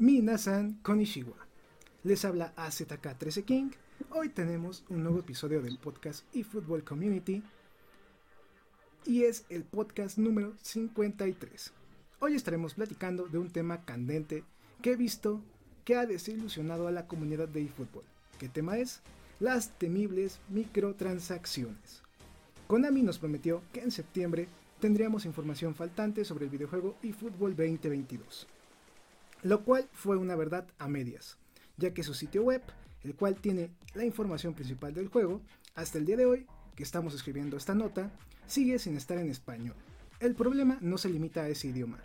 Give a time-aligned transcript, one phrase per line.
[0.00, 1.36] Minasan Konishiwa.
[2.04, 3.70] Les habla AZK13 King.
[4.08, 7.42] Hoy tenemos un nuevo episodio del podcast eFootball Community.
[9.04, 11.72] Y es el podcast número 53.
[12.18, 14.42] Hoy estaremos platicando de un tema candente
[14.80, 15.42] que he visto
[15.84, 18.04] que ha desilusionado a la comunidad de eFootball.
[18.38, 19.02] ¿Qué tema es?
[19.38, 22.00] Las temibles microtransacciones.
[22.68, 24.48] Konami nos prometió que en septiembre
[24.80, 28.46] tendríamos información faltante sobre el videojuego eFootball 2022
[29.42, 31.38] lo cual fue una verdad a medias,
[31.76, 32.62] ya que su sitio web,
[33.02, 35.40] el cual tiene la información principal del juego,
[35.74, 36.46] hasta el día de hoy,
[36.76, 38.10] que estamos escribiendo esta nota,
[38.46, 39.76] sigue sin estar en español.
[40.18, 41.98] El problema no se limita a ese idioma,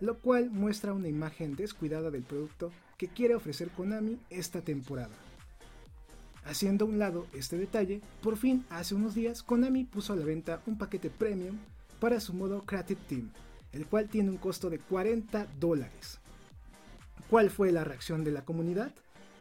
[0.00, 5.14] lo cual muestra una imagen descuidada del producto que quiere ofrecer Konami esta temporada.
[6.44, 10.24] Haciendo a un lado este detalle, por fin hace unos días Konami puso a la
[10.24, 11.56] venta un paquete premium
[12.00, 13.30] para su modo Creative Team,
[13.72, 16.21] el cual tiene un costo de 40 dólares.
[17.32, 18.92] ¿Cuál fue la reacción de la comunidad?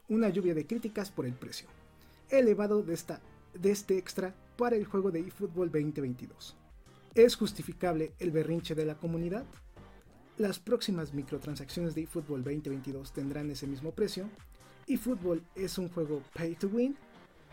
[0.08, 1.67] Una lluvia de críticas por el precio
[2.30, 3.20] elevado de, esta,
[3.53, 6.56] de este extra para el juego de eFootball 2022.
[7.16, 9.44] ¿Es justificable el berrinche de la comunidad?
[10.38, 14.30] Las próximas microtransacciones de eFootball 2022 tendrán ese mismo precio.
[14.88, 16.95] eFootball es un juego pay to win.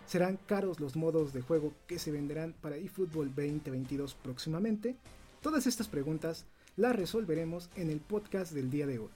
[0.06, 4.94] ¿Serán caros los modos de juego que se venderán para eFootball 2022 próximamente?
[5.42, 9.10] Todas estas preguntas las resolveremos en el podcast del día de hoy.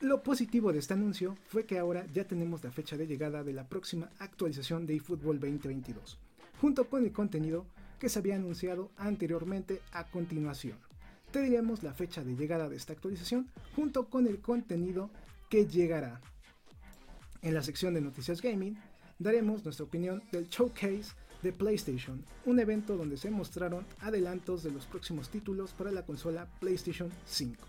[0.00, 3.52] Lo positivo de este anuncio fue que ahora ya tenemos la fecha de llegada de
[3.52, 6.16] la próxima actualización de eFootball 2022,
[6.58, 7.66] junto con el contenido
[7.98, 10.78] que se había anunciado anteriormente a continuación.
[11.30, 15.10] Te diremos la fecha de llegada de esta actualización junto con el contenido
[15.50, 16.22] que llegará.
[17.42, 18.78] En la sección de noticias gaming
[19.18, 21.12] daremos nuestra opinión del showcase
[21.42, 26.48] de PlayStation, un evento donde se mostraron adelantos de los próximos títulos para la consola
[26.58, 27.66] PlayStation 5.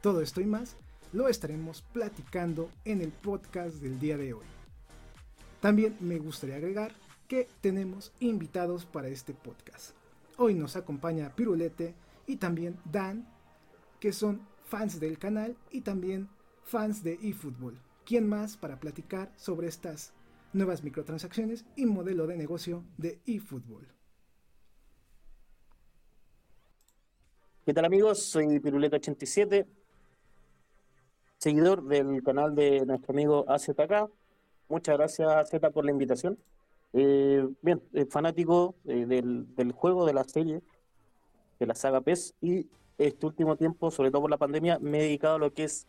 [0.00, 0.76] Todo esto y más
[1.12, 4.46] lo estaremos platicando en el podcast del día de hoy.
[5.60, 6.92] También me gustaría agregar
[7.28, 9.94] que tenemos invitados para este podcast.
[10.36, 11.94] Hoy nos acompaña Pirulete
[12.26, 13.26] y también Dan,
[13.98, 16.28] que son fans del canal y también
[16.64, 17.78] fans de eFootball.
[18.06, 20.12] ¿Quién más para platicar sobre estas
[20.52, 23.86] nuevas microtransacciones y modelo de negocio de eFootball?
[27.64, 28.22] ¿Qué tal amigos?
[28.22, 29.66] Soy Pirulete87,
[31.40, 34.10] seguidor del canal de nuestro amigo AZK.
[34.68, 36.38] Muchas gracias, Z, por la invitación.
[36.92, 40.62] Eh, bien, eh, fanático eh, del, del, juego, de la serie,
[41.58, 42.68] de la saga PES, y
[42.98, 45.86] este último tiempo, sobre todo por la pandemia, me he dedicado a lo que es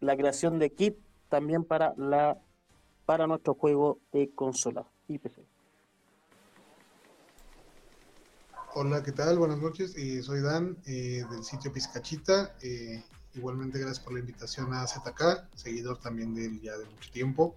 [0.00, 0.98] la creación de kit
[1.30, 2.38] también para la
[3.06, 5.44] para nuestro juego de consola y PC.
[8.74, 9.38] Hola, ¿qué tal?
[9.38, 9.94] Buenas noches.
[10.24, 12.54] soy Dan del sitio Pizcachita.
[13.34, 17.54] Igualmente gracias por la invitación a ZK, seguidor también de él ya de mucho tiempo,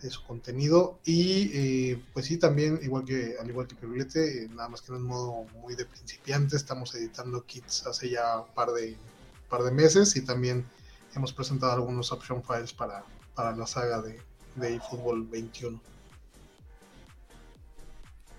[0.00, 0.98] de su contenido.
[1.04, 4.92] Y eh, pues sí, también, igual que, al igual que Pirulete, eh, nada más que
[4.92, 8.96] en un modo muy de principiante, estamos editando kits hace ya un par de,
[9.50, 10.64] par de meses y también
[11.14, 13.04] hemos presentado algunos option files para,
[13.34, 14.18] para la saga de,
[14.56, 15.80] de eFootball 21.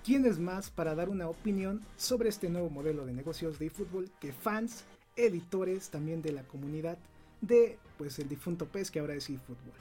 [0.03, 4.11] ¿Quién es más para dar una opinión sobre este nuevo modelo de negocios de eFootball
[4.19, 4.83] que fans
[5.15, 6.97] editores también de la comunidad
[7.41, 9.73] de pues el difunto pez que ahora es eFootball.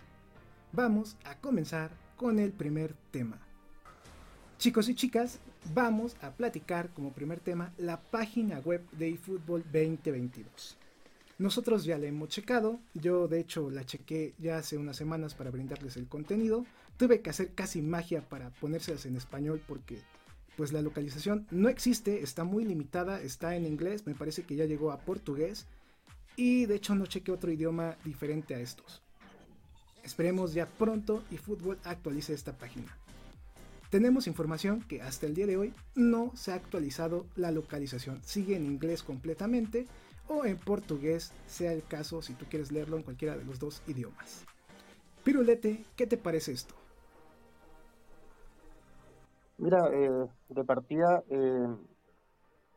[0.72, 3.38] Vamos a comenzar con el primer tema.
[4.58, 5.40] Chicos y chicas,
[5.74, 10.78] vamos a platicar como primer tema la página web de eFootball 2022.
[11.38, 15.50] Nosotros ya la hemos checado, yo de hecho la chequé ya hace unas semanas para
[15.50, 16.64] brindarles el contenido.
[16.96, 19.98] Tuve que hacer casi magia para ponérselas en español porque
[20.56, 24.64] pues la localización no existe, está muy limitada, está en inglés, me parece que ya
[24.64, 25.66] llegó a portugués
[26.36, 29.02] y de hecho no cheque otro idioma diferente a estos.
[30.02, 32.96] Esperemos ya pronto y Fútbol actualice esta página.
[33.90, 38.56] Tenemos información que hasta el día de hoy no se ha actualizado la localización, sigue
[38.56, 39.86] en inglés completamente
[40.26, 43.82] o en portugués, sea el caso si tú quieres leerlo en cualquiera de los dos
[43.86, 44.44] idiomas.
[45.22, 46.74] Pirulete, ¿qué te parece esto?
[49.56, 51.68] Mira, eh, de partida, eh,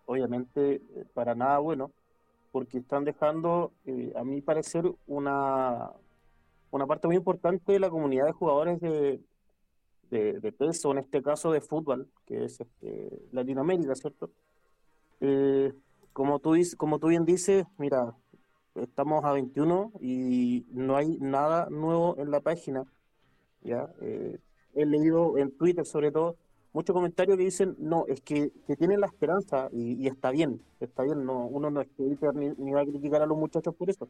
[0.05, 1.91] obviamente eh, para nada bueno,
[2.51, 5.91] porque están dejando, eh, a mi parecer, una,
[6.69, 9.19] una parte muy importante de la comunidad de jugadores de,
[10.11, 14.29] de, peso, en este caso de fútbol, que es este, Latinoamérica, ¿cierto?
[16.13, 18.15] Como, tú, como tú bien dices, mira,
[18.75, 22.85] estamos a 21 y no hay nada nuevo en la página.
[23.61, 23.89] ¿ya?
[24.01, 26.37] He leído en Twitter sobre todo
[26.77, 31.01] muchos comentarios que dicen, no, es que, que tienen la esperanza y, está bien, está
[31.01, 32.03] bien, no, uno no es que
[32.35, 34.07] ni, ni, va a criticar a los muchachos por eso.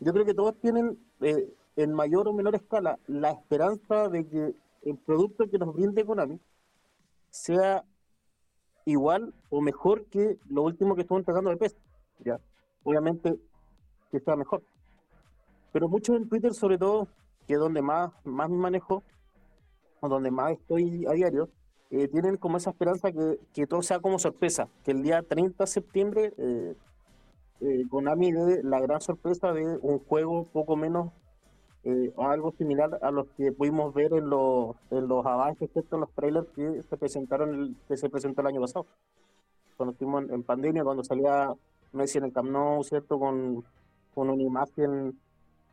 [0.00, 4.54] Yo creo que todos tienen, eh, en mayor o menor escala, la esperanza de que
[4.84, 6.40] el producto que nos brinde Konami
[7.28, 7.84] sea
[8.86, 11.76] igual o mejor que lo último que estuvo entregando de PES.
[12.24, 12.40] ¿ya?
[12.84, 13.38] Obviamente
[14.10, 14.62] que sea mejor.
[15.72, 17.06] Pero muchos en Twitter, sobre todo,
[17.46, 19.02] que es donde más, más me manejo,
[20.00, 21.50] o donde más estoy a diario,
[21.92, 25.62] eh, tienen como esa esperanza que, que, todo sea como sorpresa, que el día 30
[25.62, 26.74] de septiembre eh,
[27.60, 31.12] eh, Konami dé la gran sorpresa de un juego poco menos
[31.84, 36.10] eh, algo similar a los que pudimos ver en los, en los avances, en los
[36.12, 38.86] trailers que se presentaron el, que se presentó el año pasado.
[39.76, 41.52] Cuando estuvimos en, pandemia, cuando salía
[41.92, 43.18] Messi en el Camp Nou, ¿cierto?
[43.18, 43.64] Con,
[44.14, 45.18] con una imagen,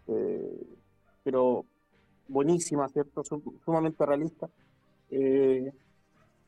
[0.08, 0.78] eh,
[1.24, 1.66] pero
[2.28, 3.24] buenísima, ¿cierto?
[3.64, 4.50] Sumamente realista.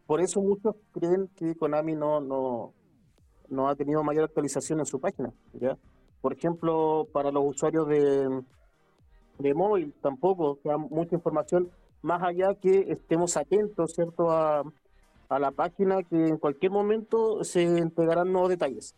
[0.06, 2.74] Por eso muchos creen que Konami no, no,
[3.50, 5.78] no ha tenido mayor actualización en su página, ¿ya?
[6.22, 8.44] Por ejemplo, para los usuarios de,
[9.40, 11.72] de móvil tampoco, sea, mucha información,
[12.02, 14.64] más allá que estemos atentos, ¿cierto?, a,
[15.30, 18.96] a la página que en cualquier momento se entregarán nuevos detalles.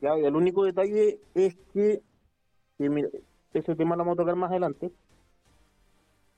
[0.00, 0.16] ¿ya?
[0.16, 2.00] Y el único detalle es que,
[2.78, 3.08] que mira,
[3.52, 4.92] ese tema lo vamos a tocar más adelante,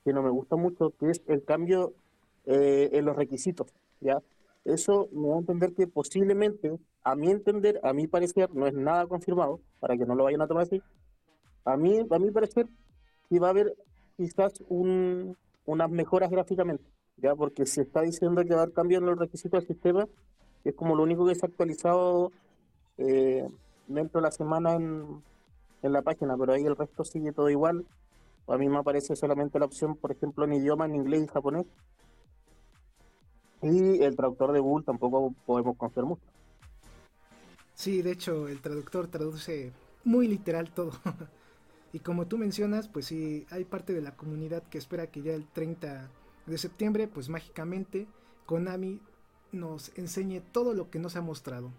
[0.03, 1.93] que no me gusta mucho, que es el cambio
[2.45, 4.21] eh, en los requisitos, ¿ya?
[4.63, 8.73] Eso me va a entender que posiblemente, a mi entender, a mi parecer, no es
[8.73, 10.81] nada confirmado, para que no lo vayan a tomar así,
[11.65, 12.67] a mí, a mi parecer,
[13.29, 13.75] y va a haber
[14.17, 15.35] quizás un,
[15.65, 16.83] unas mejoras gráficamente,
[17.17, 20.07] ya porque se está diciendo que va a haber cambios en los requisitos del sistema,
[20.63, 22.31] es como lo único que se ha actualizado
[22.97, 23.47] eh,
[23.87, 25.23] dentro de la semana en,
[25.81, 27.85] en la página, pero ahí el resto sigue todo igual.
[28.47, 31.65] A mí me aparece solamente la opción, por ejemplo, en idioma, en inglés y japonés.
[33.61, 36.23] Y el traductor de Google tampoco podemos confiar mucho.
[37.73, 39.71] Sí, de hecho, el traductor traduce
[40.03, 40.91] muy literal todo.
[41.93, 45.33] Y como tú mencionas, pues sí, hay parte de la comunidad que espera que ya
[45.33, 46.09] el 30
[46.45, 48.07] de septiembre, pues mágicamente,
[48.45, 49.01] Konami
[49.51, 51.73] nos enseñe todo lo que nos ha mostrado.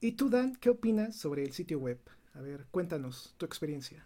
[0.00, 2.00] ¿Y tú, Dan, qué opinas sobre el sitio web?
[2.34, 4.04] A ver, cuéntanos tu experiencia.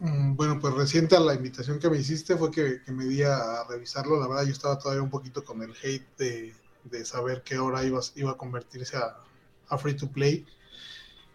[0.00, 4.20] Mm, bueno, pues reciente la invitación que me hiciste fue que, me di a revisarlo.
[4.20, 8.00] La verdad, yo estaba todavía un poquito con el hate de, saber qué hora iba,
[8.16, 10.46] iba a convertirse a free to play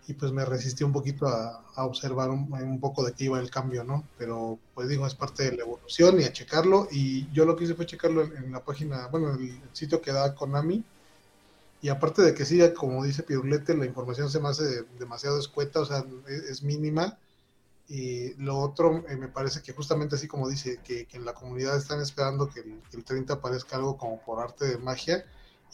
[0.08, 3.84] y pues me resistí un poquito a, observar un, poco de qué iba el cambio,
[3.84, 4.08] ¿no?
[4.18, 7.66] Pero pues digo, es parte de la evolución y a checarlo y yo lo que
[7.66, 10.84] hice fue checarlo en, la página, bueno, en el sitio que da Konami
[11.82, 15.82] y aparte de que sí, como dice Pirulete, la información se me hace demasiado escueta,
[15.82, 17.18] o sea, es, mínima
[17.88, 21.78] y lo otro eh, me parece que justamente así como dice, que, en la comunidad
[21.78, 25.26] están esperando que el, que el 30 aparezca algo como por arte de magia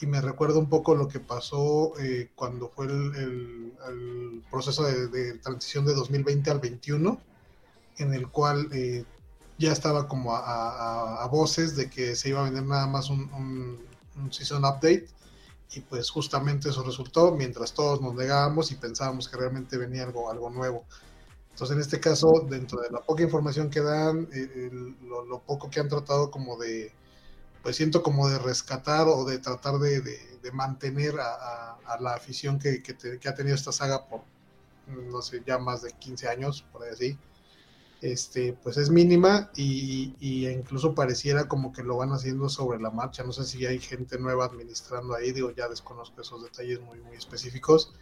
[0.02, 5.86] y me recuerda un poco lo que pasó eh, cuando fue el, proceso de, transición
[5.86, 7.22] de 2020 al 21,
[7.98, 9.06] en el cual eh,
[9.58, 13.80] ya estaba como a, voces de que se iba a vender nada más un,
[14.32, 15.08] season update
[15.74, 20.30] y pues justamente eso resultó mientras todos nos negábamos y pensábamos que realmente venía algo,
[20.30, 20.84] algo nuevo.
[21.62, 24.72] Entonces, en este caso, dentro de la poca información que dan, eh,
[25.04, 26.92] lo, poco que han tratado como de,
[27.62, 30.02] pues siento como de rescatar o de tratar de,
[30.54, 32.82] mantener a, la afición que,
[33.28, 34.22] ha tenido esta saga por,
[34.88, 37.16] no sé, ya más de 15 años, por así,
[38.02, 40.16] este, pues es mínima y,
[40.50, 43.24] incluso pareciera como que lo van haciendo sobre la marcha.
[43.24, 47.94] No sé si hay gente nueva administrando ahí, digo, ya desconozco esos detalles muy específicos,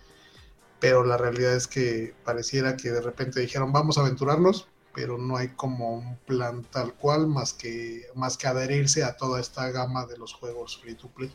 [0.79, 5.37] pero la realidad es que pareciera que de repente dijeron, vamos a aventurarnos, pero no
[5.37, 10.05] hay como un plan tal cual más que, más que adherirse a toda esta gama
[10.05, 11.31] de los juegos free to play.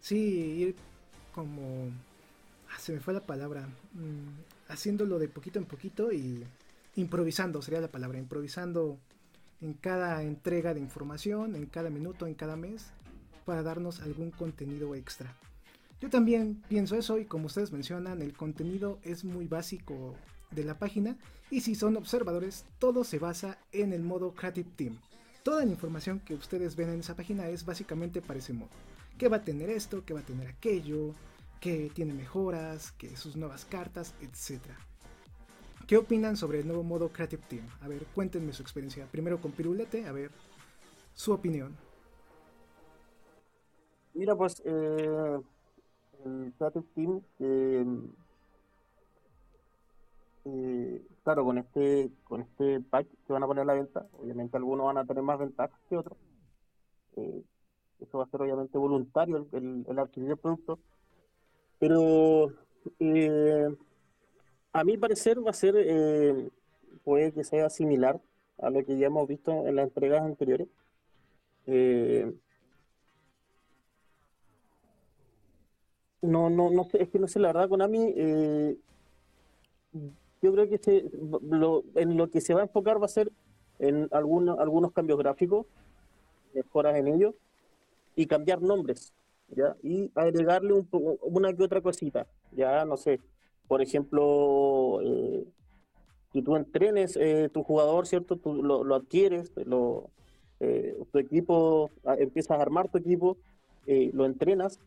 [0.00, 0.76] Sí, ir
[1.34, 1.90] como...
[2.70, 3.68] Ah, se me fue la palabra.
[3.92, 6.44] Mm, haciéndolo de poquito en poquito y
[6.96, 8.98] improvisando, sería la palabra, improvisando
[9.60, 12.86] en cada entrega de información, en cada minuto, en cada mes,
[13.44, 15.34] para darnos algún contenido extra.
[16.00, 20.14] Yo también pienso eso y como ustedes mencionan, el contenido es muy básico
[20.50, 21.16] de la página
[21.50, 24.98] y si son observadores, todo se basa en el modo Creative Team.
[25.42, 28.70] Toda la información que ustedes ven en esa página es básicamente para ese modo.
[29.18, 31.14] que va a tener esto, que va a tener aquello,
[31.60, 34.60] que tiene mejoras, que sus nuevas cartas, etc.
[35.86, 37.66] ¿Qué opinan sobre el nuevo modo Creative Team?
[37.80, 39.06] A ver, cuéntenme su experiencia.
[39.10, 40.30] Primero con Pirulete, a ver,
[41.14, 41.76] su opinión.
[44.14, 45.38] Mira, pues eh,
[46.26, 47.84] el Creative Team, eh,
[50.44, 54.56] eh, claro, con este con este pack que van a poner a la venta, obviamente
[54.56, 56.18] algunos van a tener más ventajas que otros.
[58.00, 60.78] eso va a ser obviamente voluntario el, el, adquirir el producto.
[61.78, 62.52] Pero
[64.72, 65.74] a mi parecer va a ser,
[67.04, 68.20] puede que sea similar
[68.58, 70.68] a lo que ya hemos visto en las entregas anteriores.
[76.22, 78.76] No, no, no sé, es que no sé, la verdad, Konami, eh,
[80.42, 81.10] yo creo que se,
[81.42, 83.32] lo, en lo que se va a enfocar va a ser
[83.78, 85.66] en algunos, algunos cambios gráficos,
[86.54, 87.34] mejoras en ellos,
[88.14, 89.12] y cambiar nombres,
[89.48, 89.76] ¿ya?
[89.82, 90.88] Y agregarle un,
[91.22, 93.20] una que otra cosita, ya, no sé,
[93.68, 95.44] por ejemplo, eh,
[96.42, 98.36] tú entrenes eh, tu jugador, ¿cierto?
[98.36, 100.10] Tú lo, lo adquieres, lo,
[100.60, 103.36] eh, tu equipo, empiezas a armar tu equipo,
[103.86, 104.80] eh, lo entrenas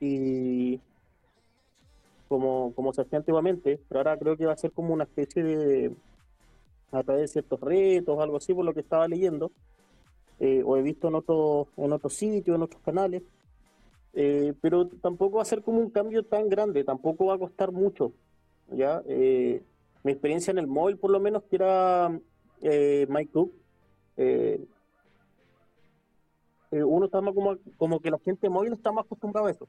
[0.00, 0.80] y
[2.28, 5.42] como, como se hacía antiguamente, pero ahora creo que va a ser como una especie
[5.42, 5.94] de,
[6.92, 9.50] a través de ciertos retos, algo así, por lo que estaba leyendo,
[10.40, 13.22] eh, o he visto en otros en otros sitios, en otros canales,
[14.60, 18.12] pero tampoco va a ser como un cambio tan grande, tampoco va a costar mucho,
[18.72, 19.00] ¿ya?
[19.06, 22.18] mi experiencia en el móvil, por lo menos, que era
[26.70, 29.66] eh, uno está más como, como que la gente móvil está más acostumbrada a eso.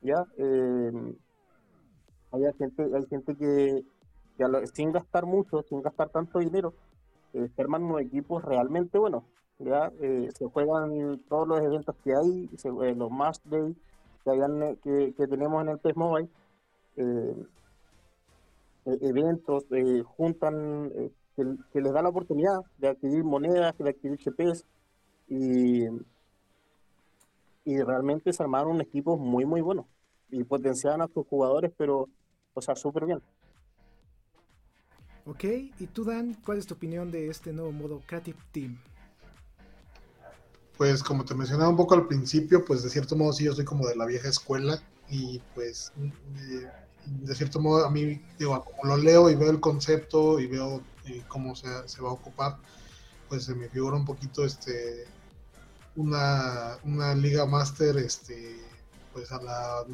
[0.00, 0.24] ¿Ya?
[0.36, 1.14] Eh,
[2.32, 3.84] hay gente, hay gente que,
[4.74, 6.74] sin gastar mucho, sin gastar tanto dinero,
[7.32, 9.24] eh, se arman unos equipos realmente buenos.
[9.58, 9.92] ¿ya?
[10.00, 12.48] Eh, se juegan todos los eventos que hay,
[12.94, 13.74] los match day
[14.82, 16.28] que, que, tenemos en el PES Mobile,
[16.96, 17.46] e-,
[18.84, 19.64] eventos,
[20.16, 20.90] juntan,
[21.34, 24.66] que, que, les da la oportunidad de adquirir monedas, de adquirir GPs,
[25.28, 25.86] y,
[27.68, 29.86] y realmente se armaron un equipo muy, muy bueno
[30.30, 32.08] y potenciaban a sus jugadores, pero,
[32.54, 33.20] o sea, súper bien.
[35.26, 35.44] Ok,
[35.78, 38.78] y tú Dan, ¿cuál es tu opinión de este nuevo modo Creative Team?
[40.78, 43.66] Pues como te mencionaba un poco al principio, pues de cierto modo sí yo soy
[43.66, 45.92] como de la vieja escuela y pues
[47.04, 50.80] de, cierto modo a mí, digo, como lo leo y veo el concepto y veo
[51.04, 52.56] eh, cómo se, se, va a ocupar,
[53.28, 55.06] pues se me figura un poquito este
[55.98, 58.56] una, una liga master este
[59.12, 59.84] pues a la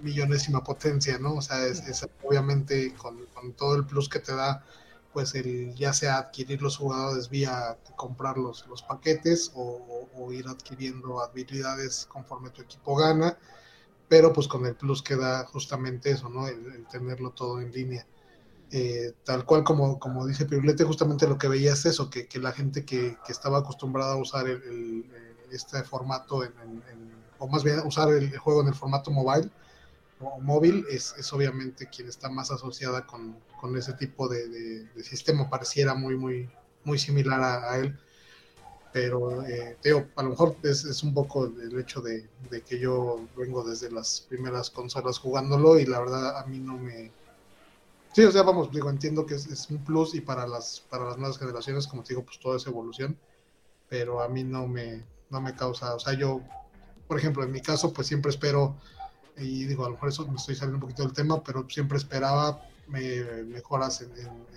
[0.00, 1.34] millonésima potencia, ¿no?
[1.34, 3.26] O sea, es, obviamente con,
[3.56, 4.64] todo el plus que te da,
[5.12, 11.22] pues el ya sea adquirir los jugadores vía comprar los, los paquetes o, ir adquiriendo
[11.22, 13.38] habilidades conforme tu equipo gana,
[14.08, 16.46] pero pues con el plus que da justamente eso, ¿no?
[16.48, 18.06] El, tenerlo todo en línea.
[18.70, 22.38] Eh, tal cual como, como dice Pirulete, justamente lo que veía es eso, que, que
[22.38, 26.52] la gente que, que, estaba acostumbrada a usar el este formato, en,
[27.38, 29.50] o más bien usar el juego en el formato mobile
[30.20, 35.48] o móvil, es, es obviamente quien está más asociada con, con ese tipo de, sistema,
[35.48, 36.48] pareciera muy, muy,
[36.84, 37.98] muy similar a, él.
[38.92, 39.76] Pero, eh,
[40.16, 42.28] a lo mejor es, es, un poco el hecho de,
[42.66, 47.12] que yo vengo desde las primeras consolas jugándolo y la verdad a mí no me...
[48.12, 51.18] Sí, o sea, vamos, digo, entiendo que es, un plus y para las, para las
[51.18, 53.16] nuevas generaciones, como te digo, pues todo es evolución,
[53.88, 56.40] pero a mí no me, no me causa, o sea, yo,
[57.06, 58.76] por ejemplo, en mi caso, pues siempre espero,
[59.36, 61.98] y digo, a lo mejor eso me estoy saliendo un poquito del tema, pero siempre
[61.98, 64.48] esperaba mejoras en,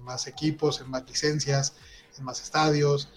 [0.00, 1.74] más equipos, en más licencias,
[2.18, 3.08] en más estadios,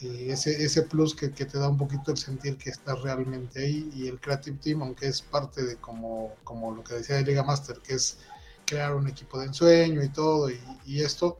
[0.00, 3.90] y ese, ese plus que, te da un poquito el sentir que estás realmente ahí,
[3.94, 7.42] y el Creative Team, aunque es parte de como, como lo que decía de Liga
[7.42, 8.18] Master, que es
[8.66, 11.38] crear un equipo de ensueño y todo, y, y esto,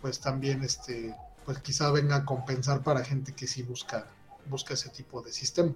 [0.00, 4.06] pues también este pues quizá venga a compensar para gente que sí busca
[4.50, 5.72] busca ese tipo de sistema.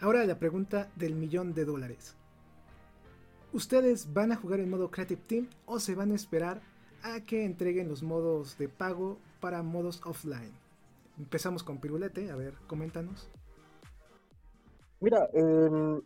[0.00, 2.14] Ahora la pregunta del millón de dólares.
[3.52, 6.60] ¿Ustedes van a jugar en modo Creative Team o se van a esperar
[7.02, 10.52] a que entreguen los modos de pago para modos offline?
[11.18, 13.28] Empezamos con Pirulete, a ver, coméntanos.
[15.00, 16.00] Mira, em,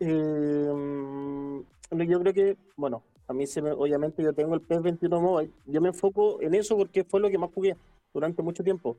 [0.00, 5.20] em, yo creo que, bueno, a mí se me, obviamente yo tengo el PES 21
[5.20, 7.76] Mobile, yo me enfoco en eso porque fue lo que más jugué
[8.12, 8.96] durante mucho tiempo.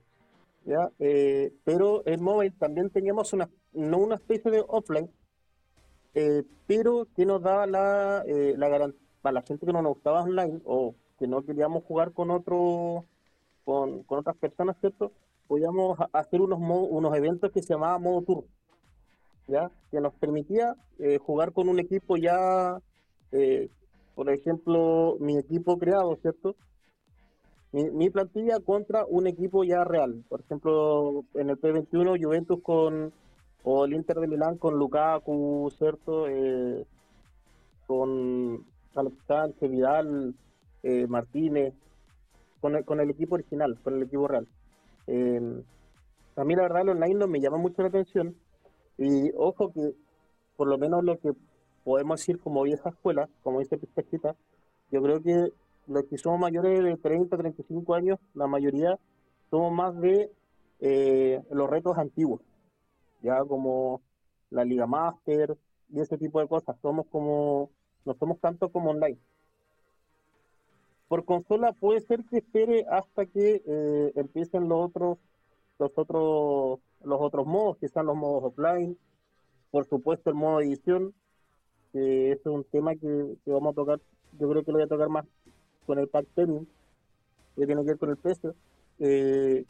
[0.65, 0.91] ¿Ya?
[0.99, 5.09] Eh, pero en mobile también teníamos una, no una especie de offline,
[6.13, 9.95] eh, pero que nos daba la, eh, la garantía para la gente que no nos
[9.95, 13.05] gustaba online o que no queríamos jugar con otro
[13.65, 15.11] con, con otras personas, ¿cierto?
[15.49, 18.43] podíamos hacer unos, unos eventos que se llamaba modo tour,
[19.47, 19.71] ¿ya?
[19.89, 22.79] que nos permitía eh, jugar con un equipo ya,
[23.31, 23.67] eh,
[24.13, 26.55] por ejemplo, mi equipo creado, ¿cierto?
[27.71, 30.23] Mi, plantilla contra un equipo ya real.
[30.27, 33.13] Por ejemplo, en el P21 Juventus con,
[33.63, 36.27] o el Inter de Milán con Lukaku, ¿cierto?
[36.27, 36.85] Eh,
[37.85, 40.35] con Alexandre Vidal,
[41.07, 41.73] Martínez,
[42.61, 44.47] con el, con el equipo original, con el equipo real.
[45.07, 45.63] Eh,
[46.35, 48.35] a mí la verdad el online no me llama mucho la atención
[48.97, 49.93] y ojo que
[50.55, 51.31] por lo menos lo que
[51.83, 54.35] podemos decir como vieja escuela, como dice Pistachita,
[54.91, 55.51] yo creo que
[55.89, 58.97] los que somos mayores de 30, 35 años, la mayoría
[59.49, 60.31] somos más de
[60.79, 62.41] eh, los retos antiguos,
[63.21, 64.01] ya como
[64.51, 65.57] la Liga Master
[65.89, 66.77] y ese tipo de cosas.
[66.81, 67.71] Somos como,
[68.05, 69.17] no somos tanto como online.
[71.07, 75.17] Por consola puede ser que espere hasta que eh, empiecen los otros
[75.79, 78.95] los otros los otros modos que sean los modos offline.
[79.71, 81.13] Por supuesto el modo edición
[81.91, 83.99] que es un tema que, vamos a tocar.
[84.39, 85.25] Yo creo que lo voy a tocar más
[85.89, 86.65] con el pack premium
[87.55, 88.53] que tiene que ver con el precio
[88.99, 89.65] eh,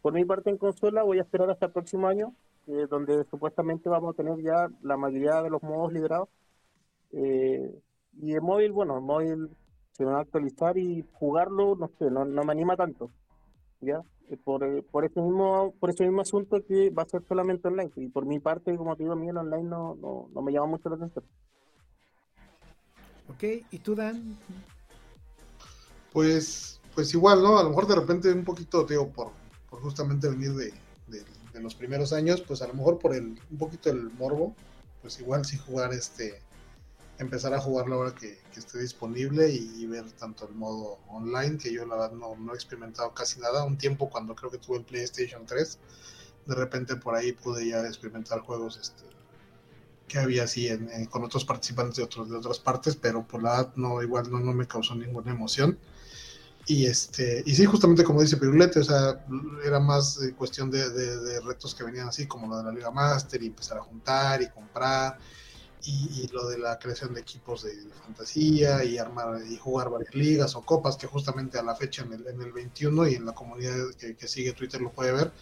[0.00, 2.32] por mi parte en consola voy a esperar hasta el próximo año
[2.68, 6.28] eh, donde supuestamente vamos a tener ya la mayoría de los modos liberados
[7.10, 9.50] y en móvil bueno en móvil
[9.98, 13.10] se van a actualizar y jugarlo, no sé, no, me anima tanto.
[13.80, 14.00] ¿Ya?
[14.30, 17.66] Eh, por, eh, por, ese mismo, por ese mismo asunto que va a ser solamente
[17.66, 17.90] online.
[17.96, 20.52] Y por mi parte, como te digo, a mí el online no, no, no me
[20.52, 21.24] llama mucho la atención.
[23.28, 24.36] Ok, ¿y tú, Dan?
[26.18, 27.60] Pues, pues igual, ¿no?
[27.60, 29.30] A lo mejor de repente un poquito, digo, por,
[29.70, 30.74] por justamente venir de,
[31.60, 34.52] los primeros años, pues a lo mejor por el, un poquito el morbo,
[35.00, 36.42] pues igual sí jugar este
[37.18, 41.86] empezar a jugarlo ahora que, esté disponible y, ver tanto el modo online, que yo
[41.86, 43.62] la verdad no, no, he experimentado casi nada.
[43.62, 45.78] Un tiempo cuando creo que tuve el PlayStation 3,
[46.46, 49.04] de repente por ahí pude ya experimentar juegos este,
[50.08, 50.68] que había así
[51.10, 54.40] con otros participantes de, otros, de otras partes, pero por la edad no, igual no,
[54.40, 55.78] no me causó ninguna emoción.
[56.68, 59.24] Y este, y sí, justamente como dice Pirulete, o sea,
[59.64, 63.42] era más cuestión de, de, retos que venían así, como lo de la Liga Master,
[63.42, 65.18] y empezar a juntar y comprar
[65.82, 67.72] y, lo de la creación de equipos de,
[68.04, 72.12] fantasía y armar y jugar varias ligas o copas que justamente a la fecha en
[72.12, 75.32] el, en el 21 y en la comunidad que, sigue Twitter lo puede ver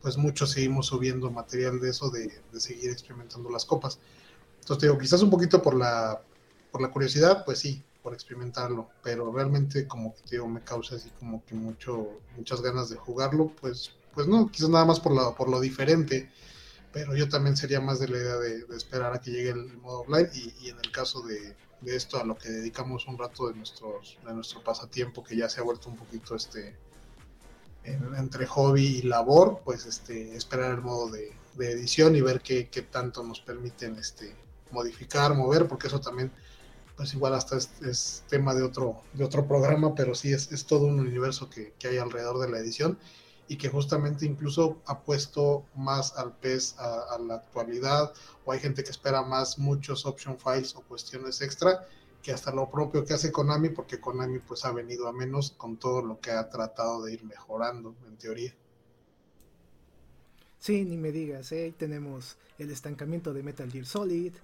[0.00, 3.98] pues muchos seguimos subiendo material de eso de, seguir experimentando las copas.
[4.60, 6.22] Entonces digo quizás un poquito por la
[6.70, 11.10] por la curiosidad pues sí por experimentarlo pero realmente como que digo me causa así
[11.18, 15.34] como que mucho muchas ganas de jugarlo pues pues no quizás nada más por lo
[15.34, 16.30] por lo diferente
[16.92, 20.00] pero yo también sería más de la idea de, esperar a que llegue el modo
[20.00, 21.54] offline y, en el caso de,
[21.86, 25.60] esto a lo que dedicamos un rato de nuestros de nuestro pasatiempo que ya se
[25.60, 26.76] ha vuelto un poquito este
[27.84, 33.22] entre hobby y labor pues este esperar el modo de, edición y ver qué, tanto
[33.22, 34.34] nos permiten este
[34.70, 36.30] modificar mover porque eso también
[37.00, 40.84] pues igual hasta es, tema de otro de otro programa pero sí es, es todo
[40.84, 42.98] un universo que, que hay alrededor de la edición
[43.48, 48.12] y que justamente incluso ha puesto más al pez a, la actualidad
[48.44, 51.86] o hay gente que espera más muchos option files o cuestiones extra
[52.22, 55.78] que hasta lo propio que hace Konami porque Konami pues ha venido a menos con
[55.78, 58.54] todo lo que ha tratado de ir mejorando en teoría.
[60.58, 61.72] Sí, ni me digas, ¿eh?
[61.78, 64.34] tenemos el estancamiento de Metal Gear Solid,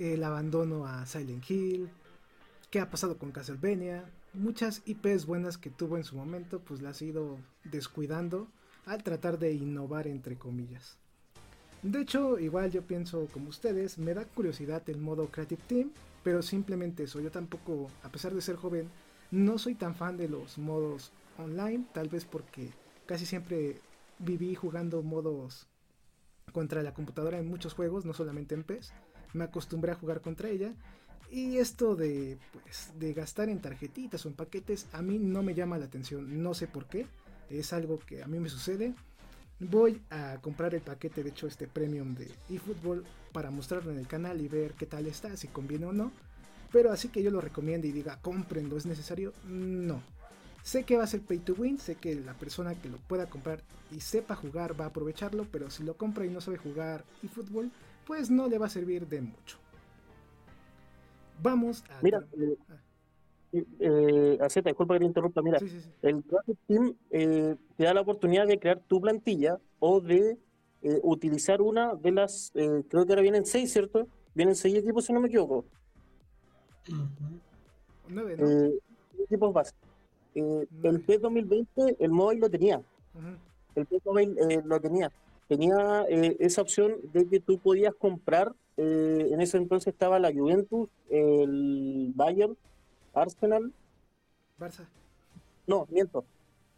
[0.00, 1.90] el abandono a Silent Hill,
[2.70, 7.02] qué ha pasado con Castlevania, muchas IPs buenas que tuvo en su momento, pues las
[7.02, 8.48] ha ido descuidando
[8.86, 10.96] al tratar de innovar entre comillas.
[11.82, 15.90] De hecho, igual yo pienso como ustedes, me da curiosidad el modo Creative Team,
[16.22, 18.88] pero simplemente eso, yo tampoco, a pesar de ser joven,
[19.30, 22.70] no soy tan fan de los modos online, tal vez porque
[23.06, 23.80] casi siempre
[24.18, 25.66] viví jugando modos
[26.52, 28.92] contra la computadora en muchos juegos, no solamente en PES.
[29.32, 30.72] Me acostumbré a jugar contra ella
[31.30, 35.54] y esto de, pues, de gastar en tarjetitas o en paquetes a mí no me
[35.54, 37.06] llama la atención, no sé por qué,
[37.48, 38.94] es algo que a mí me sucede.
[39.60, 44.06] Voy a comprar el paquete, de hecho este premium de eFootball para mostrarlo en el
[44.06, 46.12] canal y ver qué tal está, si conviene o no.
[46.72, 50.02] Pero así que yo lo recomiendo y diga, comprenlo, es necesario, no.
[50.62, 53.28] Sé que va a ser pay to win, sé que la persona que lo pueda
[53.28, 57.04] comprar y sepa jugar va a aprovecharlo, pero si lo compra y no sabe jugar
[57.22, 57.70] eFootball,
[58.10, 59.56] pues no le va a servir de mucho.
[61.40, 62.02] Vamos a...
[62.02, 62.26] Mira,
[63.52, 65.60] eh, eh, disculpa que te interrumpa, mira,
[66.02, 70.36] el Graphic Team eh, te da la oportunidad de crear tu plantilla o de
[70.82, 74.08] eh, utilizar una de las, eh, creo que ahora vienen seis, ¿cierto?
[74.34, 75.64] Vienen seis equipos, si no me equivoco.
[78.08, 78.74] Nueve,
[79.22, 79.88] equipos básicos.
[80.34, 82.82] El P2020, el móvil lo tenía.
[83.76, 85.12] el PES Mobile eh, lo tenía.
[85.50, 90.32] Tenía eh, esa opción de que tú podías comprar, eh, en ese entonces estaba la
[90.32, 92.56] Juventus, el Bayern,
[93.12, 93.72] Arsenal.
[94.60, 94.86] Barça.
[95.66, 96.24] No, miento.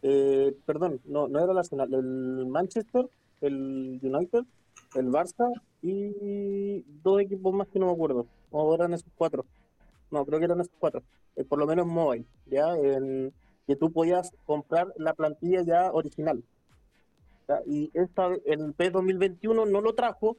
[0.01, 3.07] Eh, perdón, no, no era el Arsenal, el Manchester,
[3.41, 4.43] el United,
[4.95, 5.51] el Barça
[5.83, 8.25] y dos equipos más que no me acuerdo.
[8.49, 9.45] O eran esos cuatro.
[10.09, 11.03] No, creo que eran esos cuatro.
[11.35, 12.75] Eh, por lo menos mobile, ¿ya?
[12.75, 13.31] En,
[13.67, 16.43] que tú podías comprar la plantilla ya original.
[17.65, 20.37] Y esta, el P 2021 no lo trajo,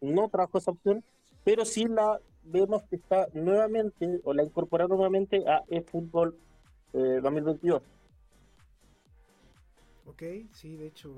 [0.00, 1.04] no trajo esa opción,
[1.44, 6.36] pero sí la vemos que está nuevamente, o la incorporaron nuevamente a eFootball
[6.92, 7.82] eh, 2022.
[10.06, 11.14] Ok, sí, de hecho.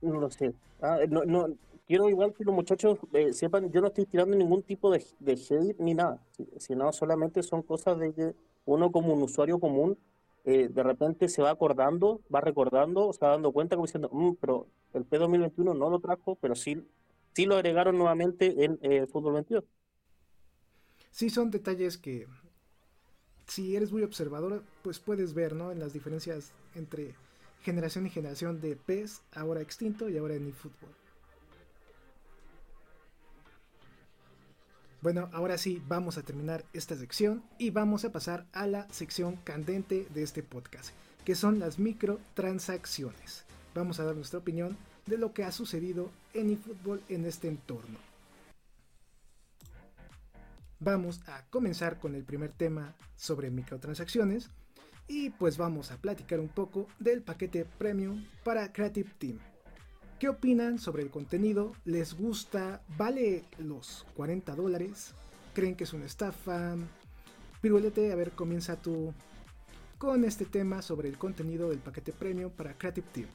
[0.00, 0.52] No lo sé.
[0.80, 1.48] Ah, no, no,
[1.86, 5.32] quiero igual que los muchachos eh, sepan, yo no estoy tirando ningún tipo de, de
[5.32, 8.34] hate ni nada, si- sino solamente son cosas de que
[8.66, 9.96] uno como un usuario común
[10.44, 14.34] eh, de repente se va acordando, va recordando, se va dando cuenta como diciendo, "Mm,
[14.40, 16.86] pero el P2021 no lo trajo, pero sí,
[17.34, 19.64] sí lo agregaron nuevamente en eh, Fútbol 22.
[21.10, 22.26] Sí, son detalles que
[23.46, 25.70] si eres muy observador, pues puedes ver, ¿no?
[25.72, 27.14] En las diferencias entre
[27.62, 31.03] generación y generación de PES, ahora extinto y ahora en eFootball.
[35.04, 39.36] Bueno, ahora sí, vamos a terminar esta sección y vamos a pasar a la sección
[39.36, 40.94] candente de este podcast,
[41.26, 43.44] que son las microtransacciones.
[43.74, 47.98] Vamos a dar nuestra opinión de lo que ha sucedido en eFootball en este entorno.
[50.80, 54.48] Vamos a comenzar con el primer tema sobre microtransacciones
[55.06, 59.38] y pues vamos a platicar un poco del paquete premium para Creative Team.
[60.24, 61.72] ¿Qué opinan sobre el contenido?
[61.84, 62.80] ¿Les gusta?
[62.96, 65.14] ¿Vale los 40 dólares?
[65.52, 66.76] ¿Creen que es una estafa?
[67.60, 69.12] Pirulete, a ver, comienza tú
[69.98, 73.26] con este tema sobre el contenido del paquete premium para Creative Team.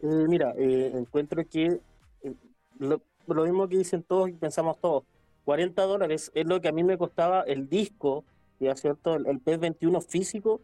[0.00, 1.78] Eh, mira, eh, encuentro que
[2.22, 2.34] eh,
[2.78, 5.04] lo, mismo que dicen todos y pensamos todos,
[5.44, 8.24] 40 dólares es lo que a mí me costaba el disco,
[8.58, 9.16] ¿ya cierto?
[9.16, 10.62] El, el PS21 físico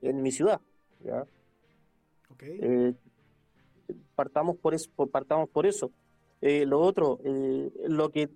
[0.00, 0.60] en mi ciudad,
[1.04, 1.24] ¿ya?
[2.40, 2.94] Eh,
[4.14, 5.90] partamos por eso, partamos por eso.
[6.40, 8.30] Lo otro, eh, lo que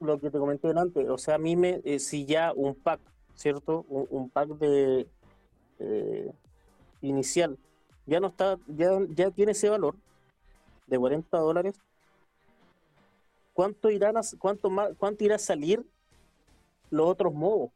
[0.00, 3.00] lo que te comenté delante, o sea, a mí me, eh, si ya un pack,
[3.34, 3.84] ¿cierto?
[3.88, 5.06] Un, pack de
[7.02, 7.58] inicial
[8.08, 9.94] ya no está, ya, ya tiene ese valor
[10.86, 11.74] de 40 dólares.
[13.52, 15.84] ¿Cuánto irán a, cuánto más, cuánto irá a salir
[16.90, 17.70] los otros modos?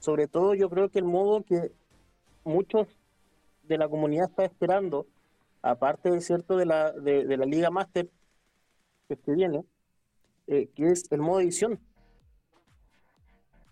[0.00, 1.72] Sobre todo yo creo que el modo que
[2.44, 2.88] muchos
[3.66, 5.06] de la comunidad está esperando,
[5.62, 8.08] aparte de cierto de la, de, de la Liga Master
[9.08, 9.64] que se viene,
[10.46, 11.78] eh, que es el modo edición.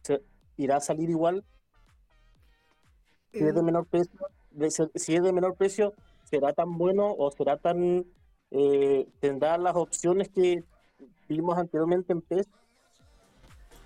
[0.02, 0.22] Se,
[0.57, 1.44] ¿Irá a salir igual?
[3.33, 4.18] Si es de El- menor precio,
[4.50, 8.05] de si es de menor precio, ¿será tan bueno o será tan
[8.50, 10.62] eh, tendrá las opciones que
[11.28, 12.48] vimos anteriormente en PES?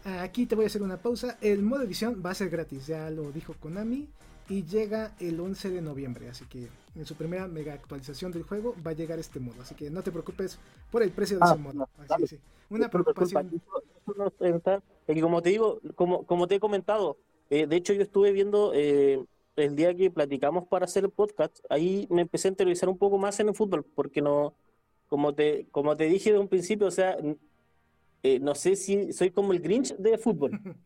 [0.04, 1.36] Aquí te voy a hacer una pausa.
[1.40, 4.08] El modo edición va a ser gratis, ya lo dijo Konami.
[4.48, 6.28] Y llega el 11 de noviembre.
[6.28, 9.60] Así que en su primera mega actualización del juego va a llegar este modo.
[9.62, 10.58] Así que no te preocupes
[10.90, 11.74] por el precio de Ah, ese modo.
[11.74, 12.38] no, Así, sí.
[12.70, 13.60] Una preocupación.
[15.20, 17.18] como te digo, como, como te he comentado,
[17.50, 19.24] eh, de hecho yo estuve viendo eh,
[19.56, 23.18] el día que platicamos para hacer el podcast, ahí me empecé a interiorizar un poco
[23.18, 24.54] más en el fútbol, porque no,
[25.08, 27.16] como te, como te dije de un principio, o sea,
[28.22, 30.50] eh, no sé si soy como el Grinch de fútbol,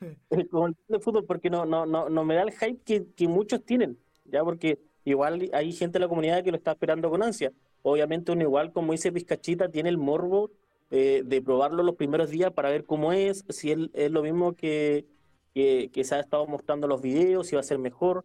[0.50, 3.28] como el de fútbol, porque no, no, no, no me da el hype que, que
[3.28, 7.22] muchos tienen, ya porque igual hay gente de la comunidad que lo está esperando con
[7.22, 7.52] ansia.
[7.82, 10.50] Obviamente uno igual, como dice Pizcachita, tiene el morbo
[10.90, 14.54] eh, de probarlo los primeros días para ver cómo es, si él, es lo mismo
[14.54, 15.06] que,
[15.54, 18.24] que, que se ha estado mostrando los videos, si va a ser mejor.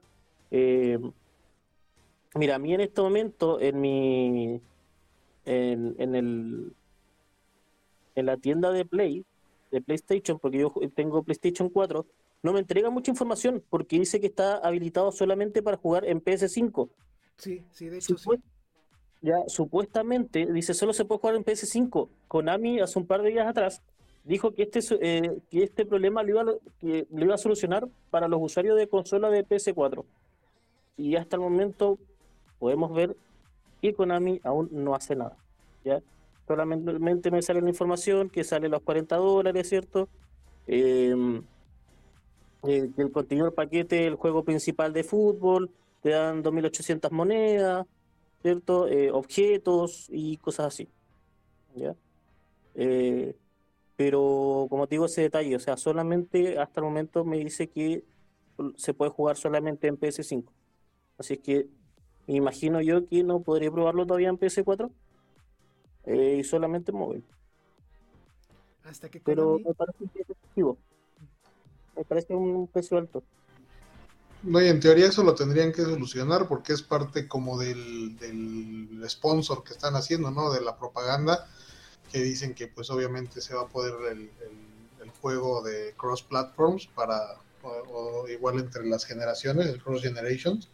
[0.50, 1.00] Eh,
[2.36, 4.62] mira, a mí en este momento, en mi
[5.46, 6.74] en, en el
[8.16, 9.26] en la tienda de Play,
[9.72, 12.06] de PlayStation, porque yo tengo PlayStation 4,
[12.44, 16.90] no me entrega mucha información porque dice que está habilitado solamente para jugar en PS5.
[17.38, 18.30] Sí, sí, de hecho sí.
[19.24, 22.10] Ya, supuestamente, dice, solo se puede jugar en PS5.
[22.28, 23.82] Konami, hace un par de días atrás,
[24.24, 27.88] dijo que este, eh, que este problema lo iba, a- que lo iba a solucionar
[28.10, 30.04] para los usuarios de consola de PS4.
[30.98, 32.00] Y hasta el momento
[32.60, 33.16] podemos ver
[33.82, 35.38] que Konami aún no hace nada.
[35.86, 36.02] ¿ya?
[36.56, 40.10] Solamente me sale la información que sale los 40 dólares, ¿cierto?
[40.68, 41.16] Eh,
[42.68, 47.88] eh, el contenido del paquete, el juego principal de fútbol, te dan 2.800 monedas,
[48.42, 48.88] ¿cierto?
[48.88, 50.90] Eh, objetos y cosas así.
[51.76, 51.96] ¿ya?
[52.76, 53.36] Eh,
[53.96, 58.04] pero como te digo, ese detalle, o sea, solamente hasta el momento me dice que
[58.76, 60.46] se puede jugar solamente en PS5.
[61.18, 61.68] Así que
[62.28, 64.90] imagino yo que no podría probarlo todavía en PS4
[66.06, 67.24] eh, y solamente en móvil.
[68.84, 70.78] Hasta que Pero Konami- me parece un precio excesivo.
[71.96, 73.24] Me parece un precio alto.
[74.44, 79.04] No, y en teoría eso lo tendrían que solucionar porque es parte como del, del
[79.08, 80.52] sponsor que están haciendo, ¿no?
[80.52, 81.48] De la propaganda
[82.12, 84.72] que dicen que pues obviamente se va a poder el, el-
[85.04, 87.20] el juego de cross platforms para
[87.64, 87.70] o,
[88.24, 90.70] o igual entre las generaciones, el cross generations.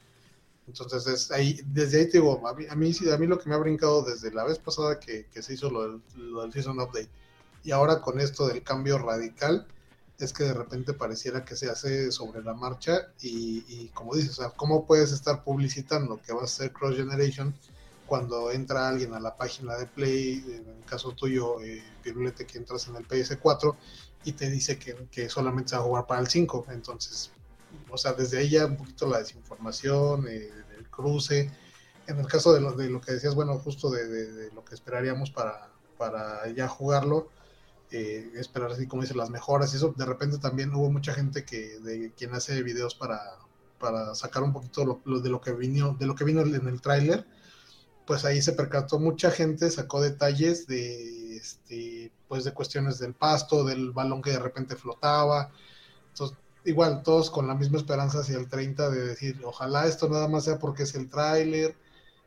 [0.67, 3.49] Entonces es ahí, desde ahí te digo, a mí, a mí, a mí lo que
[3.49, 6.51] me ha brincado desde la vez pasada que, que se hizo lo del, lo del
[6.51, 7.09] Season Update
[7.63, 9.67] y ahora con esto del cambio radical,
[10.19, 14.39] es que de repente pareciera que se hace sobre la marcha y, y como dices,
[14.39, 17.53] o sea, ¿cómo puedes estar publicitando que va a ser Cross Generation
[18.05, 22.87] cuando entra alguien a la página de Play, en el caso tuyo, eh, que entras
[22.87, 23.75] en el PS4
[24.23, 26.67] y te dice que, que solamente se va a jugar para el 5?
[26.69, 27.31] Entonces,
[27.89, 31.51] o sea, desde ahí ya un poquito la desinformación, eh, el cruce.
[32.07, 34.75] En el caso de lo, de lo que decías, bueno, justo de, de- lo que
[34.75, 37.29] esperaríamos para, para ya jugarlo,
[37.91, 41.45] eh, esperar así como dice las mejoras y eso de repente también hubo mucha gente
[41.45, 43.19] que de quien hace videos para,
[43.79, 47.25] para sacar un poquito de lo que vino de lo que vino en el tráiler
[48.05, 53.63] pues ahí se percató mucha gente sacó detalles de este pues de cuestiones del pasto
[53.63, 55.51] del balón que de repente flotaba
[56.09, 60.27] entonces igual todos con la misma esperanza hacia el 30 de decir ojalá esto nada
[60.27, 61.79] más sea porque es el tráiler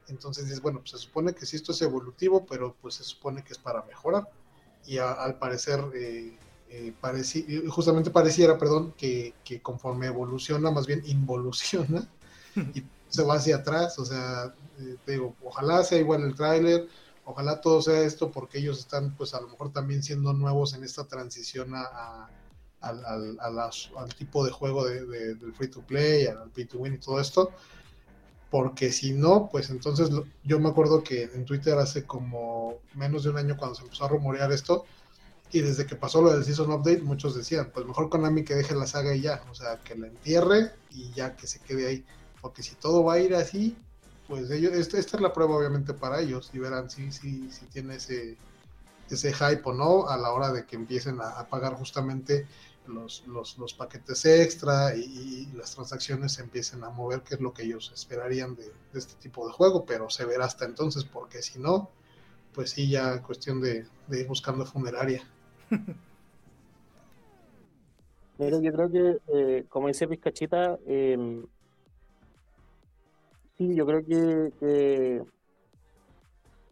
[0.07, 3.45] entonces dices bueno pues se supone que sí esto es evolutivo pero pues se supone
[3.45, 4.29] que es para mejorar
[4.85, 10.71] y a- al parecer eh, eh, pareci- eh, justamente pareciera, perdón, que, que conforme evoluciona,
[10.71, 12.09] más bien involuciona
[12.73, 16.89] y se va hacia atrás, o sea, eh, te digo, ojalá sea igual el tráiler,
[17.25, 20.85] ojalá todo sea esto porque ellos están pues a lo mejor también siendo nuevos en
[20.85, 22.33] esta transición a, a-
[22.81, 26.51] al, al- a las- al tipo de juego de- de- del free to play, al
[26.51, 27.55] pay to win y todo esto,
[28.49, 33.23] porque si no, pues entonces lo- yo me acuerdo que en Twitter hace como menos
[33.25, 34.87] de un año cuando se empezó a rumorear esto,
[35.51, 38.75] y desde que pasó lo del Season Update, muchos decían, pues mejor Konami que deje
[38.75, 42.07] la saga y ya, o sea, que la entierre y ya que se quede ahí,
[42.41, 43.85] porque si todo va a ir así,
[44.27, 47.67] pues ellos, esta, esta es la prueba obviamente para ellos, y verán si, si, si
[47.69, 48.41] tiene ese,
[49.09, 52.49] ese hype o no a la hora de que empiecen a, a pagar justamente
[52.87, 57.63] los, los, paquetes extra y, las transacciones se empiecen a mover, que es lo que
[57.65, 61.91] ellos esperarían de, este tipo de juego, pero se verá hasta entonces, porque si no,
[62.55, 65.23] pues sí, ya cuestión de, ir buscando funeraria.
[68.39, 71.45] Yo creo que, eh, como dice Pizcachita, eh,
[73.59, 75.23] sí, yo creo que, que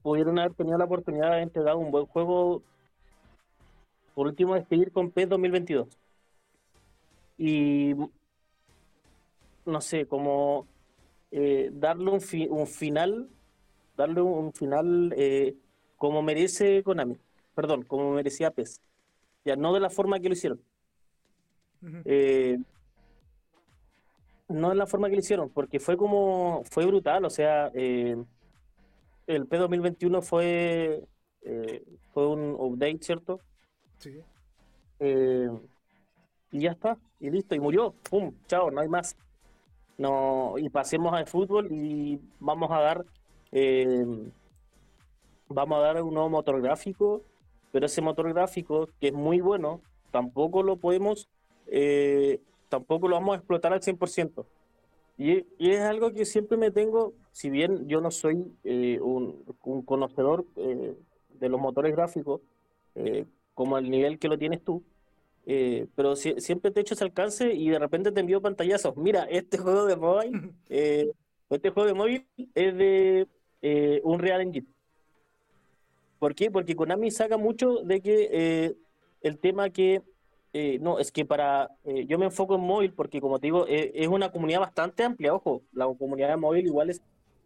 [0.03, 2.62] pudieron haber tenido la oportunidad de entregar un buen juego,
[4.18, 5.87] por último, despedir con PES 2022.
[7.38, 7.94] Y,
[9.64, 10.66] no sé, como
[11.31, 13.28] eh, darle un, fi- un final,
[13.96, 15.54] darle un final eh,
[15.96, 17.16] como merece Konami,
[17.54, 18.81] perdón, como merecía PES.
[19.44, 20.61] Ya no de la forma que lo hicieron.
[22.04, 22.59] Eh,
[24.48, 28.26] no de la forma que lo hicieron, porque fue como, fue brutal, o sea, el
[29.46, 31.04] P 2021 fue,
[32.12, 33.38] fue un update, ¿cierto?
[33.99, 34.21] Sí.
[35.01, 35.51] Eh,
[36.51, 39.17] y ya está, y listo, y murió, pum, chao, no hay más.
[39.97, 43.05] No, y pasemos al fútbol y vamos a dar,
[43.51, 44.07] eh,
[45.49, 47.23] vamos a dar un nuevo motor gráfico,
[47.73, 49.81] pero ese motor gráfico, que es muy bueno,
[50.11, 51.29] tampoco lo podemos,
[51.67, 54.47] eh, tampoco lo vamos a explotar al 100%.
[55.19, 59.45] Y, y es algo que siempre me tengo, si bien yo no soy eh, un,
[59.65, 60.97] un conocedor eh,
[61.41, 62.41] de los motores gráficos,
[62.95, 63.27] eh,
[63.59, 64.85] como al nivel que lo tienes tú,
[65.47, 68.97] eh, pero si- siempre te echo ese alcance y de repente te envío pantallazos.
[68.97, 71.12] Mira, este juego de móvil, eh,
[71.51, 73.29] este juego de móvil es de
[73.62, 74.68] eh, un Real Engine.
[76.18, 76.51] ¿Por qué?
[76.51, 78.77] Porque Konami saca mucho de que eh,
[79.23, 80.03] el tema que
[80.53, 83.66] eh, no, es que para eh, yo me enfoco en móvil porque como te digo,
[83.68, 87.03] eh, es una comunidad bastante amplia, ojo, la comunidad de móvil igual es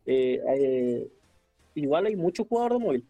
[0.07, 1.09] eh,
[1.75, 3.09] igual hay muchos jugadores de móvil.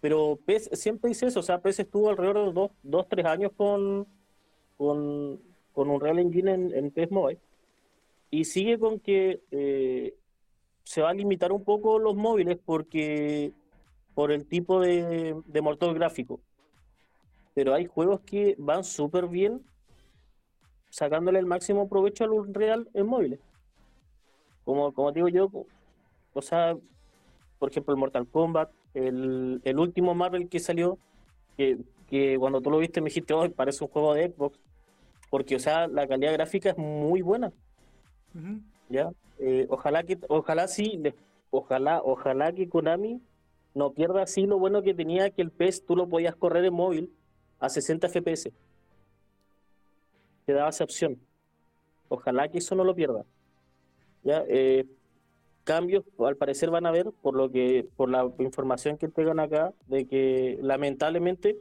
[0.00, 3.52] Pero PES siempre dice eso, o sea, PES estuvo alrededor de dos, dos tres años
[3.56, 4.06] con,
[4.76, 5.40] con,
[5.72, 7.40] con un Real Engine en, en PES Mobile.
[8.30, 10.14] Y sigue con que eh,
[10.84, 13.52] se va a limitar un poco los móviles porque
[14.14, 16.40] por el tipo de, de motor gráfico.
[17.54, 19.62] Pero hay juegos que van súper bien
[20.90, 23.40] sacándole el máximo provecho al Unreal en móviles.
[24.64, 25.50] Como, como digo yo,
[26.34, 26.76] o sea,
[27.58, 28.70] por ejemplo, el Mortal Kombat,
[29.06, 30.98] el, el último Marvel que salió,
[31.56, 34.58] que, que cuando tú lo viste me dijiste, hoy parece un juego de Xbox.
[35.30, 37.52] porque, o sea, la calidad gráfica es muy buena.
[38.88, 39.10] ¿Ya?
[39.38, 41.00] Eh, ojalá que, ojalá sí,
[41.50, 43.20] ojalá, ojalá que Konami
[43.74, 46.74] no pierda así lo bueno que tenía que el PES tú lo podías correr en
[46.74, 47.12] móvil
[47.60, 48.50] a 60 FPS.
[50.46, 51.18] Te daba esa opción.
[52.08, 53.24] Ojalá que eso no lo pierda.
[54.24, 54.44] ¿Ya?
[54.48, 54.86] Eh,
[55.68, 59.74] cambios al parecer van a haber por lo que por la información que tengan acá
[59.86, 61.58] de que lamentablemente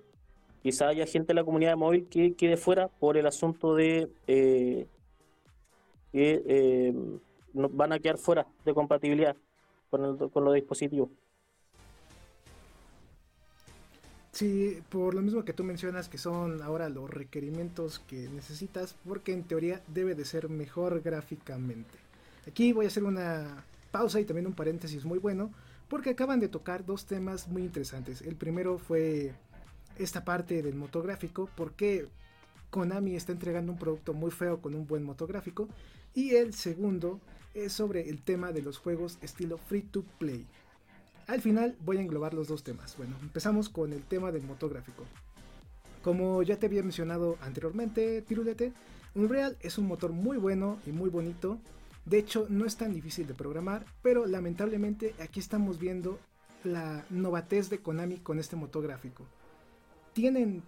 [0.64, 4.88] quizá haya gente de la comunidad móvil que quede fuera por el asunto de eh,
[6.14, 6.94] que eh,
[7.52, 9.36] van a quedar fuera de compatibilidad
[9.90, 11.10] con, con los dispositivos.
[14.32, 19.34] Sí, por lo mismo que tú mencionas que son ahora los requerimientos que necesitas, porque
[19.34, 21.98] en teoría debe de ser mejor gráficamente.
[22.48, 23.66] Aquí voy a hacer una
[23.98, 25.52] pausa y también un paréntesis muy bueno,
[25.88, 28.22] porque acaban de tocar dos temas muy interesantes.
[28.22, 29.34] El primero fue
[29.98, 32.08] esta parte del motográfico, porque
[32.70, 35.68] Konami está entregando un producto muy feo con un buen motográfico.
[36.14, 37.20] Y el segundo
[37.56, 40.46] es sobre el tema de los juegos estilo free to play.
[41.26, 42.96] Al final voy a englobar los dos temas.
[42.98, 45.06] Bueno, empezamos con el tema del motográfico.
[46.04, 48.74] Como ya te había mencionado anteriormente, Pirulete,
[49.16, 51.60] Unreal es un motor muy bueno y muy bonito.
[52.08, 56.20] De hecho, no es tan difícil de programar, pero lamentablemente aquí estamos viendo
[56.64, 59.26] la novatez de Konami con este motográfico.
[60.14, 60.64] Tienen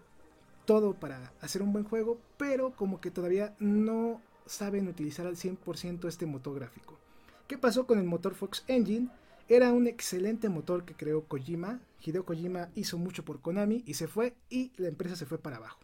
[0.65, 6.09] todo para hacer un buen juego, pero como que todavía no saben utilizar al 100%
[6.09, 6.99] este motográfico.
[7.47, 9.07] ¿Qué pasó con el motor Fox Engine?
[9.47, 11.79] Era un excelente motor que creó Kojima.
[12.03, 15.55] Hideo Kojima hizo mucho por Konami y se fue y la empresa se fue para
[15.55, 15.79] abajo.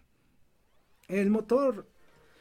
[1.08, 1.88] El motor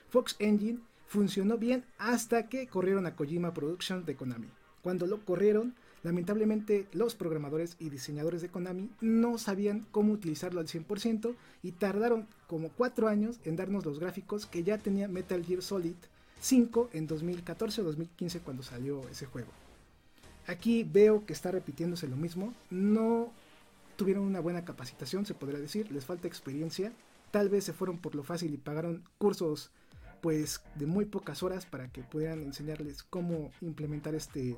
[0.09, 0.81] Fox Engine
[1.15, 4.49] funcionó bien hasta que corrieron a Kojima Productions de Konami.
[4.83, 10.67] Cuando lo corrieron, lamentablemente los programadores y diseñadores de Konami no sabían cómo utilizarlo al
[10.67, 15.63] 100% y tardaron como 4 años en darnos los gráficos que ya tenía Metal Gear
[15.63, 15.95] Solid
[16.41, 19.53] 5 en 2014 o 2015 cuando salió ese juego.
[20.49, 22.53] Aquí veo que está repitiéndose lo mismo.
[22.71, 23.31] No
[23.95, 25.93] tuvieron una buena capacitación, se podría decir.
[25.93, 26.93] Les falta experiencia.
[27.31, 29.71] Tal vez se fueron por lo fácil y pagaron cursos
[30.25, 34.57] pues de muy pocas horas para que pudieran enseñarles cómo implementar este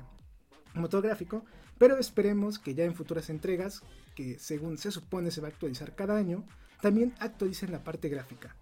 [0.73, 1.43] motor gráfico.
[1.77, 3.81] Pero esperemos que ya en futuras entregas,
[4.15, 6.45] que según se supone se va a actualizar cada año,
[6.81, 8.55] también actualicen la parte gráfica.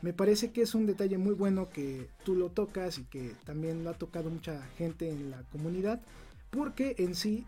[0.00, 3.84] Me parece que es un detalle muy bueno que tú lo tocas y que también
[3.84, 6.00] lo ha tocado mucha gente en la comunidad
[6.48, 7.44] porque en sí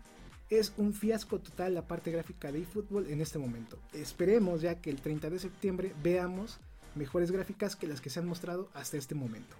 [0.51, 3.79] es un fiasco total la parte gráfica de eFootball en este momento.
[3.93, 6.59] Esperemos ya que el 30 de septiembre veamos
[6.95, 9.55] mejores gráficas que las que se han mostrado hasta este momento.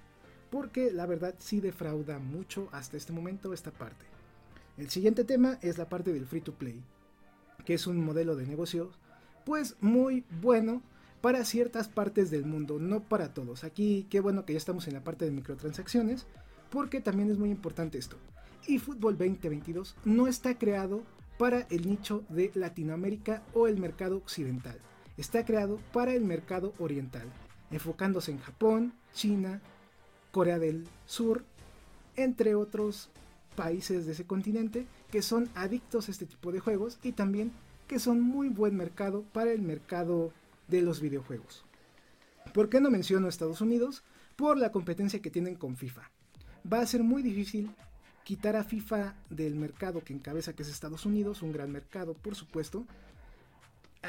[0.50, 4.06] Porque la verdad sí defrauda mucho hasta este momento esta parte.
[4.78, 6.82] El siguiente tema es la parte del free to play,
[7.66, 8.92] que es un modelo de negocio
[9.46, 10.82] pues muy bueno
[11.22, 13.64] para ciertas partes del mundo, no para todos.
[13.64, 16.26] Aquí qué bueno que ya estamos en la parte de microtransacciones,
[16.70, 18.18] porque también es muy importante esto
[18.68, 21.04] y Fútbol 2022 no está creado
[21.38, 24.80] para el nicho de Latinoamérica o el mercado occidental.
[25.18, 27.28] Está creado para el mercado oriental,
[27.72, 29.62] enfocándose en Japón, China,
[30.32, 31.44] Corea del Sur,
[32.16, 33.10] entre otros
[33.56, 37.52] países de ese continente que son adictos a este tipo de juegos y también
[37.88, 40.34] que son muy buen mercado para el mercado
[40.68, 41.64] de los videojuegos.
[42.54, 44.04] ¿Por qué no menciono Estados Unidos?
[44.36, 46.10] Por la competencia que tienen con FIFA.
[46.72, 47.72] Va a ser muy difícil
[48.24, 52.36] quitar a FIFA del mercado que encabeza, que es Estados Unidos, un gran mercado, por
[52.36, 52.86] supuesto.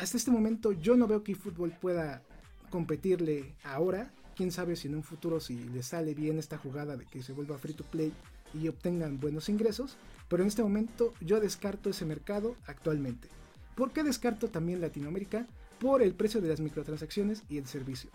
[0.01, 2.23] Hasta este momento yo no veo que eFootball pueda
[2.69, 4.13] competirle ahora.
[4.35, 7.33] Quién sabe si en un futuro si le sale bien esta jugada de que se
[7.33, 8.13] vuelva free to play
[8.53, 9.97] y obtengan buenos ingresos.
[10.29, 13.29] Pero en este momento yo descarto ese mercado actualmente.
[13.75, 15.47] ¿Por qué descarto también Latinoamérica?
[15.81, 18.11] Por el precio de las microtransacciones y el servicio.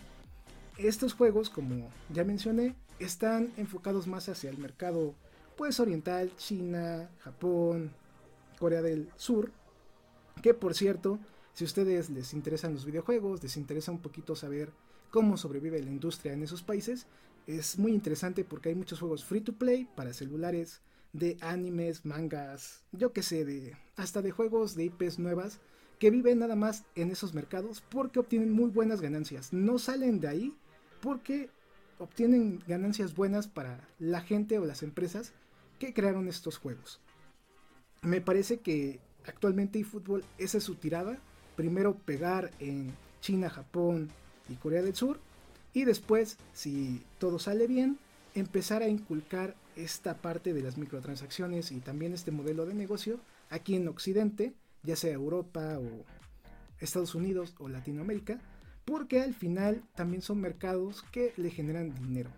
[0.78, 5.16] Estos juegos, como ya mencioné, están enfocados más hacia el mercado
[5.58, 7.92] pues oriental, China, Japón,
[8.60, 9.52] Corea del Sur,
[10.42, 11.20] que por cierto,
[11.54, 14.72] si a ustedes les interesan los videojuegos, les interesa un poquito saber
[15.10, 17.08] cómo sobrevive la industria en esos países,
[17.48, 20.82] es muy interesante porque hay muchos juegos free to play para celulares,
[21.14, 25.60] de animes, mangas, yo que sé, de hasta de juegos de IPs nuevas
[26.00, 29.54] que viven nada más en esos mercados porque obtienen muy buenas ganancias.
[29.54, 30.56] No salen de ahí
[31.02, 31.50] porque
[32.00, 35.34] obtienen ganancias buenas para la gente o las empresas
[35.78, 37.00] que crearon estos juegos.
[38.02, 41.20] Me parece que actualmente eFootball esa es su tirada.
[41.62, 42.92] Primero pegar en
[43.22, 44.10] China, Japón
[44.50, 45.20] y Corea del Sur.
[45.74, 48.00] Y después, si todo sale bien,
[48.34, 53.20] empezar a inculcar esta parte de las microtransacciones y también este modelo de negocio
[53.52, 56.04] aquí en Occidente, ya sea Europa o
[56.80, 58.40] Estados Unidos o Latinoamérica,
[58.84, 62.32] porque al final también son mercados que le generan dinero.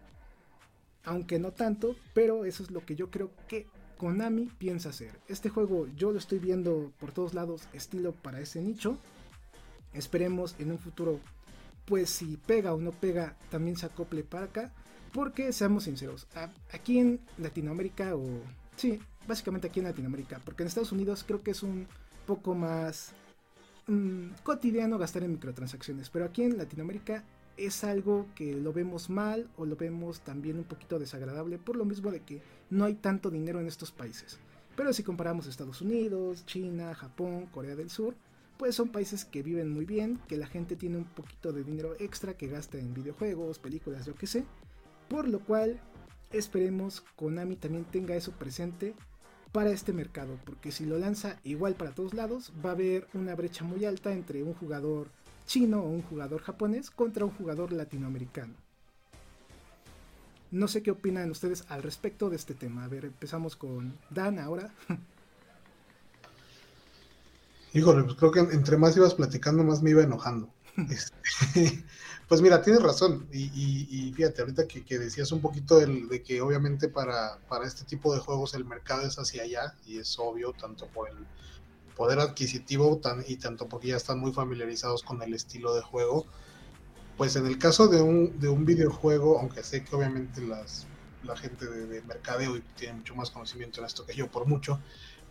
[1.05, 3.67] Aunque no tanto, pero eso es lo que yo creo que
[3.97, 5.17] Konami piensa hacer.
[5.29, 8.97] Este juego yo lo estoy viendo por todos lados estilo para ese nicho.
[9.93, 11.19] Esperemos en un futuro,
[11.85, 14.71] pues si pega o no pega, también se acople para acá.
[15.11, 16.27] Porque seamos sinceros,
[16.71, 18.27] aquí en Latinoamérica o...
[18.75, 20.41] Sí, básicamente aquí en Latinoamérica.
[20.43, 21.87] Porque en Estados Unidos creo que es un
[22.25, 23.11] poco más
[23.85, 26.09] mm, cotidiano gastar en microtransacciones.
[26.09, 27.23] Pero aquí en Latinoamérica
[27.57, 31.85] es algo que lo vemos mal o lo vemos también un poquito desagradable por lo
[31.85, 34.39] mismo de que no hay tanto dinero en estos países.
[34.75, 38.15] Pero si comparamos Estados Unidos, China, Japón, Corea del Sur,
[38.57, 41.95] pues son países que viven muy bien, que la gente tiene un poquito de dinero
[41.99, 44.45] extra que gasta en videojuegos, películas, yo que sé.
[45.09, 45.79] Por lo cual
[46.31, 48.95] esperemos Konami también tenga eso presente
[49.51, 53.35] para este mercado, porque si lo lanza igual para todos lados, va a haber una
[53.35, 55.09] brecha muy alta entre un jugador
[55.45, 58.55] chino o un jugador japonés contra un jugador latinoamericano.
[60.49, 62.83] No sé qué opinan ustedes al respecto de este tema.
[62.83, 64.71] A ver, empezamos con Dan ahora.
[67.73, 70.49] Híjole, pues creo que entre más ibas platicando, más me iba enojando.
[70.89, 71.83] Este,
[72.27, 73.27] pues mira, tienes razón.
[73.31, 78.19] Y, fíjate, ahorita que, decías un poquito de que obviamente para, para este tipo de
[78.19, 81.17] juegos el mercado es hacia allá, y es obvio, tanto por el
[81.95, 86.25] poder adquisitivo tan, y tanto porque ya están muy familiarizados con el estilo de juego.
[87.17, 90.87] Pues en el caso de un, de un videojuego, aunque sé que obviamente las,
[91.23, 94.79] la gente de, mercadeo tiene mucho más conocimiento en esto que yo por mucho,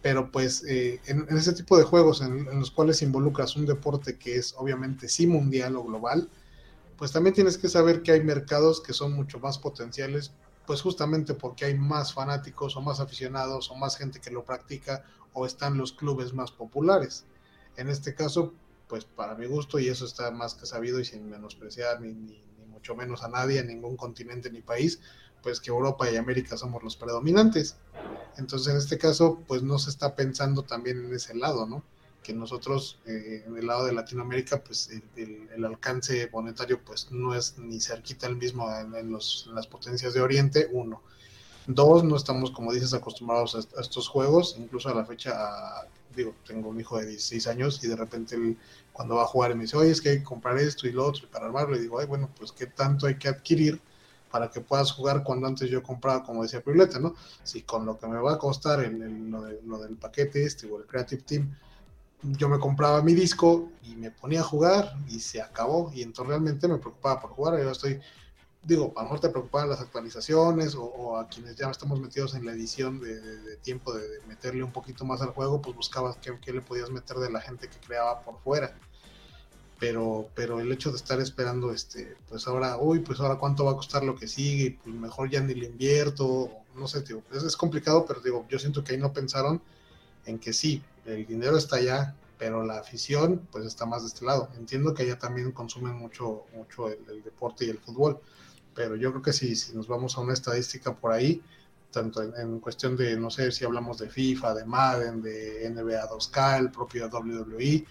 [0.03, 4.37] pero pues eh, en, ese tipo de juegos en, los cuales involucras un deporte que
[4.37, 6.29] es obviamente sí mundial o global,
[6.99, 10.33] pues también tienes que saber que hay mercados que son mucho más potenciales,
[10.67, 15.05] pues justamente porque hay más fanáticos o más aficionados o más gente que lo practica
[15.33, 17.25] o están los clubes más populares.
[17.77, 18.53] En este caso,
[18.89, 22.43] pues para mi gusto, y eso está más que sabido y sin menospreciar ni, ni,
[22.69, 25.01] mucho menos a nadie, en ningún continente ni país,
[25.43, 27.77] pues que Europa y América somos los predominantes.
[28.39, 31.83] Entonces, en este caso, pues no se está pensando también en ese lado, ¿no?
[32.23, 37.59] Que nosotros, eh, en el lado de Latinoamérica, pues el, alcance monetario, pues no es
[37.59, 41.03] ni cerquita el mismo en, los, en las potencias de Oriente, uno.
[41.67, 45.33] Dos, no estamos, como dices, acostumbrados a, estos juegos, incluso a la fecha,
[46.15, 48.57] digo, tengo un hijo de 16 años y de repente él,
[48.93, 51.07] cuando va a jugar me dice, oye, es que hay que comprar esto y lo
[51.07, 53.81] otro para armarlo, y digo, ay, bueno, pues qué tanto hay que adquirir
[54.33, 57.15] para que puedas jugar cuando antes yo compraba, como decía Piruleta, ¿no?
[57.45, 60.79] Si con lo que me va a costar el, lo, lo, del paquete este o
[60.79, 61.57] el Creative Team,
[62.23, 66.31] yo me compraba mi disco y me ponía a jugar y se acabó y entonces
[66.31, 68.01] realmente me preocupaba por jugar, yo estoy
[68.63, 72.47] digo, a lo mejor te preocupaban las actualizaciones o, a quienes ya estamos metidos en
[72.47, 76.61] la edición de, tiempo de, meterle un poquito más al juego, pues buscabas qué, le
[76.61, 78.77] podías meter de la gente que creaba por fuera.
[79.83, 83.73] Pero, pero el hecho de estar esperando, este, pues ahora, uy, pues ahora cuánto va
[83.73, 87.57] a costar lo que sigue, pues mejor ya ni le invierto, no sé, digo, es,
[87.57, 89.61] complicado, pero digo, yo siento que ahí no pensaron
[90.25, 94.25] en que sí, el dinero está allá, pero la afición pues está más de este
[94.25, 94.51] lado.
[94.57, 98.21] Entiendo que allá también consumen mucho, mucho el deporte y el fútbol,
[98.77, 101.43] pero yo creo que si, si nos vamos a una estadística por ahí,
[101.91, 106.59] tanto en, cuestión de, no sé si hablamos de FIFA, de Madden, de NBA 2K,
[106.61, 107.85] el propio WWE,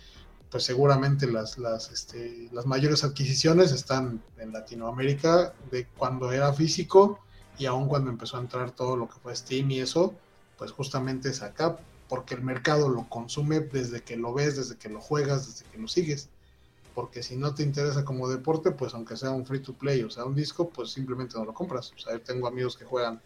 [0.52, 7.20] pues seguramente las, las, este, las mayores adquisiciones están en Latinoamérica de cuando era físico
[7.58, 10.14] y aún cuando empezó a entrar todo lo que fue Steam y eso,
[10.58, 11.78] pues justamente es acá,
[12.10, 15.78] porque el mercado lo consume desde que lo ves, desde que lo juegas, desde que
[15.80, 16.30] lo sigues
[16.94, 20.10] porque si no te interesa como deporte, pues aunque sea un free to play o
[20.10, 21.94] sea un disco, pues simplemente no lo compras.
[21.96, 23.22] O sea, yo tengo amigos que juegan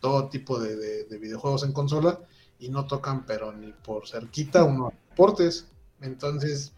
[0.00, 2.20] todo tipo de, videojuegos en consola
[2.58, 5.66] y no tocan, pero ni por cerquita unos deportes.
[6.00, 6.72] Entonces,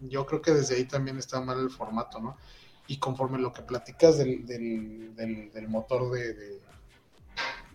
[0.00, 2.36] yo creo que desde ahí también está mal el formato, ¿no?
[2.86, 6.60] Y conforme lo que platicas del, del, motor de,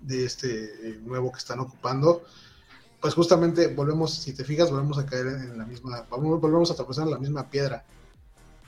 [0.02, 2.24] de, este eh, nuevo que están ocupando,
[3.02, 7.12] pues justamente volvemos, si te fijas, volvemos a caer en la misma, volvemos a en
[7.12, 7.84] la misma piedra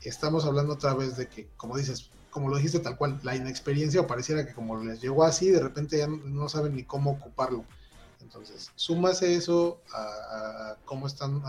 [0.10, 4.02] estamos hablando otra vez de que, como dices, como lo dijiste tal cual, la inexperiencia
[4.02, 7.66] o pareciera que como les llegó así, de repente ya no saben ni cómo ocuparlo.
[8.22, 11.42] Entonces, súmase eso a, cómo están,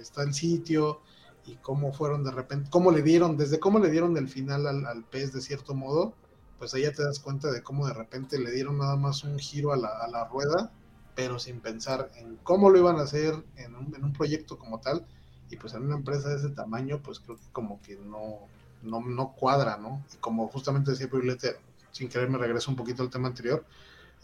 [0.00, 1.00] está el sitio
[1.46, 5.04] y cómo fueron de repente, cómo le dieron, desde cómo le dieron el final al,
[5.04, 6.14] pez de cierto modo,
[6.58, 9.38] pues ahí ya te das cuenta de cómo de repente le dieron nada más un
[9.38, 10.72] giro a la, a la rueda,
[11.14, 14.80] pero sin pensar en cómo lo iban a hacer en un, en un proyecto como
[14.80, 15.06] tal
[15.50, 18.40] y pues en una empresa de ese tamaño, pues creo que como que no,
[18.82, 20.02] no, no cuadra, ¿no?
[20.12, 21.56] Y como justamente decía Pibulete,
[21.92, 23.64] sin querer me regreso un poquito al tema anterior,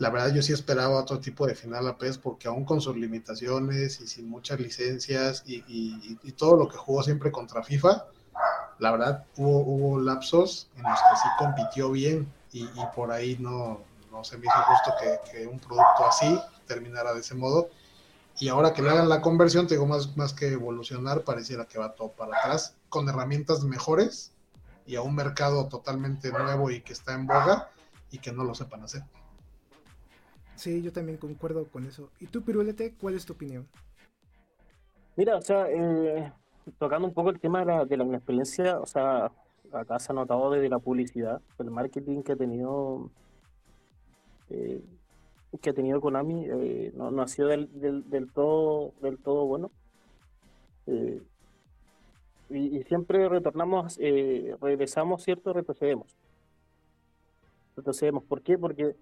[0.01, 2.97] la verdad yo sí esperaba otro tipo de final a PES porque aún con sus
[2.97, 5.61] limitaciones y sin muchas licencias y,
[6.39, 8.07] todo lo que jugó siempre contra FIFA,
[8.79, 13.83] la verdad hubo, hubo lapsos en los que sí compitió bien y, por ahí no,
[14.11, 14.95] no, se me hizo justo
[15.31, 17.69] que, un producto así terminara de ese modo.
[18.39, 21.79] Y ahora que le hagan la conversión, te digo, más, más que evolucionar, pareciera que
[21.79, 24.33] va todo para atrás, con herramientas mejores
[24.87, 27.69] y a un mercado totalmente nuevo y que está en boga
[28.11, 29.03] y que no lo sepan hacer.
[30.61, 32.11] Sí, yo también concuerdo con eso.
[32.21, 33.67] ¿Y tú, Pirulete, cuál es tu opinión?
[35.17, 36.31] Mira, o sea, eh,
[36.79, 39.33] tocando un poco el tema de la, de la inexperiencia, o sea,
[39.73, 43.11] acá se ha notado desde la publicidad, el marketing que ha tenido
[44.51, 44.85] eh,
[45.63, 47.71] que ha tenido Konami eh, no, no, ha sido del,
[48.11, 49.71] del, todo del todo bueno
[50.87, 51.23] y,
[52.51, 53.97] y, siempre retornamos
[54.61, 56.17] regresamos cierto retrocedemos
[57.77, 58.59] retrocedemos ¿por qué?
[58.59, 58.97] porque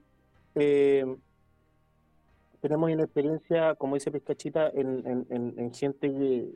[2.61, 6.49] tenemos inexperiencia, como dice Pescachita, en, en, gente,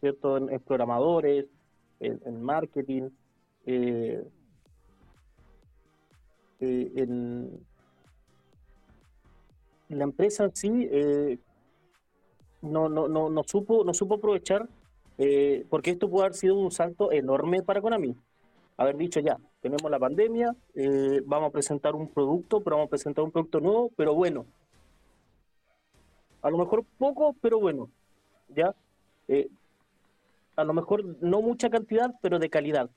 [0.00, 0.36] ¿cierto?
[0.36, 1.46] En, programadores,
[2.00, 3.10] en, marketing,
[3.64, 4.24] eh,
[6.60, 7.58] eh, en
[9.88, 11.38] la empresa en sí eh,
[12.62, 14.68] no, no, no, no, supo, no supo aprovechar,
[15.68, 18.14] porque esto puede haber sido un salto enorme para Konami.
[18.76, 20.54] Haber dicho ya, tenemos la pandemia,
[21.24, 24.46] vamos a presentar un producto, pero vamos a presentar un producto nuevo, pero bueno,
[26.46, 27.90] a lo mejor poco, pero bueno,
[28.54, 28.72] ¿ya?
[29.26, 29.48] Eh,
[30.54, 32.88] a lo mejor no mucha cantidad, pero de calidad.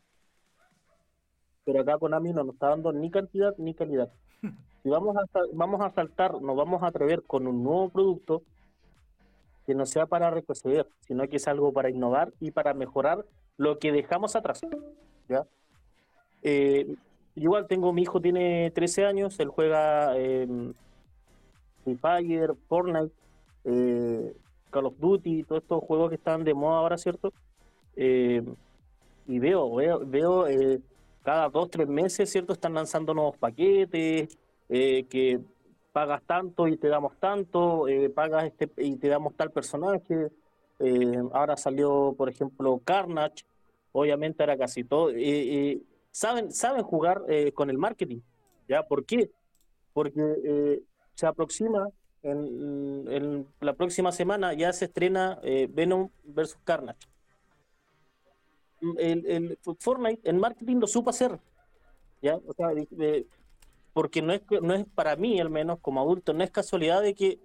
[1.65, 4.11] Pero acá Konami no nos está dando ni cantidad ni calidad.
[4.81, 8.43] Si vamos a, vamos a saltar, nos vamos a atrever con un nuevo producto
[9.65, 13.25] que no sea para retroceder, sino que es algo para innovar y para mejorar
[13.57, 14.61] lo que dejamos atrás.
[15.27, 15.45] ¿ya?
[16.43, 16.95] Eh,
[17.35, 20.47] igual tengo, mi hijo tiene 13 años, él juega eh,
[21.83, 23.18] Free Fire, Fortnite,
[23.63, 24.35] eh,
[24.69, 27.33] Call of Duty, todos estos juegos que están de moda ahora, ¿cierto?
[27.95, 28.43] Eh,
[29.27, 30.79] y veo, veo, veo eh,
[31.23, 32.53] cada dos, tres meses, ¿cierto?
[32.53, 34.37] Están lanzando nuevos paquetes,
[34.67, 35.39] que
[35.91, 40.29] pagas tanto y te damos tanto, pagas este y te damos tal personaje.
[41.33, 43.43] ahora salió, por ejemplo, Carnage,
[43.91, 45.11] obviamente ahora casi todo.
[46.11, 47.23] saben, saben jugar
[47.55, 48.19] con el marketing,
[48.67, 48.83] ¿ya?
[48.83, 49.31] ¿Por qué?
[49.91, 50.83] Porque
[51.15, 51.89] se aproxima
[52.23, 56.99] en, la próxima semana ya se estrena eh, Venom versus Carnage.
[58.97, 61.37] El, el, Fortnite en marketing lo supo hacer,
[62.21, 62.37] ¿ya?
[62.37, 62.69] O sea,
[63.93, 67.13] porque no es, no es para mí, al menos como adulto, no es casualidad de
[67.13, 67.39] que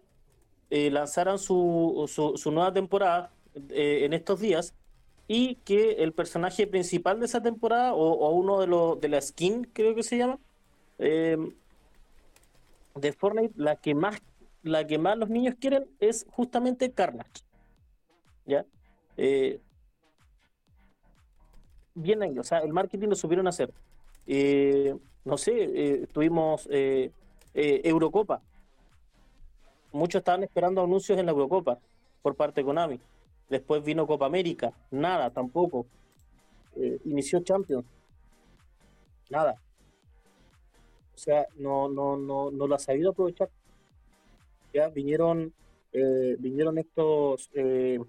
[0.70, 2.04] eh, lanzaran su,
[2.36, 3.32] su, nueva temporada
[3.70, 4.74] eh, en estos días
[5.26, 9.64] y que el personaje principal de esa temporada, o, uno de los de la skin,
[9.72, 10.38] creo que se llama,
[10.98, 11.52] de
[13.12, 14.20] Fortnite, la que más
[14.64, 17.42] la que más los niños quieren es justamente Carnage.
[18.46, 18.64] ¿Ya?
[19.16, 19.60] Eh,
[21.94, 23.72] bien ahí, o sea, el marketing lo supieron hacer.
[24.26, 26.66] Eh, no sé, eh, tuvimos
[27.52, 28.42] Eurocopa.
[29.92, 31.78] Muchos estaban esperando anuncios en la Eurocopa
[32.22, 33.00] por parte de Konami.
[33.48, 35.86] Después vino Copa América, nada, tampoco.
[37.04, 37.84] inició Champions,
[39.28, 39.54] nada.
[41.14, 43.48] O sea, no, no, no, no lo ha sabido aprovechar
[44.74, 45.54] ya vinieron,
[45.92, 48.00] eh, vinieron estos, eh,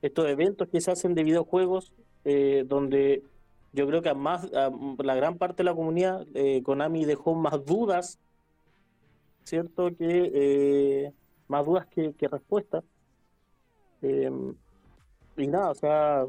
[0.00, 1.92] estos eventos que se hacen de videojuegos,
[2.24, 3.24] eh, donde
[3.72, 6.26] yo creo que a más, la gran parte de la comunidad,
[6.62, 8.18] Konami dejó más dudas,
[9.44, 9.94] ¿cierto?
[9.96, 11.12] Que
[11.48, 12.84] más dudas que, respuestas.
[14.02, 16.24] y nada, o sea,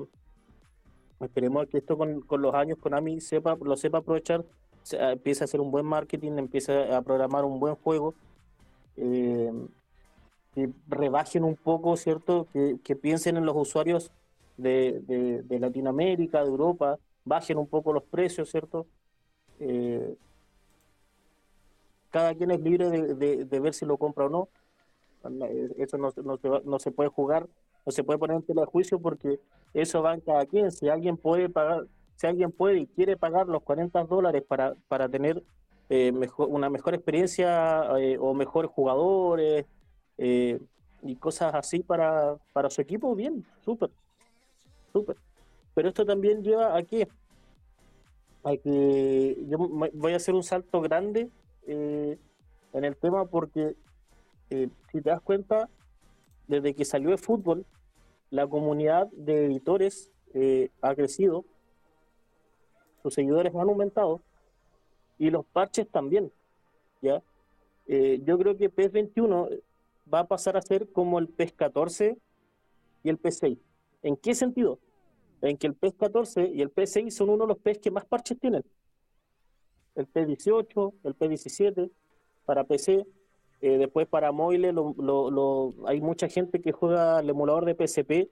[1.21, 4.43] esperemos que esto con, con los años Konami sepa, lo sepa aprovechar,
[4.91, 8.15] empiece a hacer un buen marketing, empiece a programar un buen juego
[8.99, 9.51] eh,
[10.53, 12.47] que rebajen un poco, ¿cierto?
[12.53, 14.11] Que, piensen en los usuarios
[14.57, 18.85] de, Latinoamérica, de Europa, bajen un poco los precios, ¿cierto?
[19.59, 20.15] Eh,
[22.09, 24.49] cada quien es libre de, ver si lo compra o no.
[25.77, 26.13] Eso no,
[26.63, 27.47] no, se, puede jugar,
[27.85, 29.39] no se puede poner en tela de juicio porque
[29.73, 30.71] eso va en cada quien.
[30.71, 31.85] Si alguien puede pagar,
[32.15, 35.43] si alguien puede y quiere pagar los 40 dólares para, para tener
[35.91, 39.65] eh, mejor, una mejor experiencia eh, o mejores jugadores
[40.19, 40.59] eh,
[41.01, 43.89] y cosas así para, para su equipo, bien, súper,
[44.93, 45.17] súper.
[45.73, 46.83] Pero esto también lleva a
[48.41, 51.29] a que yo voy a hacer un salto grande
[51.67, 53.75] en el tema porque
[54.47, 55.69] si te das cuenta,
[56.47, 57.65] desde que salió el fútbol,
[58.29, 60.09] la comunidad de editores
[60.81, 61.43] ha crecido,
[63.01, 64.21] sus seguidores han aumentado
[65.19, 66.31] y los parches también.
[67.01, 67.21] ¿ya?
[67.87, 69.49] Eh, yo creo que PES 21
[70.11, 72.17] va a pasar a ser como el PES 14
[73.03, 73.57] y el PES 6.
[74.01, 74.79] ¿En qué sentido?
[75.41, 77.91] en que el PES 14 y el PES 6 son uno de los PES que
[77.91, 78.63] más parches tienen.
[79.95, 81.89] El PES 18, el PES 17
[82.45, 83.05] para PC,
[83.61, 84.73] eh, después para móviles
[85.85, 88.29] hay mucha gente que juega el emulador de PSP,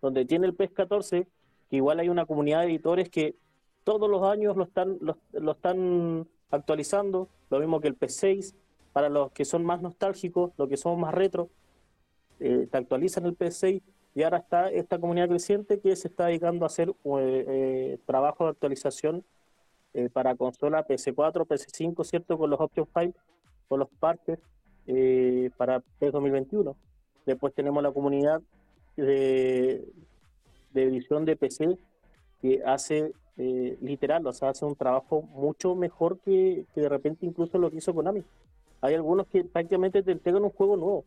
[0.00, 1.26] donde tiene el PES 14,
[1.68, 3.36] que igual hay una comunidad de editores que
[3.84, 8.54] todos los años lo están, lo, están actualizando, lo mismo que el PES 6,
[8.92, 11.48] para los que son más nostálgicos, los que son más retro,
[12.40, 13.82] eh, te actualizan el PES 6
[14.14, 18.44] y ahora está esta comunidad creciente que se está dedicando a hacer eh, eh trabajo
[18.44, 19.24] de actualización
[19.92, 22.38] eh, para consola PS4, PS5, ¿cierto?
[22.38, 23.14] Con los option files,
[23.68, 24.38] con los parches
[24.86, 26.76] eh, para PS 2021.
[27.26, 28.40] Después tenemos la comunidad
[28.96, 29.84] de,
[30.72, 31.76] de edición de PC
[32.40, 33.12] que hace
[33.80, 37.78] literal, o sea, hace un trabajo mucho mejor que, que de repente incluso lo que
[37.78, 38.24] hizo Konami.
[38.80, 41.04] Hay algunos que prácticamente te entregan un juego nuevo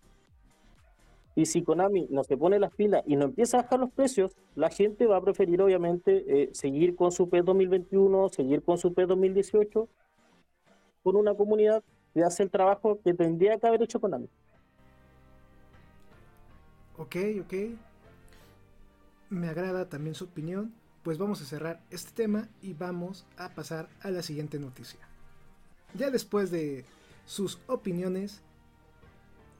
[1.36, 4.36] y si Konami no se pone las pilas y no empieza a bajar los precios,
[4.56, 8.94] la gente va a preferir obviamente eh, seguir con su PES 2021, seguir con su
[8.94, 9.88] PES 2018,
[11.04, 14.30] con una comunidad que hace el trabajo que tendría que haber hecho Konami.
[16.98, 17.54] Ok, ok.
[19.30, 20.72] Me agrada también su opinión.
[21.04, 25.00] Pues vamos a cerrar este tema y vamos a pasar a la siguiente noticia.
[25.96, 26.86] Ya después de
[27.26, 28.42] sus opiniones,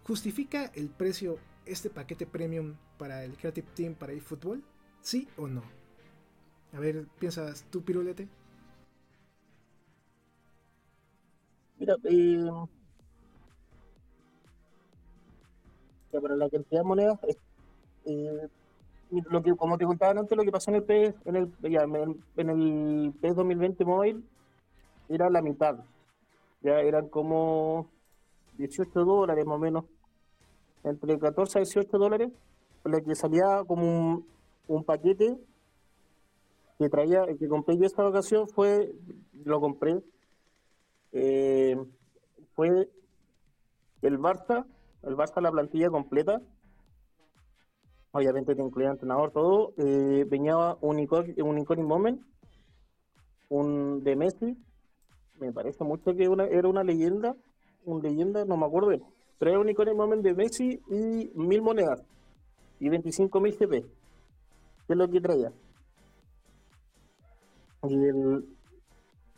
[0.06, 4.64] ¿justifica el precio este paquete premium para el Creative Team para eFootball?
[5.02, 5.64] ¿Sí o no?
[6.72, 8.28] A ver, ¿piensas tú, Pirulete?
[11.78, 12.50] Mira, eh,
[16.22, 17.20] para la cantidad de monedas,
[18.06, 18.48] eh,
[19.30, 22.50] lo que, como te contaba antes, lo que pasó en el PS, en el, en
[22.50, 24.24] el PS 2020 móvil
[25.10, 25.78] era la mitad.
[26.62, 27.90] Ya eran como
[28.58, 29.86] 18 dólares más o menos
[30.84, 32.32] entre 14 a 18 dólares,
[32.84, 34.24] la que salía como
[34.68, 35.38] un, paquete
[36.78, 38.94] que traía, el que compré yo esta ocasión fue,
[39.46, 40.02] lo compré,
[41.14, 41.78] eh,
[42.56, 42.90] fue
[44.02, 44.66] el Barça,
[45.04, 46.42] el Barça la plantilla completa,
[48.14, 52.22] obviamente te incluía entrenador, todo, eh, venía un Iconic Moment,
[53.50, 54.58] un de Messi,
[55.40, 57.36] me parece mucho que era una leyenda,
[57.86, 58.92] un leyenda, no me acuerdo
[59.40, 62.02] Trae un icono moment de Messi y mil monedas
[62.80, 63.72] y 25 mil GP.
[63.72, 65.52] ¿Qué es lo que traía?
[67.90, 68.46] Y el,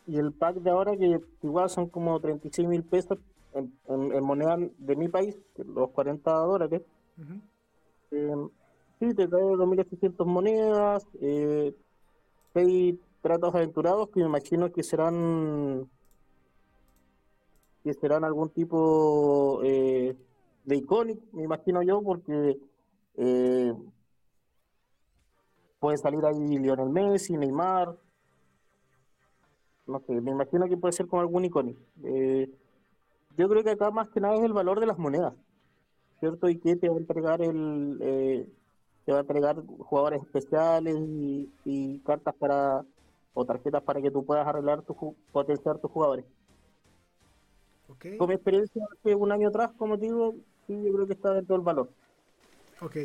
[0.06, 3.18] y el pack de ahora, que igual son como 36 mil pesos
[3.54, 6.82] en, en, moneda de mi país, los 40 dólares.
[7.18, 8.50] Uh
[9.00, 11.76] sí, te trae 2.800 monedas, eh,
[12.54, 15.90] seis tratos aventurados que me imagino que serán
[17.84, 20.16] que serán algún tipo eh,
[20.64, 22.58] de icónico, me imagino yo, porque
[23.16, 23.74] eh,
[25.80, 27.96] puede salir ahí Lionel Messi, Neymar,
[29.86, 31.80] no sé, me imagino que puede ser con algún icónico.
[32.04, 32.50] Eh,
[33.38, 35.34] yo creo que acá más que nada es el valor de las monedas,
[36.20, 36.50] ¿cierto?
[36.50, 38.50] Y que te va a entregar el...
[39.06, 42.84] te va a entregar jugadores especiales y, cartas para
[43.34, 46.26] o tarjetas para que tú puedas arreglar tu potenciar tus jugadores.
[48.18, 50.36] Con mi experiencia de un año atrás, como digo,
[50.68, 51.90] sí, yo creo que está dentro del valor.
[52.82, 52.98] Ok.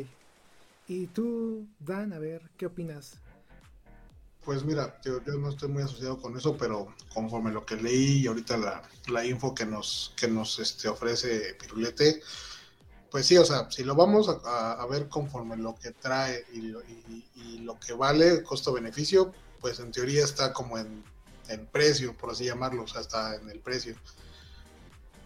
[0.87, 3.19] ¿Y tú, Dan, a ver, qué opinas?
[4.43, 8.27] Pues mira, yo, no estoy muy asociado con eso, pero conforme lo que leí y
[8.27, 12.21] ahorita la, la info que nos, que nos este, ofrece Pirulete,
[13.11, 17.77] pues sí, o sea, si lo vamos a, ver conforme lo que trae y, lo
[17.79, 21.03] que vale, costo-beneficio, pues en teoría está como en,
[21.49, 23.95] en precio, por así llamarlo, o sea, está en el precio.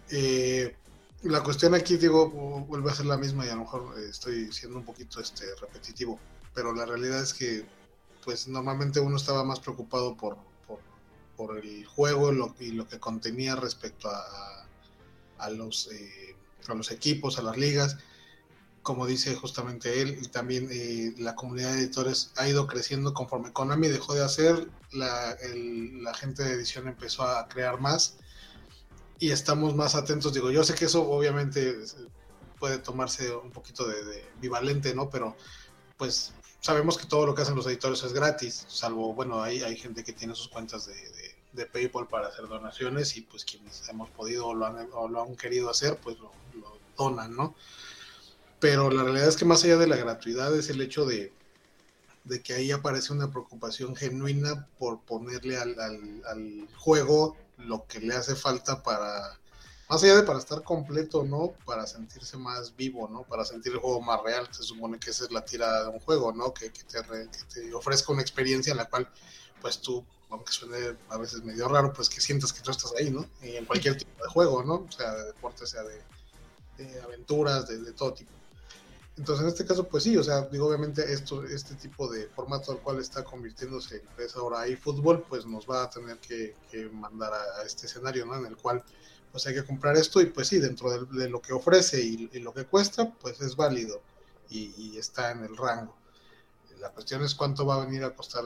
[0.10, 0.76] Eh,
[1.22, 2.30] la cuestión aquí, digo,
[2.68, 5.46] vuelve a ser la misma y a lo mejor eh, estoy siendo un poquito este,
[5.62, 6.20] repetitivo,
[6.54, 7.66] pero la realidad es que
[8.24, 10.38] pues normalmente uno estaba más preocupado por,
[11.58, 14.66] el juego y lo que contenía respecto a,
[15.38, 16.35] a, los, eh,
[16.74, 17.98] a los equipos, a las ligas.
[18.82, 23.52] Como dice justamente él, y también eh, la comunidad de editores ha ido creciendo conforme
[23.52, 25.36] Konami dejó de hacer, la,
[26.02, 28.18] la gente de edición empezó a crear más
[29.20, 30.34] y estamos más atentos.
[30.34, 31.76] Digo, yo sé que eso obviamente
[32.60, 35.10] puede tomarse un poquito de, bivalente, ¿no?
[35.10, 35.36] Pero
[35.98, 39.78] pues sabemos que todo lo que hacen los editores es gratis, salvo, bueno, hay, hay
[39.78, 40.96] gente que tiene sus cuentas de,
[41.54, 45.22] de, PayPal para hacer donaciones y pues quienes hemos podido o lo han, o lo
[45.22, 46.32] han querido hacer, pues lo,
[46.98, 47.56] donan, ¿no?
[48.60, 51.34] Pero la realidad es que más allá de la gratuidad es el hecho de,
[52.24, 58.00] de que ahí aparece una preocupación genuina por ponerle al, al, al juego lo que
[58.00, 59.38] le hace falta para,
[59.88, 61.54] más allá de para estar completo, ¿no?
[61.66, 63.24] Para sentirse más vivo, ¿no?
[63.24, 64.48] Para sentir el juego más real.
[64.52, 66.54] Se supone que esa es la tirada de un juego, ¿no?
[66.54, 69.08] Que, que, te, que te ofrezca una experiencia en la cual,
[69.62, 73.12] pues tú, aunque suene a veces medio raro, pues que sientas que tú estás ahí,
[73.12, 73.28] ¿no?
[73.44, 74.88] Y en cualquier tipo de juego, ¿no?
[74.92, 76.02] Sea de deporte, sea de,
[76.78, 78.32] de aventuras, de, todo tipo.
[79.18, 82.74] Entonces, en este caso, pues sí, o sea, digo, obviamente esto, este tipo de formato
[82.74, 86.54] al cual está convirtiéndose es ahora ahí fútbol, pues nos va a tener que,
[86.92, 88.36] mandar a, este escenario, ¿no?
[88.36, 88.84] En el cual
[89.32, 92.54] pues hay que comprar esto y pues sí, dentro de, lo que ofrece y, lo
[92.54, 94.02] que cuesta, pues es válido
[94.50, 95.96] y, está en el rango.
[96.80, 98.44] La cuestión es cuánto va a venir a costar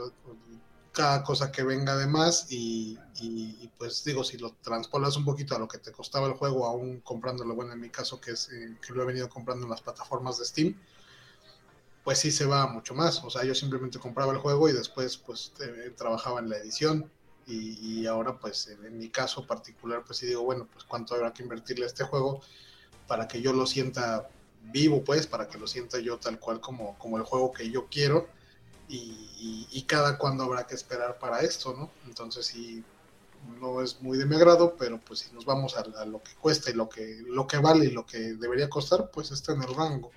[0.92, 5.54] cada cosa que venga de más y, y pues digo, si lo transpolas un poquito
[5.54, 8.50] a lo que te costaba el juego, aún comprándolo, bueno, en mi caso que, es,
[8.50, 10.74] eh, que lo he venido comprando en las plataformas de Steam,
[12.04, 13.22] pues sí se va mucho más.
[13.24, 15.52] O sea, yo simplemente compraba el juego y después pues
[15.96, 17.10] trabajaba en la edición
[17.46, 21.14] y, y, ahora pues en, en, mi caso particular pues sí digo bueno pues cuánto
[21.14, 22.42] habrá que invertirle a este juego
[23.08, 24.28] para que yo lo sienta
[24.64, 27.88] vivo pues para que lo sienta yo tal cual como, como el juego que yo
[27.90, 28.28] quiero
[28.90, 32.84] y, y, y cada cuándo habrá que esperar para esto no entonces sí
[33.60, 36.34] no es muy de mi agrado pero pues si nos vamos a, a lo que
[36.34, 39.62] cuesta y lo que lo que vale y lo que debería costar pues está en
[39.62, 40.10] el rango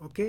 [0.00, 0.20] ok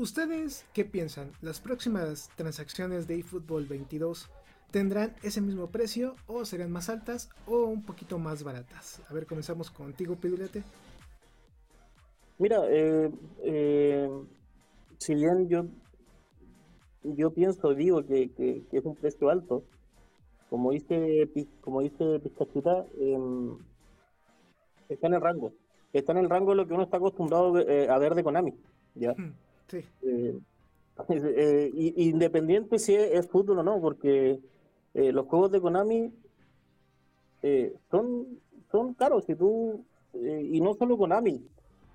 [0.00, 1.30] ¿Ustedes qué piensan?
[1.42, 4.30] ¿Las próximas transacciones de eFootball 22
[4.70, 9.02] tendrán ese mismo precio o serán más altas o un poquito más baratas?
[9.10, 10.62] A ver, comenzamos contigo, Pedulete.
[12.38, 13.10] Mira, eh,
[13.42, 14.08] eh,
[15.00, 15.64] si bien yo
[17.02, 19.64] yo pienso, digo que, que, que, es un precio alto,
[20.50, 21.28] como dice
[21.62, 23.18] como dice Pizcachita, eh,
[24.90, 25.52] está en el rango,
[25.94, 28.54] está en el rango de lo que uno está acostumbrado eh, a ver de Konami,
[28.94, 29.12] ¿ya?
[29.12, 29.32] Hmm.
[29.68, 29.84] Sí.
[30.02, 30.38] Eh,
[31.08, 34.38] eh, independiente si es, es, fútbol o no, porque
[34.92, 36.12] eh, los juegos de Konami
[37.42, 38.40] eh, son,
[38.70, 39.82] son caros y tú
[40.12, 41.42] eh, y no solo Konami,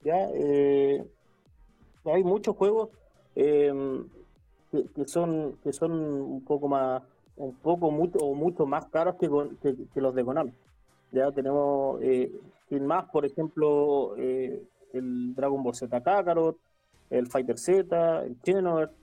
[0.03, 0.29] ya
[2.05, 2.89] hay muchos juegos
[3.33, 4.05] que,
[4.71, 7.03] que, son que son un poco más
[7.37, 9.29] un poco mucho o mucho más caros que,
[9.93, 10.53] que, los de Konami.
[11.11, 11.99] Ya tenemos
[12.69, 16.57] sin más, por ejemplo, el Dragon Ball Z Kakarot
[17.09, 18.93] el Fighter Z, el Xenoverse.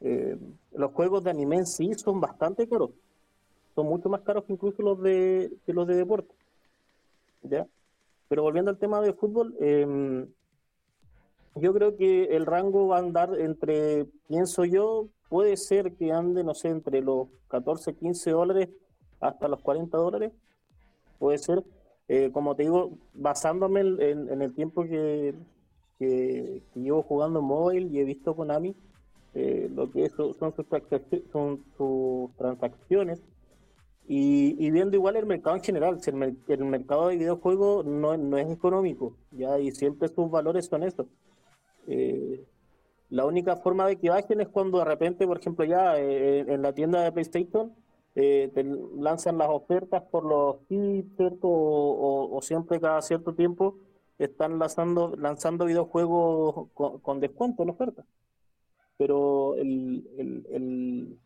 [0.00, 0.38] Eh,
[0.74, 2.90] los juegos de anime en sí son bastante caros.
[3.74, 6.34] Son mucho más caros que incluso los de, los de deporte.
[7.42, 7.66] ¿Ya?
[8.28, 10.26] Pero volviendo al tema de fútbol, eh,
[11.60, 16.44] yo creo que el rango va a andar entre, pienso yo, puede ser que ande,
[16.44, 18.68] no sé, entre los 14, 15 dólares
[19.20, 20.32] hasta los 40 dólares.
[21.18, 21.64] Puede ser.
[22.08, 25.34] Eh, como te digo, basándome en, en, en el tiempo que,
[25.98, 28.74] que, que, llevo jugando móvil y he visto Konami
[29.34, 30.66] eh, lo que es, son, sus,
[31.30, 33.22] son sus transacciones
[34.06, 38.38] y, y, viendo igual el mercado en general, el, el mercado de videojuegos no, no,
[38.38, 41.06] es económico ya y siempre sus valores son estos.
[41.88, 42.44] Eh,
[43.10, 46.62] la única forma de que bajen es cuando de repente, por ejemplo, ya eh, en
[46.62, 47.72] la tienda de PlayStation
[48.20, 51.14] eh, te lanzan las ofertas por los kits.
[51.42, 53.76] O, siempre cada cierto tiempo
[54.18, 58.04] están lanzando, lanzando videojuegos con, descuento en oferta.
[58.96, 61.16] Pero el,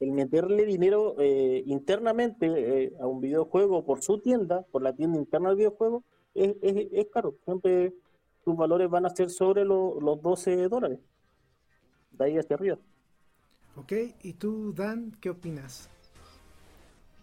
[0.00, 5.50] meterle dinero eh, internamente eh, a un videojuego por su tienda, por la tienda interna
[5.50, 6.02] del videojuego,
[6.34, 7.36] es, es caro.
[7.44, 7.92] Siempre
[8.50, 10.98] sus valores van a ser sobre lo, los 12 dólares.
[12.10, 12.78] De ahí hacia arriba.
[13.76, 13.92] Ok,
[14.22, 15.88] ¿y tú, Dan, qué opinas?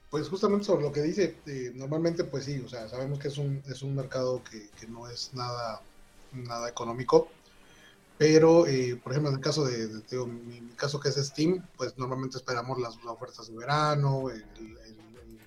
[0.09, 3.37] Pues justamente sobre lo que dice, eh, normalmente pues sí, o sea, sabemos que es
[3.37, 5.81] un, es un mercado que, que no es nada,
[6.31, 7.27] nada económico,
[8.17, 11.61] pero eh, por ejemplo en el caso de, de, mi, mi, caso que es Steam,
[11.75, 15.39] pues normalmente esperamos las, las ofertas de verano, el, el, el,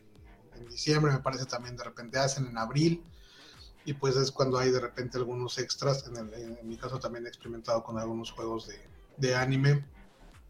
[0.58, 3.02] en diciembre me parece también de repente hacen en abril,
[3.84, 7.28] y pues es cuando hay de repente algunos extras, en, en mi caso también he
[7.28, 8.78] experimentado con algunos juegos de,
[9.16, 9.84] de anime,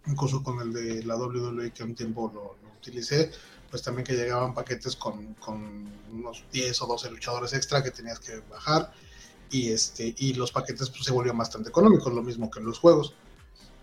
[0.07, 3.31] incluso con el de la WWE que un tiempo lo, lo utilicé,
[3.71, 8.19] pues también que llegaban paquetes con, con, unos 10 o 12 luchadores extra que tenías
[8.19, 8.93] que bajar
[9.51, 12.79] y este y los paquetes pues, se volvieron bastante económicos, lo mismo que en los
[12.79, 13.15] juegos.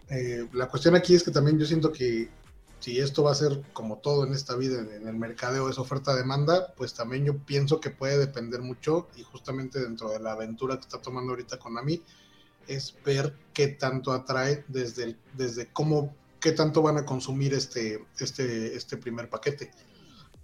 [0.09, 2.29] Eh, la cuestión aquí es que también yo siento que
[2.80, 6.73] si esto va a ser como todo en esta vida, en el mercadeo es oferta-demanda,
[6.75, 10.82] pues también yo pienso que puede depender mucho y justamente dentro de la aventura que
[10.82, 12.01] está tomando ahorita Konami
[12.67, 18.05] es ver qué tanto atrae desde, el, desde cómo qué tanto van a consumir este,
[18.19, 19.71] este, este primer paquete.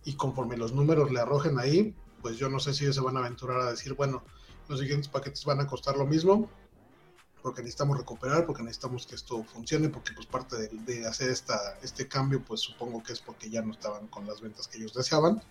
[0.06, 3.18] Y conforme los números le arrojen ahí, pues yo no sé si ellos se van
[3.18, 4.24] a aventurar a decir, bueno,
[4.68, 6.50] los siguientes paquetes van a costar lo mismo,
[7.44, 11.78] porque necesitamos recuperar, porque necesitamos que esto funcione, porque pues parte de, de, hacer esta,
[11.84, 14.94] este cambio, pues supongo que es porque ya no estaban con las ventas que ellos
[14.94, 15.44] deseaban.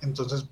[0.00, 0.46] Entonces,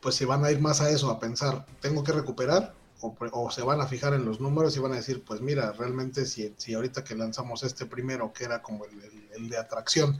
[0.00, 3.62] pues se van a ir más a eso, a pensar, tengo que recuperar, o, se
[3.62, 6.74] van a fijar en los números y van a decir, pues mira, realmente si, si
[6.74, 10.18] ahorita que lanzamos este primero, que era como el, de atracción,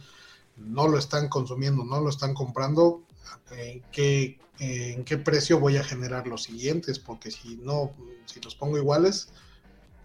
[0.56, 3.02] no lo están consumiendo, no lo están comprando,
[3.50, 6.98] ¿en qué, ¿en qué precio voy a generar los siguientes?
[6.98, 7.92] Porque si no,
[8.26, 9.28] si los pongo iguales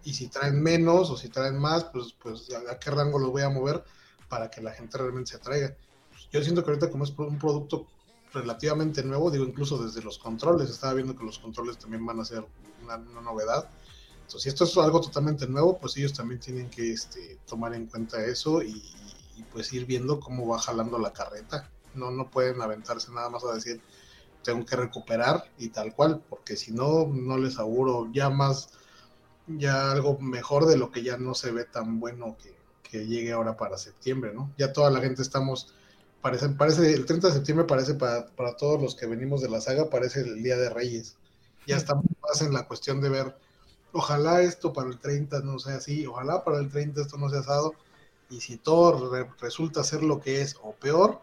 [0.04, 3.42] y si traen menos o si traen más, pues, pues a qué rango los voy
[3.42, 3.84] a mover
[4.28, 5.76] para que la gente realmente se atraiga.
[6.32, 7.86] Yo siento que ahorita como es un producto
[8.32, 12.24] relativamente nuevo, digo, incluso desde los controles, estaba viendo que los controles también van a
[12.24, 12.44] ser
[12.82, 13.68] una, novedad.
[14.14, 17.86] Entonces, si esto es algo totalmente nuevo, pues ellos también tienen que este, tomar en
[17.86, 18.82] cuenta eso y,
[19.52, 21.68] pues ir viendo cómo va jalando la carreta.
[21.94, 23.82] No, no pueden aventarse nada más a decir,
[24.42, 28.70] tengo que recuperar y tal cual, porque si no, no les auguro ya más,
[29.46, 33.32] ya algo mejor de lo que ya no se ve tan bueno que, que llegue
[33.32, 34.52] ahora para septiembre, ¿no?
[34.58, 35.74] Ya toda la gente estamos
[36.22, 39.60] parece, parece, el 30 de septiembre parece para, para, todos los que venimos de la
[39.60, 41.16] saga, parece el Día de Reyes.
[41.66, 43.36] Ya estamos más en la cuestión de ver,
[43.92, 47.40] ojalá esto para el 30 no sea así, ojalá para el 30 esto no sea
[47.40, 47.74] asado,
[48.30, 51.20] y si todo resulta ser lo que es o peor,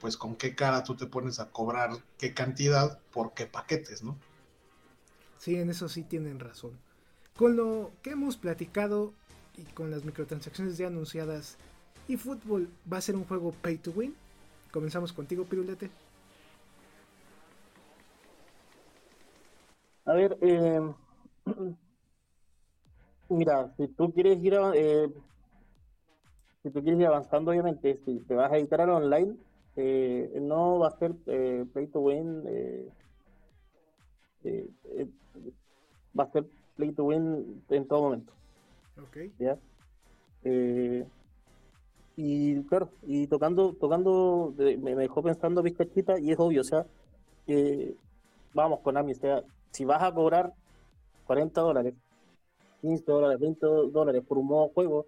[0.00, 4.18] pues con qué cara tú te pones a cobrar qué cantidad por qué paquetes, ¿no?
[5.38, 6.78] Sí, en eso sí tienen razón.
[7.40, 9.14] Con lo que hemos platicado
[9.56, 11.56] y con las microtransacciones ya anunciadas,
[12.06, 14.14] ¿y fútbol va a ser un juego pay to win?
[14.70, 15.88] Comenzamos contigo, Pirulete.
[20.04, 20.82] A ver, eh,
[23.30, 25.08] mira, si tú quieres ir eh,
[26.62, 29.34] si tú quieres ir avanzando, obviamente, si te vas a editar al online,
[29.76, 32.44] eh, no va a ser eh, play to win,
[36.14, 36.44] va a ser
[36.80, 38.32] play to win en todo momento.
[39.02, 39.16] Ok.
[39.38, 39.58] ¿Ya?
[42.16, 46.86] y claro, y tocando, tocando, me, dejó pensando Vizcachita y es obvio, o sea,
[47.46, 47.94] que
[48.54, 50.54] vamos con Ami, o sea, si vas a cobrar
[51.26, 51.94] 40 dólares,
[52.80, 55.06] 15 dólares, 20 dólares por un modo juego,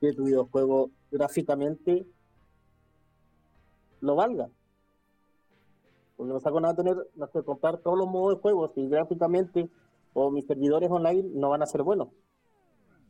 [0.00, 2.04] que tu videojuego gráficamente
[4.00, 4.48] lo valga.
[6.16, 9.68] Porque no saco nada tener, no sé, comprar todos los modos de juego si gráficamente
[10.14, 12.08] o mis servidores online no van a ser buenos.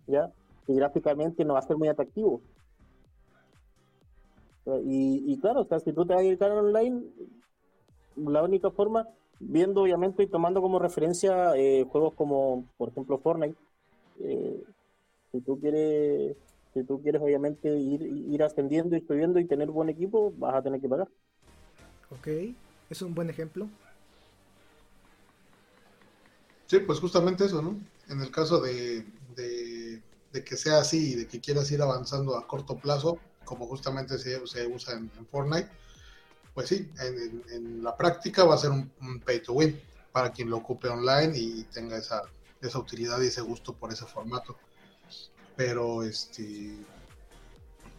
[0.07, 0.32] ¿Ya?
[0.66, 2.40] Y gráficamente no va a ser muy atractivo.
[4.66, 7.05] Y, claro, o sea, si tú te vas a dedicar online,
[8.16, 9.07] la única forma,
[9.38, 13.59] viendo obviamente y tomando como referencia eh, juegos como, por ejemplo, Fortnite,
[14.20, 14.62] eh,
[15.32, 16.36] si tú quieres,
[16.72, 20.62] si tú quieres obviamente ir, ir ascendiendo y subiendo y tener buen equipo, vas a
[20.62, 21.09] tener que pagar.
[22.11, 22.28] Ok,
[22.88, 23.68] es un buen ejemplo.
[26.74, 27.80] Sí, pues justamente eso, ¿no?
[28.08, 29.06] En el caso de,
[29.36, 30.02] de,
[30.44, 34.36] que sea así y de que quieras ir avanzando a corto plazo, como justamente se,
[34.66, 35.68] usa en, Fortnite,
[36.52, 38.90] pues sí, en, la práctica va a ser un,
[39.24, 42.22] pay to win para quien lo ocupe online y tenga esa,
[42.60, 44.56] esa utilidad y ese gusto por ese formato.
[45.54, 46.76] Pero este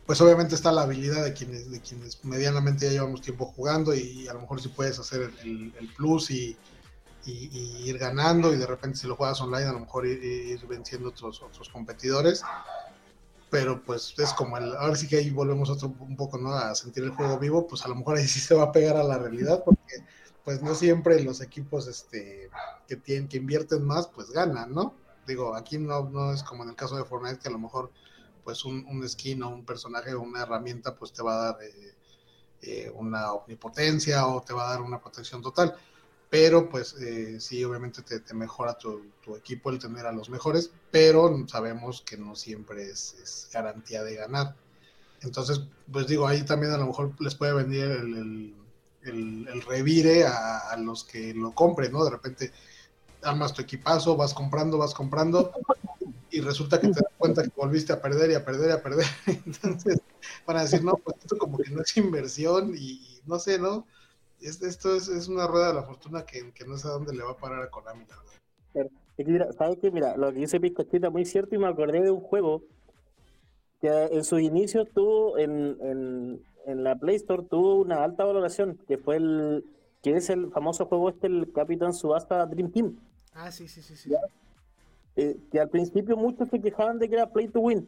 [0.06, 4.28] pues obviamente está la habilidad de quienes, de quienes medianamente ya llevamos tiempo jugando y
[4.28, 6.58] a lo mejor si puedes hacer el, plus y,
[7.32, 11.42] ir ganando y de repente si lo juegas online a lo mejor ir, venciendo otros,
[11.42, 12.44] otros competidores
[13.50, 16.54] pero pues es como el, ahora sí que ahí volvemos otro un poco, ¿no?
[16.54, 18.98] A sentir el juego vivo, pues a lo mejor ahí sí se va a pegar
[18.98, 20.04] a la realidad, porque
[20.44, 22.50] pues no siempre los equipos este
[22.88, 24.94] que tienen, que invierten más, pues ganan, ¿no?
[25.26, 27.92] Digo, aquí no, no es como en el caso de Fortnite, que a lo mejor
[28.44, 31.64] pues un, un skin o un personaje o una herramienta pues te va a dar
[31.64, 31.96] eh,
[32.62, 35.76] eh, una omnipotencia o te va a dar una protección total
[36.30, 39.02] pero pues eh, sí, obviamente te, mejora tu,
[39.36, 44.56] equipo el tener a los mejores, pero sabemos que no siempre es, garantía de ganar.
[45.22, 45.62] Entonces,
[45.92, 48.54] pues digo, ahí también a lo mejor les puede venir el,
[49.68, 52.04] revire a, los que lo compren, ¿no?
[52.04, 52.52] De repente
[53.24, 55.52] armas tu equipazo, vas comprando, vas comprando,
[56.30, 58.84] y resulta que te das cuenta que volviste a perder y a perder y a
[58.84, 59.06] perder.
[59.26, 60.00] Entonces,
[60.46, 63.88] van a decir, no, pues esto como que no es inversión y no sé, ¿no?
[64.42, 67.38] Esto es, una rueda de la fortuna que, no sé a dónde le va a
[67.38, 68.06] parar a Konami,
[69.58, 69.92] ¿Sabes qué?
[69.92, 72.64] Mira, lo que dice Piscochita muy cierto y me acordé de un juego
[73.80, 79.18] que en sus inicios tuvo en, la Play Store tuvo una alta valoración, que fue
[79.18, 79.64] el
[80.02, 82.96] que es el famoso juego este, el Capitán Subasta Dream Team.
[83.34, 84.12] Ah, sí, sí, sí, sí.
[85.16, 87.88] Eh, que al principio muchos se quejaban de que era Play to Win.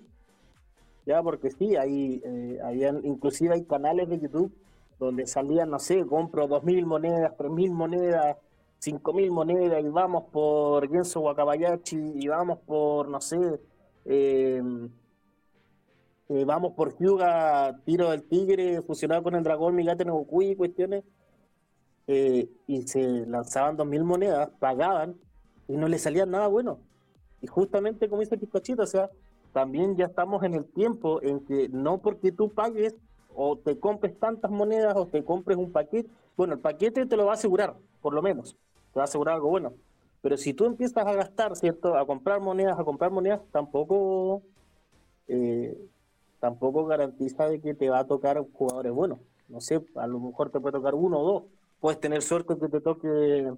[1.06, 4.52] Ya, porque sí, hay, eh, habían, inclusive hay canales de YouTube
[5.00, 8.38] donde salían, no sé, compro 2.000 monedas, 3.000 monedas,
[8.80, 13.60] 5.000 monedas y vamos por Genso Wakabayashi y vamos por, no sé,
[14.06, 14.62] eh,
[16.30, 20.06] eh, vamos por Hyuga, Tiro del Tigre, fusionado con el Dragón Migate
[20.41, 21.04] y cuestiones.
[22.08, 25.16] eh, y se lanzaban 2.000 monedas, pagaban
[25.68, 26.80] y no le salía nada bueno.
[27.41, 29.10] Y justamente como dice Pistachita, o sea,
[29.54, 32.95] también ya estamos en el tiempo en que no porque tú pagues
[33.39, 37.25] o te compres tantas monedas o te compres un paquete, bueno, el paquete te lo
[37.25, 38.57] va a asegurar, por lo menos,
[38.91, 39.73] te va a asegurar algo bueno.
[40.23, 41.95] Pero si tú empiezas a gastar, ¿cierto?
[41.95, 44.41] A comprar monedas, a comprar monedas, tampoco,
[45.27, 45.77] eh,
[46.39, 49.19] tampoco garantiza de que te va a tocar jugadores buenos.
[49.47, 51.43] No sé, a lo mejor te puede tocar uno o dos.
[51.79, 53.53] Puedes tener suerte que te toque,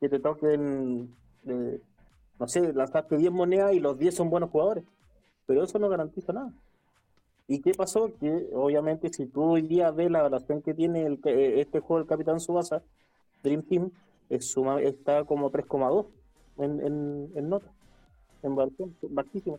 [0.00, 1.14] que te toquen,
[1.46, 1.80] eh,
[2.38, 4.84] no sé, lanzaste 10 monedas y los 10 son buenos jugadores.
[5.44, 6.50] Pero eso no garantiza nada.
[7.50, 8.12] ¿Y qué pasó?
[8.20, 11.98] Que obviamente si tú hoy día ves la evaluación que tiene el, eh, este juego
[11.98, 12.80] del Capitán Subasa,
[13.42, 13.90] Dream Team,
[14.28, 16.06] es suma, está como 3,2
[16.58, 17.66] en, en, en nota,
[18.44, 19.58] en evaluación, bajísimo.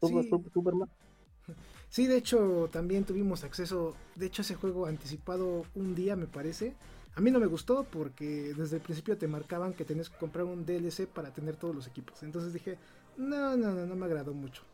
[0.00, 0.30] Super, sí.
[0.52, 0.74] super,
[1.88, 6.74] Sí, de hecho también tuvimos acceso, de hecho ese juego anticipado un día me parece.
[7.14, 10.46] A mí no me gustó porque desde el principio te marcaban que tenías que comprar
[10.46, 12.24] un DLC para tener todos los equipos.
[12.24, 12.76] Entonces dije,
[13.16, 14.64] no, no, no, no me agradó mucho.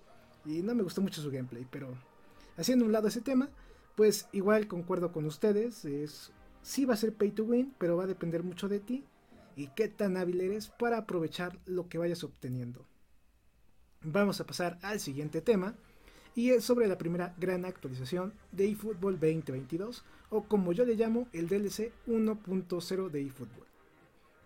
[0.48, 1.94] Y no me gustó mucho su gameplay, pero
[2.56, 3.50] haciendo un lado ese tema,
[3.96, 6.32] pues igual concuerdo con ustedes, es
[6.62, 9.04] sí va a ser pay to win, pero va a depender mucho de ti
[9.56, 12.86] y qué tan hábil eres para aprovechar lo que vayas obteniendo.
[14.00, 15.74] Vamos a pasar al siguiente tema,
[16.34, 21.28] y es sobre la primera gran actualización de eFootball 2022 o como yo le llamo
[21.32, 23.66] el DLC 1.0 de eFootball.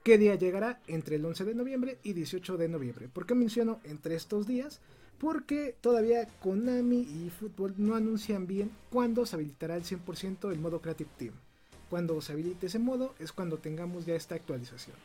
[0.02, 0.80] ¿Qué día llegará?
[0.88, 3.08] Entre el 11 de noviembre y 18 de noviembre.
[3.08, 4.80] ¿Por qué menciono entre estos días?
[5.18, 10.80] Porque todavía Konami y eFootball no anuncian bien cuándo se habilitará al 100% el modo
[10.80, 11.34] Creative Team.
[11.88, 14.96] Cuando se habilite ese modo es cuando tengamos ya esta actualización.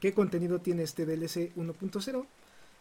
[0.00, 2.26] ¿Qué contenido tiene este DLC 1.0?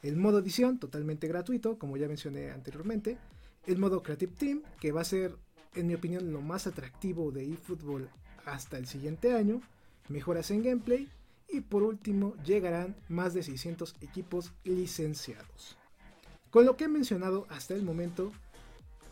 [0.03, 3.17] El modo edición, totalmente gratuito, como ya mencioné anteriormente.
[3.65, 5.35] El modo Creative Team, que va a ser,
[5.73, 8.09] en mi opinión, lo más atractivo de eFootball
[8.45, 9.61] hasta el siguiente año.
[10.09, 11.09] Mejoras en gameplay.
[11.49, 15.77] Y por último, llegarán más de 600 equipos licenciados.
[16.49, 18.31] Con lo que he mencionado hasta el momento,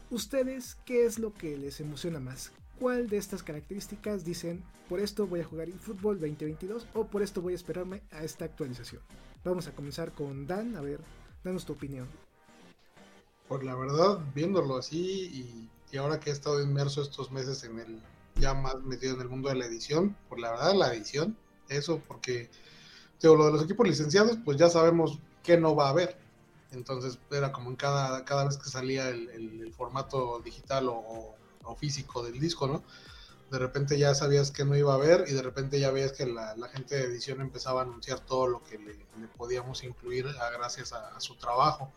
[0.10, 2.52] ¿ustedes qué es lo que les emociona más?
[2.80, 7.42] ¿Cuál de estas características dicen, por esto voy a jugar eFootball 2022 o por esto
[7.42, 9.02] voy a esperarme a esta actualización?
[9.44, 11.02] Vamos a comenzar con Dan, a ver,
[11.44, 12.08] danos tu opinión.
[13.48, 18.00] Pues la verdad, viéndolo así y, ahora que he estado inmerso estos meses en el,
[18.36, 21.38] ya más metido en el mundo de la edición, pues la verdad la edición,
[21.70, 22.50] eso porque,
[23.22, 26.18] digo, lo de los equipos licenciados, pues ya sabemos que no va a haber.
[26.74, 31.36] Entonces era como en cada, cada vez que salía el, formato digital o,
[31.78, 32.84] físico del disco, ¿no?
[33.50, 36.26] de repente ya sabías que no iba a haber y de repente ya veías que
[36.26, 38.96] la, gente de edición empezaba a anunciar todo lo que le,
[39.38, 40.26] podíamos incluir
[40.58, 41.92] gracias a, su trabajo.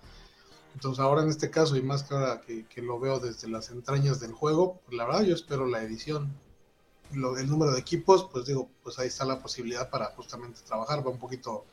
[0.75, 4.21] Entonces ahora en este caso y más que ahora que, lo veo desde las entrañas
[4.21, 6.31] del juego, pues la verdad yo espero la edición.
[7.13, 11.07] Lo, el número de equipos, pues digo, pues ahí está la posibilidad para justamente trabajar,
[11.07, 11.65] va un poquito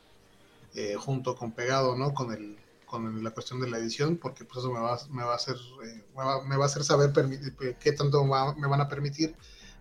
[0.74, 2.14] eh, junto con pegado, ¿no?
[2.14, 2.56] Con el
[2.94, 5.56] con la cuestión de la edición, porque pues eso me va, me va a hacer
[5.84, 6.04] eh,
[6.46, 7.10] me, va, a hacer saber
[7.80, 9.34] qué tanto me van a permitir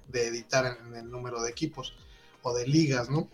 [0.08, 1.94] de editar en, el número de equipos
[2.42, 3.30] o de ligas, ¿no?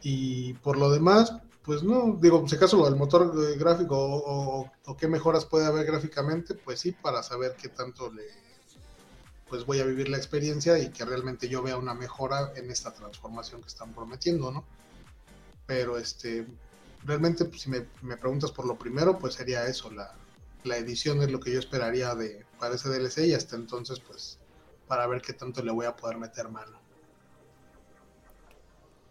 [0.00, 1.32] Y por lo demás,
[1.64, 6.78] pues no, digo, si acaso del motor gráfico o, qué mejoras puede haber gráficamente, pues
[6.78, 8.22] sí, para saber qué tanto le,
[9.48, 12.94] pues voy a vivir la experiencia y que realmente yo vea una mejora en esta
[12.94, 14.64] transformación que están prometiendo, ¿no?
[15.66, 16.46] Pero este,
[17.06, 17.82] realmente, pues, si me,
[18.16, 20.12] preguntas por lo primero, pues sería eso, la,
[20.64, 24.38] la edición es lo que yo esperaría de para ese DLC y hasta entonces, pues
[24.86, 26.78] para ver qué tanto le voy a poder meter mano.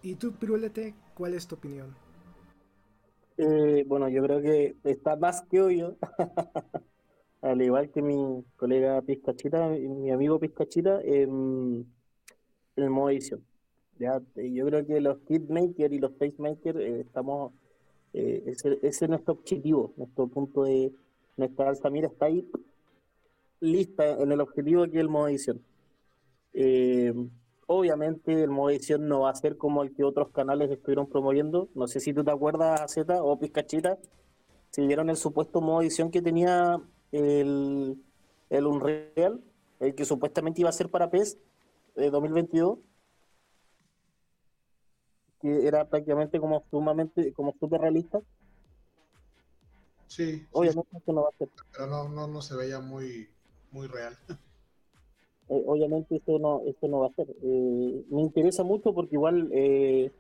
[0.02, 1.96] ¿Y tú, Pirulete, cuál es tu opinión?
[3.38, 5.98] Eh, bueno, yo creo que está más que obvio,
[7.42, 11.86] al igual que mi colega Pizcachita, mi amigo Pizcachita, en
[12.76, 13.44] el modo edición.
[14.00, 14.22] ¿ya?
[14.36, 17.54] Yo creo que los Hitmakers y los Facemakers eh, estamos,
[18.18, 20.94] eh, ese, ese, es nuestro objetivo, nuestro punto de,
[21.36, 22.50] nuestra alzamira está ahí
[23.60, 25.62] lista en el objetivo que es el modo edición.
[26.54, 27.14] Eh,
[27.68, 31.68] obviamente el modo edición no va a ser como el que otros canales estuvieron promoviendo.
[31.76, 33.98] No sé si tú te acuerdas, Z o Pizcachita,
[34.72, 37.98] si vieron el supuesto modo edición que tenía el,
[38.50, 39.42] el Unreal,
[39.82, 41.38] el que supuestamente iba a ser para PES
[41.96, 42.80] de 2022
[45.46, 48.20] que era prácticamente como sumamente como súper realista
[50.08, 53.30] sí obviamente no va a ser pero no, no, no se veía muy
[53.72, 54.18] muy real.
[55.48, 57.28] Eh, obviamente eso no, eso no va a ser.
[57.30, 60.12] Eh, me interesa mucho porque igual eh,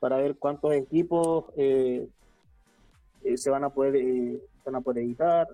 [0.00, 5.46] para ver cuántos equipos se van a poder van a poder editar,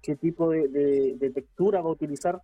[0.00, 2.40] qué tipo de, textura va a utilizar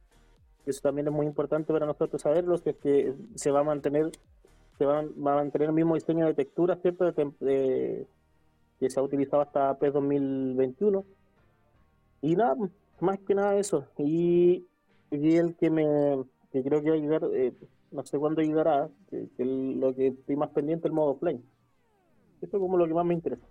[0.67, 4.11] eso también es muy importante para nosotros saberlo, que es que se va a mantener
[4.79, 7.13] se va, a mantener el mismo diseño de textura, ¿cierto?
[8.81, 11.05] que se ha utilizado hasta PES 2021.
[12.23, 12.57] Y nada,
[13.01, 13.87] más que nada eso.
[13.99, 14.67] Y,
[15.11, 15.85] el que me
[16.53, 17.53] que creo que va a llegar, eh,
[17.91, 21.43] no sé cuándo llegará, que, lo que estoy más pendiente el modo offline.
[22.41, 23.47] Esto es como lo que más me interesa.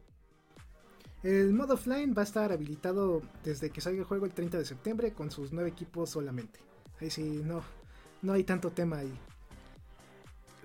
[1.24, 4.66] El modo offline va a estar habilitado desde que salga el juego el 30 de
[4.66, 6.60] septiembre con sus nueve equipos solamente.
[7.02, 7.62] Ahí sí, no,
[8.22, 9.14] no hay tanto tema ahí.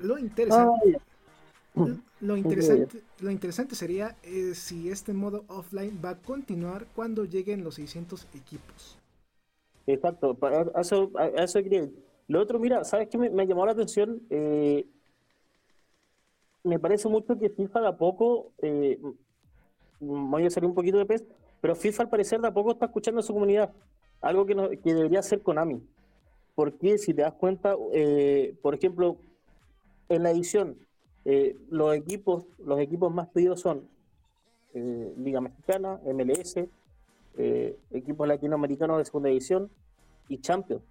[0.02, 0.98] Lo interesante,
[2.20, 7.62] lo, interesante, lo interesante sería eh, si este modo offline va a continuar cuando lleguen
[7.62, 8.98] los 600 equipos.
[9.86, 11.58] Exacto, para eso, eso
[12.28, 14.20] Lo otro, mira, ¿sabes qué me, me llamó la atención?
[14.30, 14.86] Eh,
[16.64, 19.00] me parece mucho que FIFA de a poco, eh,
[20.00, 21.24] voy a salir un poquito de pez,
[21.60, 23.72] pero FIFA al parecer de a poco está escuchando a su comunidad,
[24.20, 25.82] algo que, no, que debería hacer Konami.
[26.54, 29.16] Porque si te das cuenta, eh, por ejemplo,
[30.08, 30.76] en la edición,
[31.24, 33.88] eh, los equipos los equipos más pedidos son
[34.74, 36.56] eh, Liga Mexicana, MLS,
[37.36, 39.70] eh, equipos latinoamericanos de segunda edición
[40.28, 40.82] y Champions.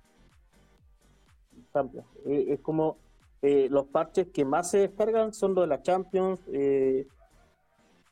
[1.74, 2.08] Champions.
[2.26, 2.98] es como
[3.44, 6.40] los parches que más se descargan son los de la Champions.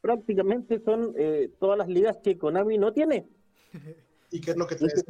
[0.02, 1.14] prácticamente son
[1.60, 3.28] todas las ligas que Konami no tiene.
[4.32, 5.04] ¿Y qué es lo que te decía,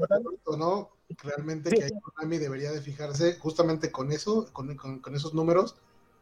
[0.57, 0.89] no?
[1.23, 5.75] Realmente que Konami debería de fijarse justamente con eso, con, con esos números,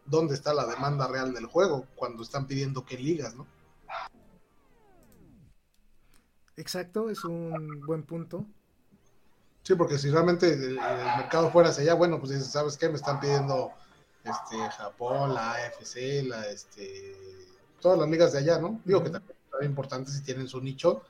[0.05, 3.45] dónde está la demanda real del juego cuando están pidiendo que ligas, ¿no?
[6.55, 8.45] Exacto, es un buen punto.
[9.61, 12.89] Sí, porque si realmente el, mercado fuera hacia allá, bueno, pues dices, ¿sabes qué?
[12.89, 13.71] Me están pidiendo
[14.23, 17.15] este Japón, la AFC, la este
[17.79, 18.81] todas las ligas de allá, ¿no?
[18.85, 21.03] Digo que también es importante si tienen su nicho,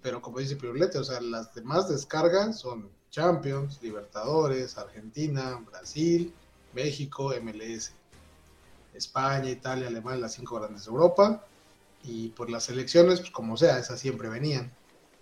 [0.00, 6.34] pero como dice Pirulete, o sea, las demás descargas son Champions, Libertadores, Argentina, Brasil,
[6.72, 7.92] México, MLS.
[8.92, 11.44] España, Italia, Alemania, las cinco grandes de Europa.
[12.02, 14.72] Y por las elecciones, pues como sea, esas siempre venían.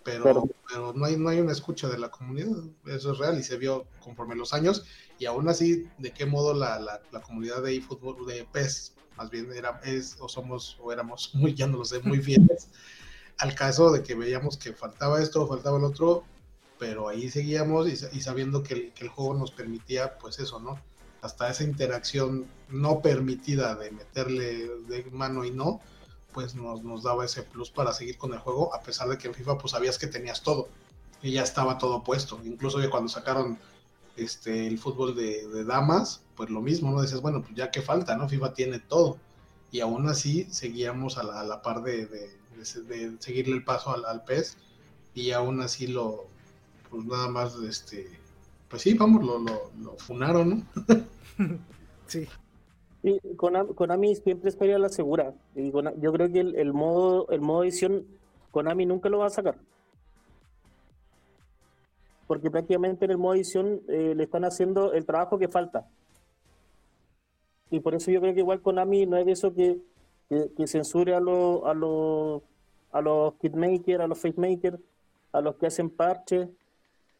[0.04, 3.44] Pero, pero no, hay, no hay una escucha de la comunidad, eso es real y
[3.44, 4.84] se vio conforme los años.
[5.18, 9.52] Y aún así, ¿de qué modo la, la, comunidad de eFootball, de PES, más bien
[9.52, 12.68] era, es o somos o éramos muy, ya no lo sé, muy fieles
[13.38, 16.24] al caso de que veíamos que faltaba esto o faltaba el otro,
[16.82, 20.80] pero ahí seguíamos y, sabiendo que el, juego nos permitía, pues eso, ¿no?
[21.20, 25.80] hasta esa interacción no permitida de meterle de mano y no,
[26.32, 29.28] pues nos, nos daba ese plus para seguir con el juego, a pesar de que
[29.28, 30.68] en FIFA pues sabías que tenías todo
[31.22, 32.40] y ya estaba todo puesto.
[32.44, 33.60] Incluso cuando sacaron
[34.16, 37.00] este el fútbol de, damas, pues lo mismo, ¿no?
[37.00, 38.28] Dices, bueno, pues ya que falta, ¿no?
[38.28, 39.18] FIFA tiene todo.
[39.70, 44.04] Y aún así seguíamos a la, a la par de, de, seguirle el paso al,
[44.04, 44.56] al PES
[45.14, 46.31] y aún así lo,
[46.92, 48.06] pues nada más, este,
[48.68, 50.66] pues sí, vamos, lo, lo, lo funaron, ¿no?
[52.06, 52.28] sí.
[53.02, 55.34] Y Konami, siempre estaría a la segura.
[55.56, 58.06] Y yo creo que el, modo el modo edición
[58.52, 59.56] Konami nunca lo va a sacar.
[62.28, 65.88] Porque prácticamente en el modo edición eh, le están haciendo el trabajo que falta.
[67.70, 69.80] Y por eso yo creo que igual Konami no es de eso que,
[70.28, 72.42] que, censure a los a los
[72.92, 74.78] a los kitmakers, a los facemakers,
[75.32, 76.48] a los que hacen parches.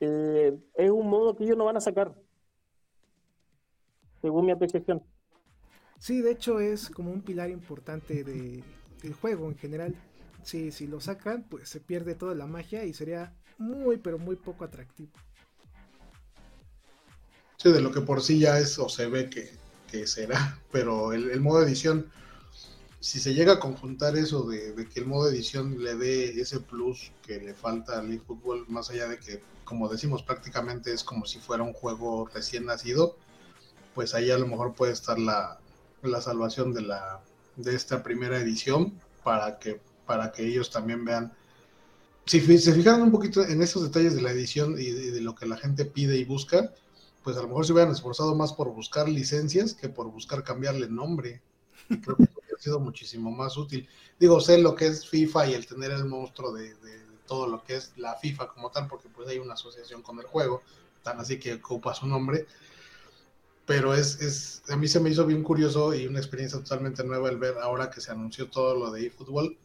[0.05, 2.12] Eh, es un modo que ellos no van a sacar
[4.20, 5.01] según mi apreciación.
[6.01, 8.64] Sí, de hecho es como un pilar importante de,
[9.01, 9.94] del juego en general.
[10.43, 14.35] Sí, si lo sacan, pues se pierde toda la magia y sería muy, pero muy
[14.35, 15.12] poco atractivo.
[17.59, 21.40] Sí, de lo que por sí ya es o se ve que, será, pero el,
[21.40, 22.10] modo edición,
[22.98, 27.12] si se llega a conjuntar eso de, que el modo edición le dé ese plus
[27.24, 29.40] que le falta al eFootball, más allá de que,
[29.73, 33.16] como decimos, prácticamente es como si fuera un juego recién nacido,
[33.94, 35.59] pues ahí a lo mejor puede estar la,
[36.20, 37.23] salvación de la
[37.57, 38.93] de esta primera edición
[39.24, 41.32] para que para que ellos también vean.
[42.27, 45.47] Si se fijaran un poquito en esos detalles de la edición y de, lo que
[45.47, 46.70] la gente pide y busca
[47.24, 50.86] pues a lo mejor se hubieran esforzado más por buscar licencias que por buscar cambiarle
[50.86, 51.40] nombre.
[51.89, 53.89] Creo que ha sido muchísimo más útil.
[54.20, 56.74] Digo sé lo que es FIFA y el tener el monstruo de
[57.27, 60.27] todo lo que es la FIFA como tal porque pues hay una asociación con el
[60.27, 60.62] juego
[61.03, 62.47] tan así que ocupa su nombre
[63.66, 67.31] pero es, es, a mí se me hizo bien curioso y una experiencia totalmente nueva
[67.31, 69.57] el ver ahora que se anunció todo lo de eFootball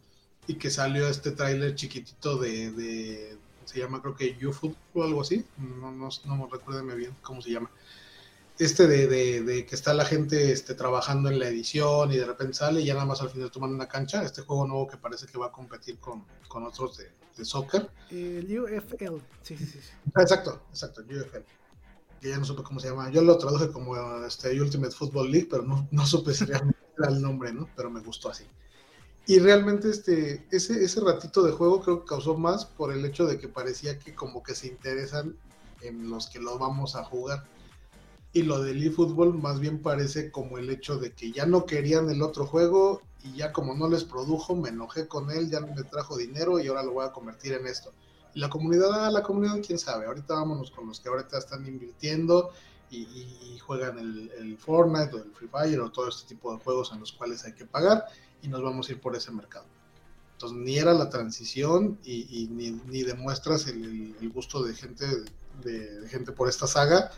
[0.47, 5.21] y que salió este tráiler chiquitito de, de, se llama creo que YouFootball o algo
[5.21, 7.69] así, no, no, no recuérdeme bien cómo se llama.
[8.59, 12.25] Este de, de, de, que está la gente este, trabajando en la edición y de
[12.25, 14.97] repente sale y ya nada más al final toman una cancha, este juego nuevo que
[14.97, 17.89] parece que va a competir con, con otros de, de soccer.
[18.09, 19.79] El UFL, sí, sí, sí.
[20.15, 21.43] Exacto, exacto, UFL
[22.19, 23.09] que ya no supe cómo se llama.
[23.11, 27.09] Yo lo traduje como este, Ultimate Football League, pero no, no supe si realmente era
[27.09, 27.69] el nombre, ¿no?
[27.75, 28.45] Pero me gustó así.
[29.25, 33.25] Y realmente este, ese, ese ratito de juego creo que causó más por el hecho
[33.25, 35.35] de que parecía que como que se interesan
[35.81, 37.45] en los que lo vamos a jugar.
[38.37, 42.07] Y lo del eFootball más bien parece como el hecho de que ya no querían
[42.11, 45.81] el otro juego y ya como no les produjo, me enojé con él, ya me
[45.81, 47.93] trajo dinero y ahora lo voy a convertir en esto.
[48.35, 51.65] Y la comunidad, ah, la comunidad, quién sabe, ahorita vámonos con los que ahorita están
[51.65, 52.51] invirtiendo
[52.91, 56.91] y, juegan el, el, Fortnite o el Free Fire o todo este tipo de juegos
[56.93, 58.05] en los cuales hay que pagar
[58.43, 59.65] y nos vamos a ir por ese mercado.
[60.33, 65.07] Entonces ni era la transición y, ni, ni, demuestras el, el, gusto de gente,
[65.63, 67.11] de, de gente por esta saga,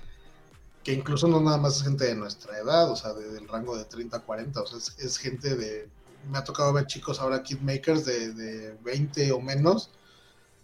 [0.89, 3.77] que incluso no nada más es gente de nuestra edad, o sea, de, del rango
[3.77, 5.87] de 30 a 40, o sea, es, gente de,
[6.31, 9.91] me ha tocado ver chicos ahora kidmakers de, de 20 o menos,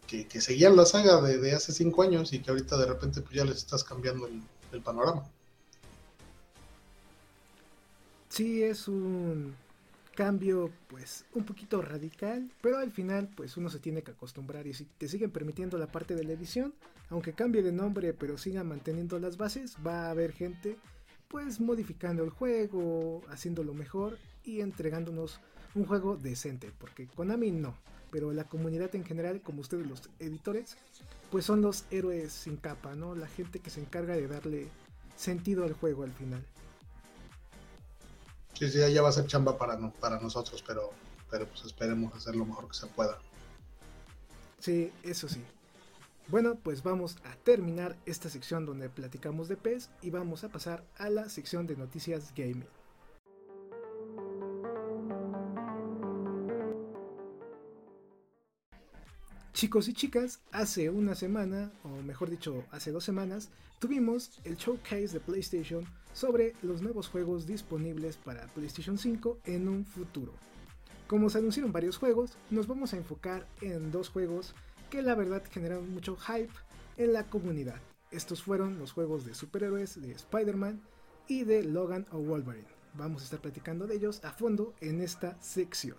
[0.08, 3.46] que, seguían la saga de, hace 5 años y que ahorita de repente pues ya
[3.46, 4.28] les estás cambiando
[4.72, 5.30] el panorama.
[8.30, 9.56] Sí, es un
[10.16, 14.74] cambio pues un poquito radical, pero al final pues uno se tiene que acostumbrar y
[14.74, 16.74] si te siguen permitiendo la parte de la edición,
[17.10, 20.78] aunque cambie de nombre pero sigan manteniendo las bases, va a haber gente
[21.28, 25.40] pues modificando el juego, haciéndolo mejor y entregándonos
[25.76, 27.76] un juego decente, porque Konami no,
[28.12, 30.78] pero la comunidad en general, como ustedes los editores,
[31.32, 33.14] pues son los héroes sin capa, ¿no?
[33.14, 34.70] La gente que se encarga de darle
[35.18, 36.42] sentido al juego al final.
[38.58, 40.92] Sí, sí, ya va a ser chamba para, para nosotros, pero,
[41.30, 43.20] pero pues esperemos hacer lo mejor que se pueda.
[44.60, 45.44] Sí, eso sí.
[46.28, 50.84] Bueno, pues vamos a terminar esta sección donde platicamos de PES y vamos a pasar
[50.98, 52.66] a la sección de noticias gaming.
[59.56, 65.14] Chicos y chicas, hace una semana, o mejor dicho, hace dos semanas, tuvimos el showcase
[65.14, 70.34] de PlayStation sobre los nuevos juegos disponibles para PlayStation 5 en un futuro.
[71.08, 74.54] Como se anunciaron varios juegos, nos vamos a enfocar en dos juegos
[74.90, 76.52] que la verdad generaron mucho hype
[76.98, 77.80] en la comunidad.
[78.12, 80.82] Estos fueron los juegos de superhéroes de Spider-Man
[81.30, 82.68] y de Logan o Wolverine.
[82.96, 85.96] Vamos a estar platicando de ellos a fondo en esta sección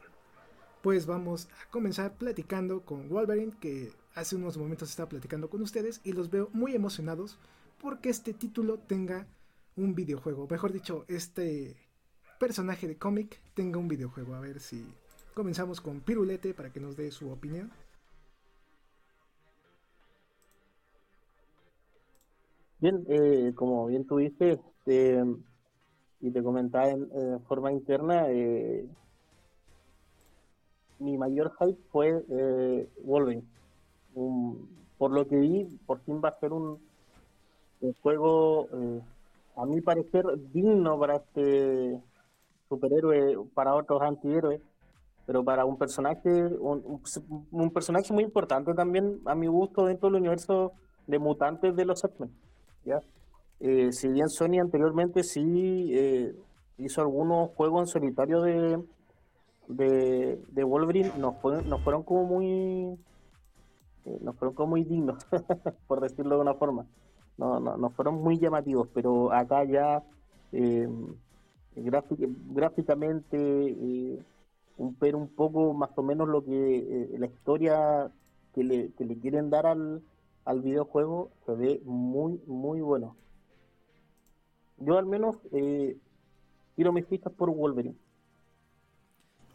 [0.87, 6.01] pues vamos a comenzar platicando con Wolverine, que hace unos momentos estaba platicando con ustedes
[6.05, 7.41] y los veo muy emocionados
[7.83, 9.27] porque este título tenga
[9.75, 10.47] un videojuego.
[10.49, 11.75] Mejor dicho, este
[12.39, 14.37] personaje de cómic tenga un videojuego.
[14.37, 14.87] A ver si
[15.35, 17.73] comenzamos con Pirulete para que nos dé su opinión.
[22.79, 25.25] Bien, eh, como bien tuviste eh,
[26.21, 28.89] y te comentaba en eh, forma interna, eh,
[30.99, 33.45] mi mayor hype fue eh, Wolverine.
[34.15, 34.67] Um,
[34.99, 36.79] por lo que vi, por fin va a ser un,
[37.81, 39.01] un juego, eh,
[39.57, 42.01] a mi parecer, digno para este
[42.69, 44.61] superhéroe, para otros antihéroes,
[45.27, 47.01] pero para un personaje, un,
[47.51, 50.73] un, personaje muy importante también, a mi gusto, dentro del universo
[51.07, 52.31] de mutantes de los X-Men.
[53.59, 56.35] Eh, si bien Sony anteriormente sí eh,
[56.79, 58.79] hizo algunos juegos en solitario de,
[59.69, 62.99] de, de Wolverine nos fueron, nos fueron como muy
[64.05, 65.27] eh, nos fueron como muy dignos
[65.87, 66.87] por decirlo de una forma.
[67.39, 70.03] No, no, nos fueron muy llamativos pero acá ya
[70.53, 70.89] eh,
[71.75, 74.23] gráficamente eh,
[74.79, 78.11] un ver un poco más o menos lo que eh, la historia
[78.55, 80.03] que le, que le quieren dar al,
[80.45, 83.17] al videojuego se ve muy muy bueno.
[84.79, 85.37] Yo al menos
[86.75, 87.97] tiro mis fichas por Wolverine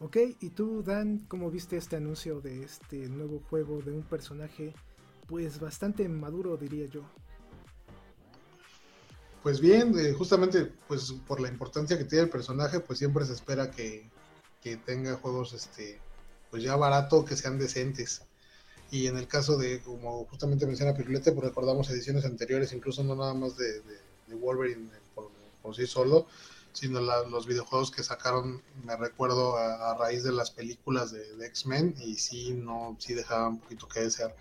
[0.02, 4.74] Ok, y tú, Dan, ¿cómo viste este anuncio de este nuevo juego de un personaje,
[5.28, 7.02] pues bastante maduro, diría yo?
[9.44, 13.34] Pues bien, eh, justamente pues por la importancia que tiene el personaje, pues siempre se
[13.34, 14.10] espera que,
[14.60, 16.00] que, tenga juegos este
[16.50, 18.22] pues ya barato, que sean decentes.
[18.90, 23.14] Y en el caso de, como justamente menciona Pirulete, pues recordamos ediciones anteriores, incluso no
[23.14, 23.82] nada más de,
[24.26, 24.90] de, Wolverine
[25.62, 26.26] por sí solo,
[26.72, 32.14] sino los videojuegos que sacaron, me recuerdo a, raíz de las películas de, X-Men y
[32.16, 34.34] sí, no, sí dejaba un poquito que desear.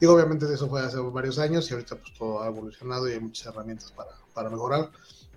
[0.00, 3.20] Digo, obviamente eso fue hace varios años y ahorita pues todo ha evolucionado y hay
[3.20, 4.90] muchas herramientas para, para mejorar,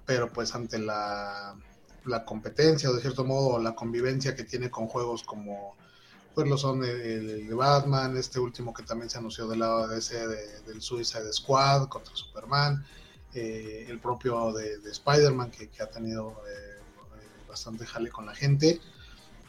[0.06, 1.56] pero pues ante la,
[2.06, 5.76] la competencia o de cierto modo la convivencia que tiene con juegos como
[6.34, 9.99] pues lo son el, de Batman, este último que también se anunció del lado de
[9.99, 12.85] ese de, del Suicide Squad contra Superman,
[13.35, 16.81] eh, el propio de, de Spider-Man que, ha tenido eh,
[17.49, 18.79] bastante jale con la gente,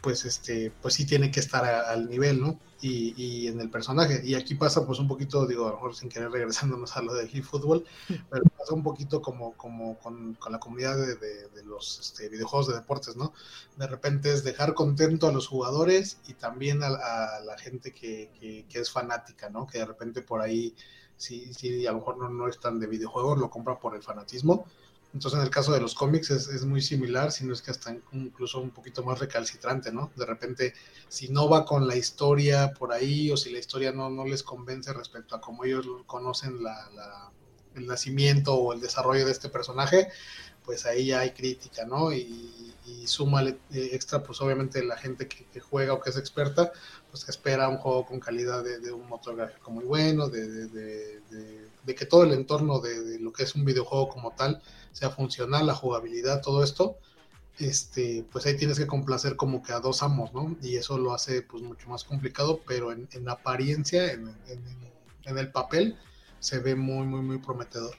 [0.01, 2.59] pues este, pues sí tiene que estar al nivel, ¿no?
[2.81, 4.21] Y, en el personaje.
[4.23, 7.13] Y aquí pasa pues un poquito, digo, a lo mejor sin querer regresándonos a lo
[7.13, 7.85] del eFootball,
[8.29, 12.67] pero pasa un poquito como, como con, con la comunidad de, de, los este, videojuegos
[12.67, 13.33] de deportes, ¿no?
[13.77, 18.29] De repente es dejar contento a los jugadores y también a, a la gente que,
[18.39, 19.65] que, que, es fanática, ¿no?
[19.65, 20.75] Que de repente por ahí,
[21.17, 24.65] sí, sí, a lo mejor no, no están de videojuegos, lo compran por el fanatismo
[25.13, 27.95] entonces, en el caso de los cómics es, es, muy similar, sino es que hasta
[28.11, 30.11] incluso un poquito más recalcitrante, ¿no?
[30.15, 30.73] De repente,
[31.07, 34.43] si no va con la historia por ahí o si la historia no, no les
[34.43, 37.31] convence respecto a cómo ellos conocen la, la,
[37.75, 40.09] el nacimiento o el desarrollo de este personaje,
[40.67, 42.13] pues ahí ya hay crítica, ¿no?
[42.13, 46.71] Y, y suma eh, extra, pues obviamente la gente que, juega o que es experta,
[47.09, 50.67] pues espera un juego con calidad de, de un motor gráfico muy bueno, de,
[51.87, 54.61] de que todo el entorno de lo que es un videojuego como tal,
[54.91, 56.97] sea funcional, la jugabilidad, todo esto,
[57.59, 60.57] este, pues ahí tienes que complacer como que a dos amos, ¿no?
[60.61, 64.61] Y eso lo hace pues mucho más complicado, pero en, en apariencia, en, en,
[65.23, 65.97] en, el papel,
[66.39, 67.95] se ve muy, muy, muy prometedor.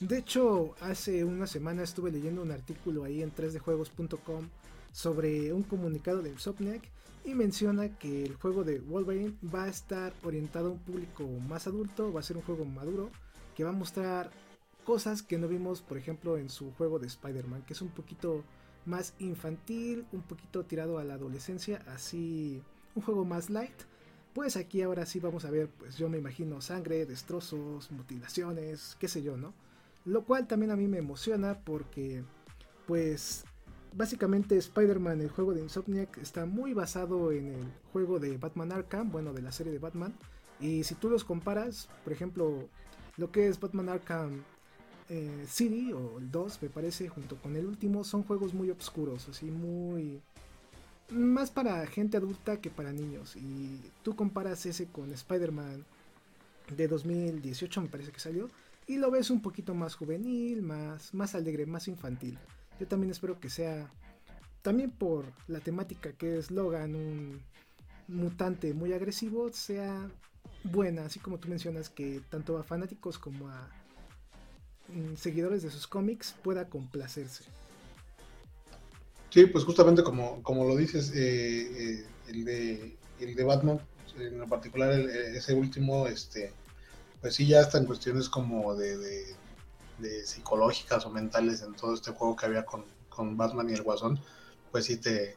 [0.00, 4.48] De hecho, hace una semana estuve leyendo un artículo ahí en 3dejuegos.com
[4.92, 6.90] sobre un comunicado de Insomniac
[7.22, 11.66] y menciona que el juego de Wolverine va a estar orientado a un público más
[11.66, 13.10] adulto, va a ser un juego maduro,
[13.54, 14.30] que va a mostrar
[14.84, 18.42] cosas que no vimos, por ejemplo, en su juego de Spider-Man, que es un poquito
[18.86, 22.62] más infantil, un poquito tirado a la adolescencia, así
[22.94, 23.82] un juego más light.
[24.32, 29.06] Pues aquí ahora sí vamos a ver, pues yo me imagino sangre, destrozos, mutilaciones, qué
[29.06, 29.52] sé yo, ¿no?
[30.04, 32.24] Lo cual también a mí me emociona porque,
[32.86, 33.44] pues,
[33.92, 39.10] básicamente Spider-Man, el juego de Insomniac, está muy basado en el juego de Batman Arkham,
[39.10, 40.14] bueno, de la serie de Batman.
[40.58, 42.68] Y si tú los comparas, por ejemplo,
[43.16, 44.42] lo que es Batman Arkham
[45.10, 49.28] eh, City o el 2 me parece junto con el último son juegos muy oscuros,
[49.28, 50.22] así muy
[51.10, 55.84] más para gente adulta que para niños y tú comparas ese con Spider-Man
[56.76, 58.48] de 2018 me parece que salió
[58.90, 62.36] y lo ves un poquito más juvenil, más más alegre, más infantil.
[62.80, 63.88] Yo también espero que sea
[64.62, 67.40] también por la temática que es Logan, un
[68.08, 70.10] mutante muy agresivo, sea
[70.64, 73.70] buena, así como tú mencionas que tanto a fanáticos como a
[75.16, 77.44] seguidores de sus cómics pueda complacerse.
[79.30, 83.80] Sí, pues justamente como, como lo dices, eh, eh, el, de, el de Batman,
[84.18, 86.52] en particular ese último, este,
[87.20, 89.36] pues sí ya está en cuestiones como de, de,
[89.98, 93.82] de, psicológicas o mentales en todo este juego que había con, con Batman y el
[93.82, 94.20] Guasón,
[94.70, 95.36] pues sí te,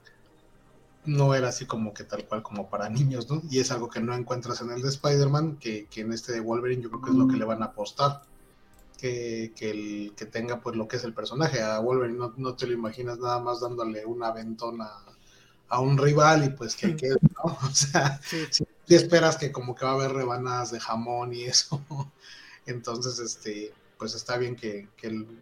[1.06, 3.42] no era así como que tal cual como para niños, ¿no?
[3.50, 6.40] Y es algo que no encuentras en el de Spider-Man, que, que, en este de
[6.40, 8.22] Wolverine yo creo que es lo que le van a apostar
[8.98, 11.62] que, que, el, que tenga pues lo que es el personaje.
[11.62, 15.04] A Wolverine no, no te lo imaginas nada más dándole un aventón a,
[15.68, 17.58] a un rival y pues que quede, ¿no?
[17.70, 18.64] O sea, sí.
[18.86, 21.82] Si, esperas que como que va a haber rebanadas de jamón y eso.
[22.66, 24.88] Entonces, este, pues está bien que,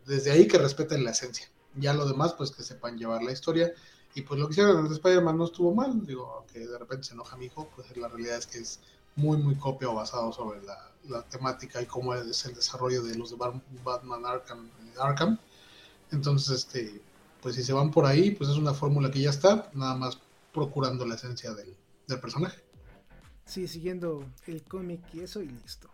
[0.06, 1.50] desde ahí que respeten la esencia.
[1.76, 3.74] Ya lo demás, pues que sepan llevar la historia.
[4.14, 6.06] Y pues lo que hicieron en Spider-Man no estuvo mal.
[6.06, 8.80] Digo, que de repente se enoja mi hijo, pues la realidad es que es
[9.16, 10.88] muy, muy copia o basado sobre la,
[11.30, 13.38] temática y cómo es el desarrollo de los de
[13.84, 14.70] Batman Arkham,
[15.00, 15.40] Arkham.
[16.12, 17.02] Entonces, este,
[17.42, 20.20] pues si se van por ahí, pues es una fórmula que ya está, nada más
[20.54, 22.62] procurando la esencia del personaje.
[23.46, 25.90] Sí, siguiendo el cómic y eso y listo.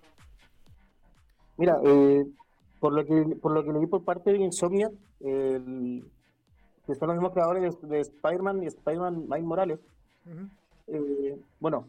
[1.58, 2.26] Mira, eh,
[2.80, 6.06] por lo que por lo que leí por parte de Insomnia, el,
[6.86, 9.80] que son los mismos creadores de, de Spider-Man y Spider-Man Miles Morales,
[10.26, 10.50] uh -huh.
[10.88, 11.88] eh, bueno,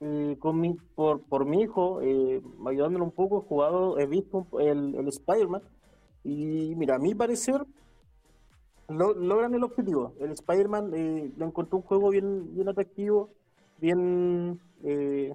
[0.00, 4.46] eh, con mi, por, por mi hijo, eh, ayudándolo un poco, he jugado, he visto
[4.58, 5.62] el, el Spider-Man
[6.24, 7.64] y mira, a mi parecer
[8.88, 10.14] lo, logran el objetivo.
[10.20, 13.30] El Spider-Man eh, lo encontró un juego bien, bien atractivo,
[13.80, 15.34] bien eh,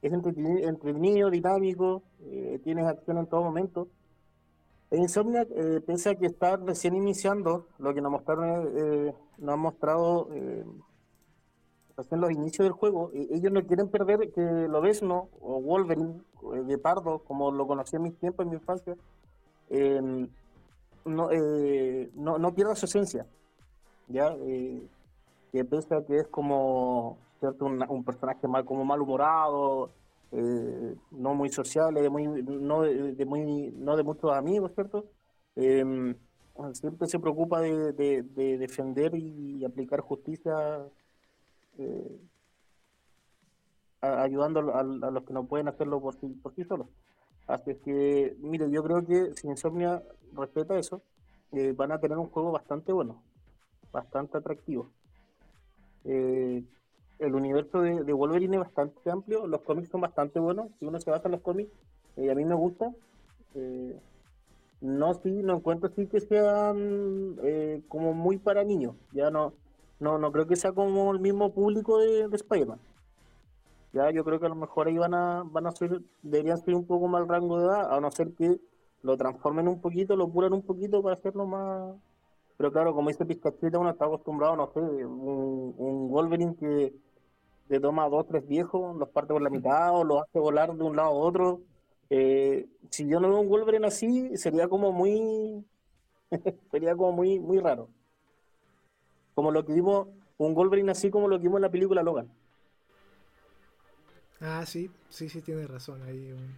[0.00, 3.88] es entretenido, entretenido dinámico, eh, tienes acción en todo momento.
[4.90, 9.56] En Insomniac, eh, pese a que está recién iniciando, lo que nos mostraron, nos ha
[9.56, 16.20] mostrado en los inicios del juego, ellos no quieren perder que Lobesno o Wolverine,
[16.66, 18.96] de Pardo, como lo conocí en mis tiempos, en mi infancia,
[19.70, 20.28] eh,
[21.04, 23.26] no, eh, no, no, pierda su esencia.
[24.08, 24.34] ¿ya?
[24.40, 24.82] Eh,
[25.50, 27.64] que pese a que es como ¿cierto?
[27.64, 29.90] Un, un personaje mal, como malhumorado,
[30.30, 35.06] eh, no muy social, de muy, no, de, de, muy, no de muchos amigos, ¿cierto?
[35.56, 36.14] Em,
[36.74, 40.54] siempre se preocupa de, de, de defender y aplicar justicia
[41.78, 42.20] eh,
[44.00, 46.86] ayudando a, a, los que no pueden hacerlo por sí, por sí solos.
[47.48, 50.00] Así que, mire, yo creo que si Insomnia
[50.32, 51.02] respeta eso,
[51.50, 53.20] eh, van a tener un juego bastante bueno,
[53.92, 54.90] bastante atractivo.
[56.04, 56.64] Eh,
[57.22, 61.00] el universo de, de, Wolverine es bastante amplio, los cómics son bastante buenos, si uno
[61.00, 61.70] se basa en los cómics,
[62.16, 62.92] eh, a mí me gusta,
[63.54, 64.00] Eh,
[64.80, 68.96] no, sí, no encuentro sí que sean eh, como muy para niños.
[69.12, 69.52] Ya no,
[70.00, 72.80] no, no creo que sea como el mismo público de, de Spider-Man.
[73.92, 76.74] Ya, yo creo que a lo mejor ahí van a, van a ser, deberían ser
[76.74, 78.58] un poco más rango de edad, a no ser que
[79.02, 81.94] lo transformen un poquito, lo puran un poquito para hacerlo más.
[82.56, 86.94] Pero claro, como dice Pizcachita, uno está acostumbrado, no sé, un, un Wolverine que
[87.68, 90.84] te toma dos, tres viejos, los parte por la mitad o los hace volar de
[90.84, 91.60] un lado a otro.
[92.10, 95.64] Eh, si yo no veo un Wolverine así, sería como muy.
[96.70, 97.88] sería como muy, muy raro.
[99.34, 100.08] Como lo que vimos,
[100.38, 102.28] un Wolverine así como lo que vimos en la película Logan.
[104.40, 106.02] Ah, sí, sí, sí, tiene razón.
[106.02, 106.54] Ahí un,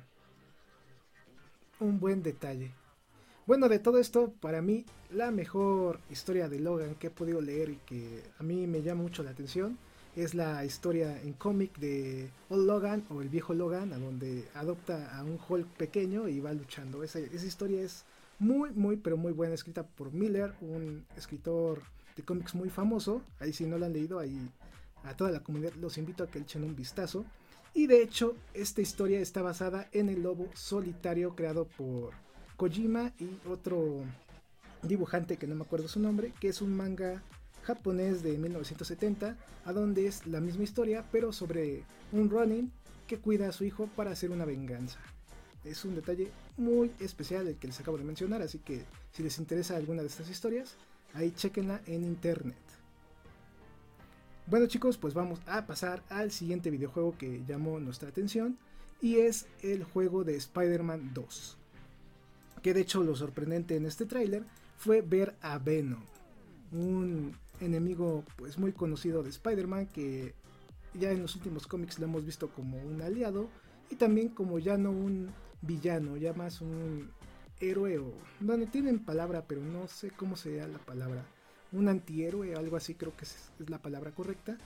[1.87, 2.73] un buen detalle.
[3.47, 7.69] Bueno, de todo esto, para mí, la mejor historia de Logan que he podido leer
[7.69, 9.79] y que a mí me llama mucho la atención
[10.17, 15.17] es la historia en cómic de Old Logan o el viejo Logan, a donde adopta
[15.17, 17.03] a un Hulk pequeño y va luchando.
[17.03, 18.05] Esa, esa historia es
[18.39, 21.83] muy, muy, pero muy buena, escrita por Miller, un escritor
[22.17, 23.23] de cómics muy famoso.
[23.41, 24.51] Ahí si no lo han leído, ahí
[25.05, 27.25] a toda la comunidad los invito a que echen un vistazo.
[27.75, 32.13] Y de hecho, esta historia está basada en el lobo solitario creado por
[32.57, 34.03] Kojima y otro
[34.83, 37.23] dibujante que no me acuerdo su nombre, que es un manga
[37.65, 41.83] japonés de 1970, a donde es la misma historia, pero sobre
[42.13, 42.71] un Ronin
[43.07, 44.99] que cuida a su hijo para hacer una venganza.
[45.65, 49.39] Es un detalle muy especial el que les acabo de mencionar, así que si les
[49.39, 50.77] interesa alguna de estas historias,
[51.15, 52.57] ahí chequenla en internet.
[54.47, 58.59] Bueno chicos, pues vamos a pasar al siguiente videojuego que llamó nuestra atención
[59.01, 61.57] y es el juego de Spider-Man 2.
[62.63, 64.45] Que de hecho lo sorprendente en este tráiler
[64.77, 66.03] fue ver a Venom,
[66.73, 70.35] un enemigo pues muy conocido de Spider-Man que
[70.95, 73.49] ya en los últimos cómics lo hemos visto como un aliado
[73.91, 75.31] y también como ya no un
[75.63, 77.11] villano, ya más un
[77.61, 81.25] héroe o bueno, tienen palabra, pero no sé cómo sería la palabra
[81.75, 84.57] un antihéroe, algo así creo que es, la palabra correcta,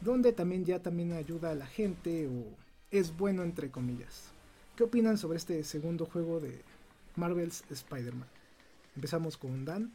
[0.00, 2.44] donde también ya también ayuda a la gente o
[2.90, 4.30] es bueno entre comillas.
[4.76, 6.62] ¿Qué opinan sobre este segundo juego de
[7.16, 8.28] Marvel's Spider-Man?
[8.94, 9.92] Empezamos con Dan.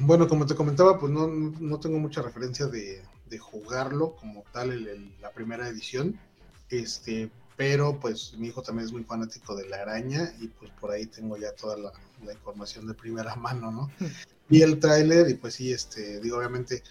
[0.00, 3.02] Bueno, como te comentaba, pues no, tengo mucha referencia de,
[3.38, 6.18] jugarlo como tal en la primera edición.
[6.70, 10.92] Este, pero pues mi hijo también es muy fanático de la araña y pues por
[10.92, 11.92] ahí tengo ya toda la,
[12.32, 13.90] información de primera mano, ¿no?
[14.48, 16.84] Vi el tráiler y pues sí, este, digo, obviamente,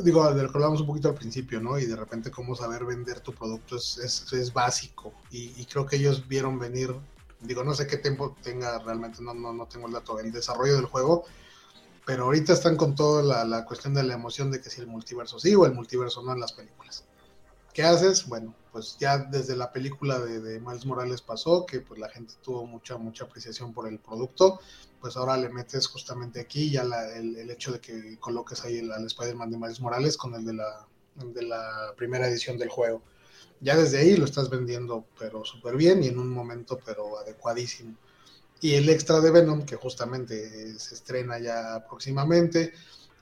[0.00, 1.78] digo, de lo que hablamos un poquito al principio, ¿no?
[1.78, 3.98] Y de repente cómo saber vender tu producto es,
[4.32, 6.94] es, básico y, creo que ellos vieron venir,
[7.40, 10.76] digo, no sé qué tiempo tenga realmente, no, no, no tengo el dato, el desarrollo
[10.76, 11.24] del juego,
[12.06, 14.86] pero ahorita están con toda la, la cuestión de la emoción de que si el
[14.86, 17.04] multiverso sí o el multiverso no en las películas.
[17.74, 18.28] ¿Qué haces?
[18.28, 22.66] Bueno, pues ya desde la película de, Miles Morales pasó, que pues la gente tuvo
[22.66, 24.60] mucha, mucha apreciación por el producto,
[25.00, 26.82] pues ahora le metes justamente aquí ya
[27.16, 30.54] el, hecho de que coloques ahí el, al Spider-Man de Miles Morales con el de
[30.54, 30.86] la,
[31.16, 33.02] de la primera edición del juego.
[33.60, 37.96] Ya desde ahí lo estás vendiendo, pero súper bien y en un momento, pero adecuadísimo.
[38.60, 42.72] Y el extra de Venom, que justamente se estrena ya próximamente,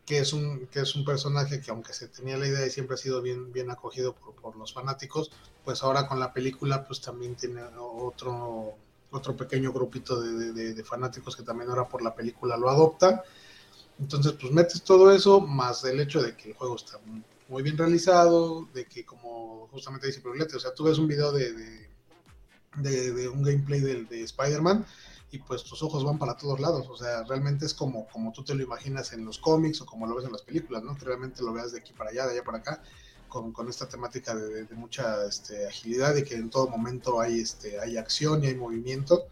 [0.07, 2.95] que es un, que es un personaje que aunque se tenía la idea y siempre
[2.95, 5.31] ha sido bien, bien acogido por, por los fanáticos,
[5.65, 8.75] pues ahora con la película pues también tiene otro,
[9.11, 13.21] otro pequeño grupito de, de, fanáticos que también ahora por la película lo adoptan.
[13.99, 16.99] Entonces pues metes todo eso, más el hecho de que el juego está
[17.49, 21.31] muy bien realizado, de que como justamente dice Prolete, o sea, tú ves un video
[21.31, 21.53] de,
[22.77, 24.85] de, de un gameplay de, de Spider-Man
[25.33, 28.45] y pues tus ojos van para todos lados, o sea, realmente es como, como tú
[28.45, 30.95] te lo imaginas en los cómics o como lo ves en las películas, ¿no?
[30.95, 32.83] Que realmente lo veas de aquí para allá, de allá para acá,
[33.29, 37.81] con, con esta temática de, mucha este, agilidad y que en todo momento hay, este,
[37.81, 39.25] hay acción y hay movimiento.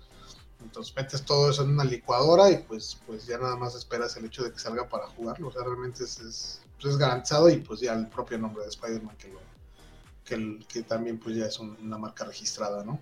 [0.63, 4.25] Entonces metes todo eso en una licuadora y pues, pues ya nada más esperas el
[4.25, 5.49] hecho de que salga para jugarlo.
[5.49, 8.71] O sea, realmente es, es, pues es garantizado y pues ya el propio nombre de
[8.71, 9.41] Spider-Man que, lo,
[10.25, 12.99] que, que también pues ya es una marca registrada, ¿no?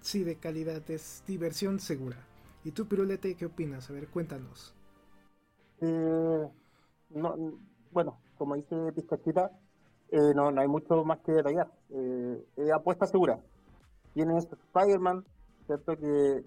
[0.00, 2.16] Sí de calidad, es diversión segura.
[2.64, 3.88] ¿Y tú, Pirulete, qué opinas?
[3.88, 4.74] A ver, cuéntanos.
[5.80, 6.48] Eh,
[7.10, 7.36] no,
[7.92, 9.50] bueno, como dice Pizcachita,
[10.10, 11.70] eh, no, no hay mucho más que detallar.
[11.90, 12.44] Eh,
[12.74, 13.38] apuesta segura.
[14.14, 15.24] Tienes Spider-Man,
[15.66, 15.96] ¿cierto?
[15.96, 16.44] Que,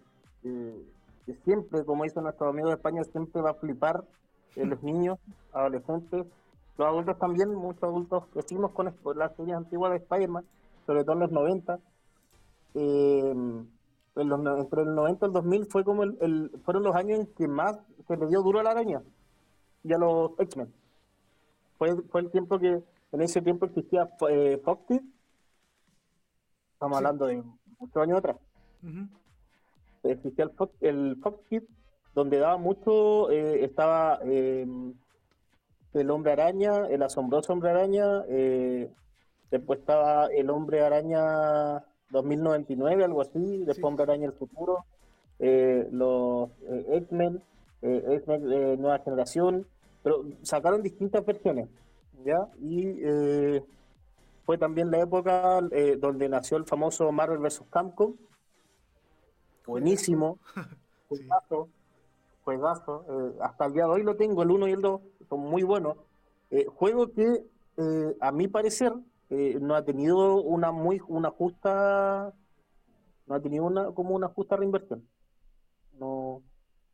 [1.45, 4.03] siempre, como dice nuestro amigo de España, siempre va a flipar
[4.55, 5.17] los niños,
[5.53, 6.25] adolescentes,
[6.77, 10.43] los adultos también, muchos adultos crecimos con las series antiguas de Spider-Man,
[10.85, 11.79] sobre todo en los 90
[12.73, 13.33] eh,
[14.15, 17.79] entre el 90 y el 2000 fue como el, fueron los años en que más
[18.07, 19.01] se le dio duro a la araña
[19.83, 20.71] y a los X-Men.
[21.77, 25.01] Fue, fue el tiempo que en ese tiempo existía eh, Foxy.
[26.73, 27.43] Estamos hablando de
[27.79, 28.37] muchos años atrás.
[30.03, 31.39] Existía el Fox, el Fox
[32.13, 34.65] donde daba mucho, eh, estaba eh,
[35.93, 38.91] el hombre araña, el asombroso hombre araña, eh,
[39.49, 44.85] después estaba el hombre araña 2099, algo así, después hombre araña el futuro,
[45.39, 46.49] los
[46.89, 47.41] X-Men,
[47.81, 49.65] X-Men de nueva generación,
[50.03, 51.67] pero sacaron distintas versiones,
[52.23, 52.47] ¿ya?
[52.61, 53.01] Y
[54.45, 55.61] fue también la época
[55.99, 57.63] donde nació el famoso Marvel vs.
[57.71, 58.13] Capcom,
[59.65, 60.37] buenísimo,
[61.07, 61.69] juegazo,
[62.43, 63.05] juegazo.
[63.09, 65.63] Eh, hasta el día de hoy lo tengo, el 1 y el 2 son muy
[65.63, 65.97] buenos.
[66.49, 67.45] Eh, juego que
[67.77, 68.93] eh, a mi parecer
[69.31, 72.33] no ha tenido una muy una justa
[73.27, 75.07] no ha tenido una como una justa reinversión.
[75.99, 76.41] No,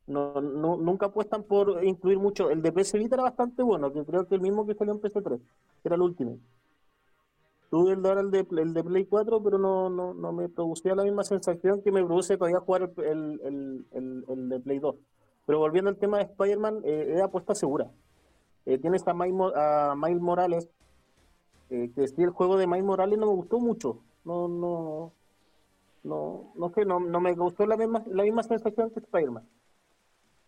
[0.05, 2.49] no, no, nunca apuestan por incluir mucho.
[2.49, 5.01] El de PS Vita era bastante bueno, que creo que el mismo que salió en
[5.01, 6.39] PS3, que era el último.
[7.69, 10.95] Tuve el de, el de, el de Play 4, pero no, no, no me producía
[10.95, 14.95] la misma sensación que me produce todavía jugar el, el, el, el de Play 2.
[15.45, 17.91] Pero volviendo al tema de Spider-Man, eh, es apuesta segura.
[18.65, 20.69] Eh, tienes a a Miles Morales,
[21.69, 23.99] eh, que sí, el juego de Miles Morales no me gustó mucho.
[24.23, 25.13] No, no,
[26.03, 29.47] no, no sé, no, no me gustó la misma, la misma sensación que Spider-Man.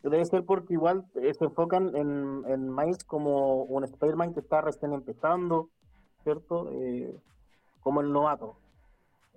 [0.04, 4.62] Debe ser porque igual eh, se enfocan en, en Miles como un Spider-Man que está
[4.62, 5.70] recién empezando,
[6.24, 6.70] ¿cierto?
[6.72, 7.14] Eh,
[7.82, 8.56] como el novato,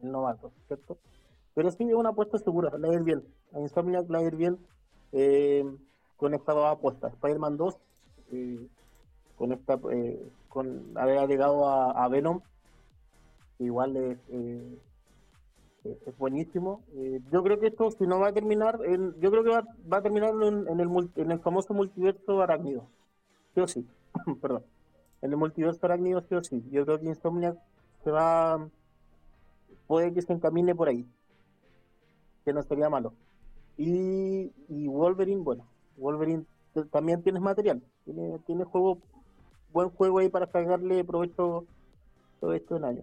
[0.03, 0.99] el novato, ¿cierto?
[1.55, 3.25] Pero sí es una apuesta segura, la ir bien.
[3.53, 4.59] A Insomniac la ir bien
[5.13, 5.65] eh,
[6.17, 7.13] con esta apuestas.
[7.15, 7.79] Spider-Man 2,
[8.33, 8.69] eh,
[9.43, 12.43] con esta, eh, con haber agregado a, Venom,
[13.59, 14.79] igual es, eh,
[16.07, 16.81] es buenísimo.
[17.33, 19.97] yo creo que esto, si no va a terminar, en, yo creo que va, va
[19.97, 22.87] a terminar en, en, el, en el famoso multiverso arácnido.
[23.55, 23.85] Sí o sí,
[24.41, 24.63] perdón
[25.23, 26.63] en el multiverso arácnido sí o sí.
[26.71, 27.57] Yo creo que Insomniac
[28.05, 28.69] se va,
[29.87, 31.07] puede que se encamine por ahí,
[32.45, 33.15] que no sería malo.
[33.79, 35.67] Y, y Wolverine, bueno,
[35.97, 36.45] Wolverine
[36.91, 38.99] también tienes material, tiene, tiene juego,
[39.73, 41.65] buen juego ahí para sacarle provecho
[42.41, 43.03] todo esto en año.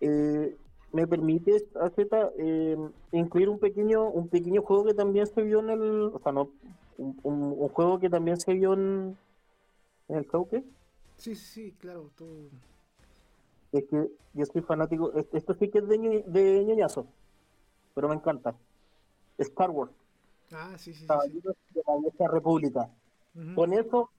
[0.00, 0.56] Eh,
[0.92, 2.76] ¿Me permites, Azeta, eh,
[3.10, 6.50] incluir un pequeño, un pequeño juego que también se vio en el, o sea, no,
[6.98, 9.16] un, un, juego que también se vio en,
[10.08, 10.62] en el Cauque?
[11.16, 12.10] Sí, sí, sí, claro.
[13.72, 15.12] Es que yo soy fanático.
[15.32, 17.06] Esto sí que es de, de ñoñazo,
[17.94, 18.54] pero me encanta.
[19.38, 19.92] Star Wars.
[20.52, 21.06] Ah, sí, sí.
[21.06, 21.40] sí,
[21.74, 22.90] de la vieja república.
[23.56, 24.10] Con eso,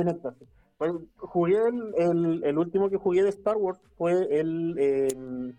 [0.00, 0.48] en éxtasis.
[0.78, 1.56] Pues, jugué
[1.96, 5.56] el, el, último que jugué de Star Wars fue el.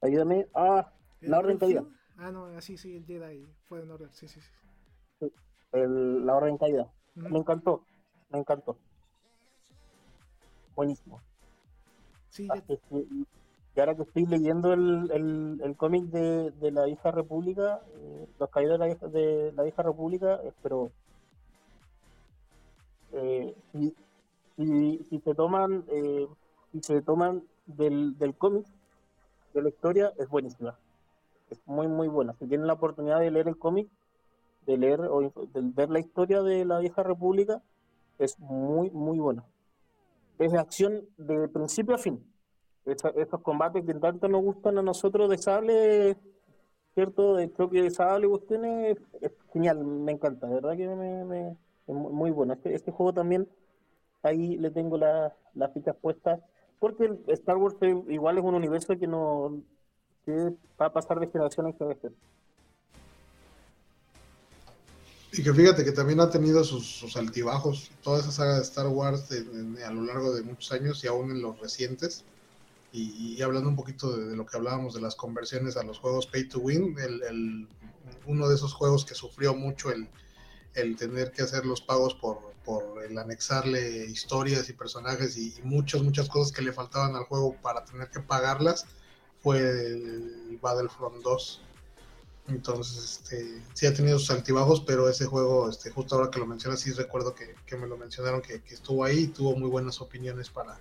[0.00, 0.46] ayúdame.
[0.54, 1.84] Ah, La Orden Caída.
[2.16, 4.10] Ah, no, así sí, el Jedi fue en orden.
[4.12, 4.50] Sí, sí, sí.
[5.18, 5.32] sí
[5.72, 6.88] el, la Orden Caída.
[7.14, 7.84] Me encantó.
[8.30, 8.76] Me encantó
[10.74, 11.20] buenísimo.
[12.30, 12.60] Sí, ah,
[12.90, 18.26] Y ahora que estoy leyendo el, el, el cómic de, de, la vieja república, eh,
[18.38, 20.90] los caídos de la vieja, de la vieja república, pero
[23.14, 23.94] eh, si,
[24.56, 26.26] si, se toman eh,
[26.72, 28.66] si se toman del, del cómic,
[29.52, 30.78] de la historia, es buenísima.
[31.50, 32.34] Es muy, muy buena.
[32.34, 33.88] Si tienen la oportunidad de leer el cómic,
[34.66, 37.62] de leer o de ver la historia de la vieja república,
[38.18, 39.44] es muy, muy buena
[40.38, 42.24] es de acción de principio a fin.
[42.84, 46.16] Estos, combates que tanto nos gustan a nosotros de sable,
[46.92, 47.34] ¿cierto?
[47.34, 52.54] De choque de sable, cuestiones, es genial, me encanta, de verdad que me, muy bueno.
[52.54, 53.48] Este, este, juego también,
[54.22, 56.40] ahí le tengo las fichas puestas,
[56.78, 57.76] porque Star Wars
[58.08, 59.62] igual es un universo que no
[60.24, 62.14] que va a pasar de generación en generación.
[65.36, 69.28] Y que fíjate que también ha tenido sus, altibajos, toda esa saga de Star Wars
[69.84, 72.24] a lo largo de muchos años y aún en los recientes.
[72.92, 76.48] Y, hablando un poquito de, lo que hablábamos de las conversiones a los juegos Pay
[76.48, 77.66] to Win, el,
[78.24, 80.08] uno de esos juegos que sufrió mucho el,
[80.74, 86.02] el tener que hacer los pagos por, por el anexarle historias y personajes y, muchas,
[86.02, 88.86] muchas cosas que le faltaban al juego para tener que pagarlas,
[89.40, 91.64] fue el Battlefront 2
[92.46, 96.46] entonces, este, sí ha tenido sus altibajos, pero ese juego, este, justo ahora que lo
[96.46, 100.50] mencionas, sí recuerdo que, me lo mencionaron, que, estuvo ahí y tuvo muy buenas opiniones
[100.50, 100.78] para,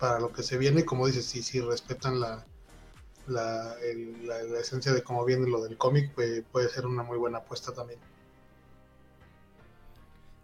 [0.00, 0.84] para lo que se viene.
[0.84, 2.44] Como dices, sí, sí respetan la,
[3.28, 3.76] la,
[4.24, 7.72] la, esencia de cómo viene lo del cómic, pues, puede ser una muy buena apuesta
[7.72, 8.00] también.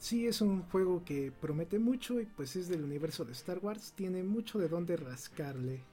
[0.03, 3.93] Sí, es un juego que promete mucho y pues es del universo de Star Wars,
[3.93, 5.85] tiene mucho de dónde rascarle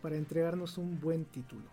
[0.00, 1.64] para entregarnos un buen título.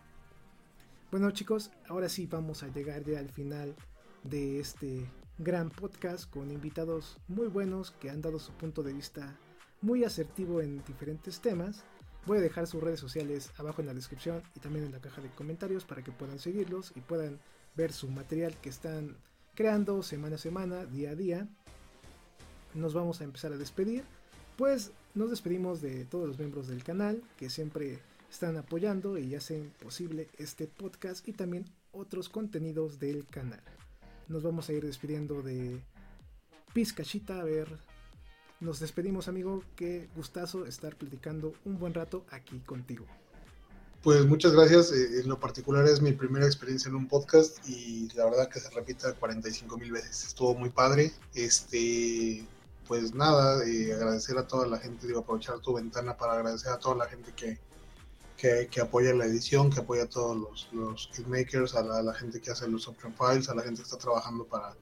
[1.12, 3.76] Bueno chicos, ahora sí vamos a llegar ya al final
[4.24, 5.08] de este
[5.38, 9.38] gran podcast con invitados muy buenos que han dado su punto de vista
[9.80, 11.84] muy asertivo en diferentes temas.
[12.26, 15.22] Voy a dejar sus redes sociales abajo en la descripción y también en la caja
[15.22, 17.38] de comentarios para que puedan seguirlos y puedan
[17.76, 19.16] ver su material que están
[19.54, 21.48] creando semana a semana, día a día.
[22.74, 24.04] Nos vamos a empezar a despedir.
[24.56, 29.72] Pues nos despedimos de todos los miembros del canal que siempre están apoyando y hacen
[29.82, 33.62] posible este podcast y también otros contenidos del canal.
[34.28, 35.80] Nos vamos a ir despidiendo de
[36.72, 37.40] Pizcachita.
[37.40, 37.68] A ver,
[38.60, 39.62] nos despedimos, amigo.
[39.76, 43.06] Qué gustazo estar platicando un buen rato aquí contigo.
[44.02, 44.92] Pues muchas gracias.
[44.92, 48.60] Eh, en lo particular es mi primera experiencia en un podcast y la verdad que
[48.60, 50.26] se repita 45 mil veces.
[50.26, 51.12] Estuvo muy padre.
[51.34, 52.44] Este,
[52.86, 56.78] pues nada, eh, agradecer a toda la gente, digo, aprovechar tu ventana para agradecer a
[56.78, 57.58] toda la gente que,
[58.36, 62.68] que, apoya la edición, que apoya a todos los, los a la, gente que hace
[62.68, 64.74] los option files, a la gente que está trabajando para,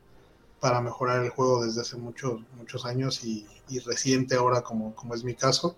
[0.61, 3.47] para mejorar el juego desde hace muchos, muchos años y,
[3.87, 5.77] reciente ahora como, como es mi caso.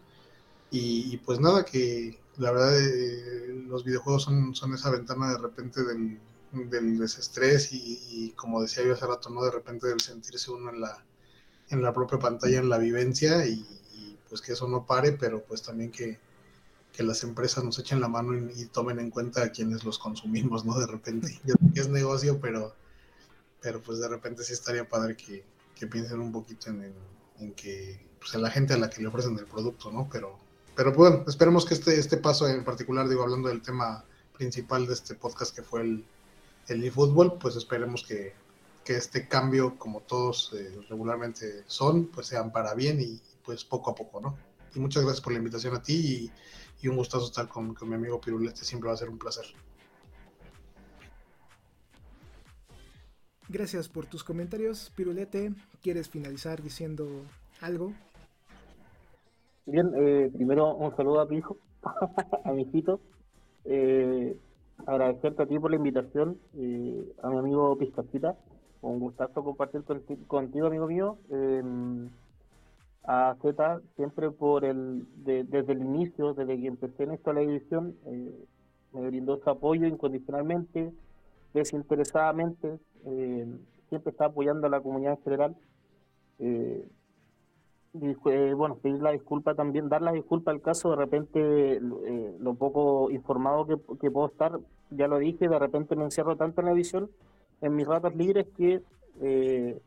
[0.71, 5.85] Y, pues nada, que la verdad eh, los videojuegos son, son esa ventana de repente
[5.85, 6.19] del,
[6.53, 9.45] del desestrés y, como decía yo hace rato, ¿no?
[9.45, 11.05] De repente del sentirse uno en la,
[11.71, 13.67] en la propia pantalla, en la vivencia y,
[14.29, 16.19] pues que eso no pare, pero pues también que,
[16.99, 20.79] las empresas nos echen la mano y, tomen en cuenta a quienes los consumimos, ¿no?
[20.79, 21.41] De repente.
[21.45, 22.75] Yo sé que es negocio, pero,
[23.61, 25.45] pero pues de repente sí estaría padre que,
[25.87, 26.95] piensen un poquito en,
[27.41, 30.09] en, que, pues en la gente a la que le ofrecen el producto, ¿no?
[30.11, 30.39] Pero
[30.75, 34.05] pero bueno, esperemos que este, este paso en particular, digo, hablando del tema
[34.37, 36.05] principal de este podcast que fue el,
[36.69, 38.35] el eFootball, pues esperemos que,
[38.85, 43.91] que, este cambio, como todos eh, regularmente son, pues sean para bien y pues poco
[43.91, 44.37] a poco, ¿no?
[44.75, 46.31] Y muchas gracias por la invitación a ti
[46.83, 49.47] y, un gustazo estar con, con mi amigo Pirulete, siempre va a ser un placer.
[53.49, 55.53] Gracias por tus comentarios, Pirulete.
[55.83, 57.07] ¿Quieres finalizar diciendo
[57.61, 57.93] algo?
[59.67, 61.57] Bien, eh, primero un saludo a mi hijo,
[62.45, 63.01] a mi hijito.
[63.65, 64.37] Eh,
[64.87, 68.37] agradecerte a ti por la invitación, eh, a mi amigo Pizcachita.
[68.85, 69.83] Un gustazo compartir
[70.27, 71.17] contigo, amigo mío.
[71.31, 72.11] Em,
[73.03, 77.97] a Z, siempre por el, desde el inicio, desde que empecé en esta la edición,
[78.05, 78.45] eh,
[78.93, 80.93] me brindó su apoyo incondicionalmente,
[81.55, 82.79] desinteresadamente,
[83.89, 85.57] siempre está apoyando a la comunidad en general.
[86.39, 86.89] Eh,
[88.55, 93.11] bueno, pedir la disculpa también, dar la disculpa al caso, de repente eh, lo poco
[93.11, 94.59] informado que, puedo estar,
[94.91, 97.09] ya lo dije, de repente me encierro tanto en la edición,
[97.65, 98.83] en mis ratos libres, que
[99.21, 99.81] eh,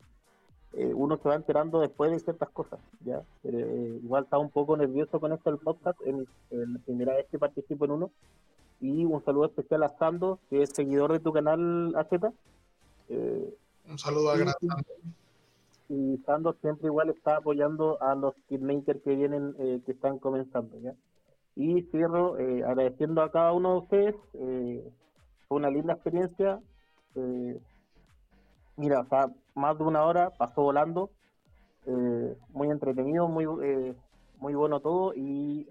[0.93, 3.23] uno se va enterando después de ciertas cosas, ¿ya?
[3.43, 7.85] igual estaba un poco nervioso con esto del podcast, en, la primera vez que participo
[7.85, 8.11] en uno,
[8.79, 12.11] y un saludo especial a Sando, que es seguidor de tu canal, AZ.
[13.09, 14.53] un saludo a Gran
[15.89, 20.77] y Sandor siempre igual está apoyando a los kidmakers que vienen, eh, que están comenzando,
[20.79, 20.93] ¿ya?
[21.55, 24.91] Y cierro eh, agradeciendo a cada uno de ustedes, eh,
[25.47, 26.59] fue una linda experiencia,
[28.75, 29.05] mira, o
[29.55, 31.09] más de una hora pasó volando,
[32.53, 33.45] muy entretenido, muy
[34.39, 35.67] muy bueno todo, y,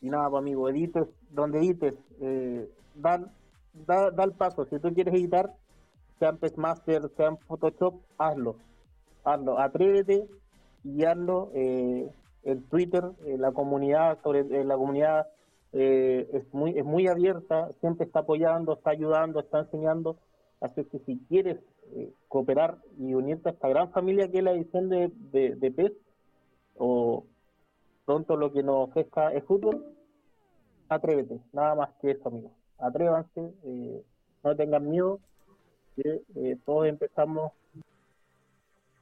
[0.00, 1.94] y nada, pues amigo, edites, donde edites,
[2.94, 3.20] da,
[3.72, 5.54] da, da el paso, si tú quieres editar,
[6.18, 8.56] sea en Master, sea Photoshop, hazlo.
[9.24, 10.26] Hazlo, atrévete
[10.84, 11.50] y hazlo.
[11.54, 12.10] Eh,
[12.44, 13.02] en Twitter,
[13.38, 15.26] la comunidad, sobre la comunidad
[15.74, 20.16] eh, es muy es muy abierta, siempre está apoyando, está ayudando, está enseñando.
[20.60, 21.58] Así que si quieres
[21.92, 25.70] eh, cooperar y unirte a esta gran familia que es la edición de, de, de
[25.70, 25.92] PES,
[26.78, 27.24] o
[28.06, 29.84] pronto lo que nos ofrezca es fútbol,
[30.88, 32.52] atrévete, nada más que eso, amigos.
[32.78, 33.52] Atrévanse,
[34.42, 35.20] no tengan miedo,
[35.96, 37.52] que eh, todos empezamos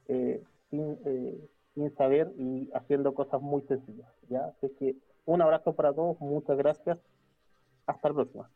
[0.07, 4.07] eh, sin, eh, sin saber y haciendo cosas muy sencillas.
[4.29, 4.45] ¿ya?
[4.45, 4.95] Así que
[5.25, 6.97] un abrazo para todos, muchas gracias,
[7.85, 8.49] hasta la próxima.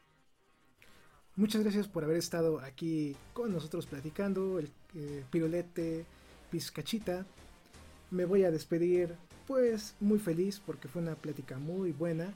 [1.35, 4.71] Muchas gracias por haber estado aquí con nosotros platicando, el
[5.29, 6.05] pirulete,
[6.49, 7.25] pizcachita.
[8.09, 9.15] Me voy a despedir
[9.45, 12.33] pues muy feliz porque fue una plática muy buena.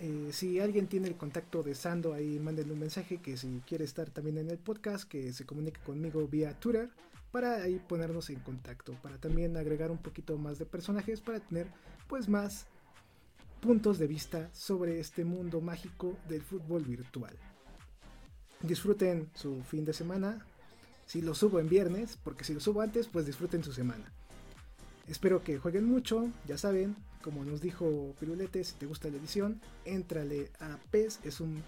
[0.00, 3.84] Eh, si alguien tiene el contacto de Sando, ahí mándenle un mensaje que si quiere
[3.84, 6.90] estar también en el podcast, que se comunique conmigo vía Twitter
[7.30, 11.68] para ahí ponernos en contacto, para también agregar un poquito más de personajes, para tener
[12.08, 12.66] pues más
[13.62, 17.32] puntos de vista sobre este mundo mágico del fútbol virtual.
[18.60, 20.44] Disfruten su fin de semana,
[21.06, 24.12] si lo subo en viernes, porque si lo subo antes, pues disfruten su semana.
[25.06, 29.60] Espero que jueguen mucho, ya saben, como nos dijo Pirulete, si te gusta la edición,
[29.84, 31.62] éntrale a PES, es un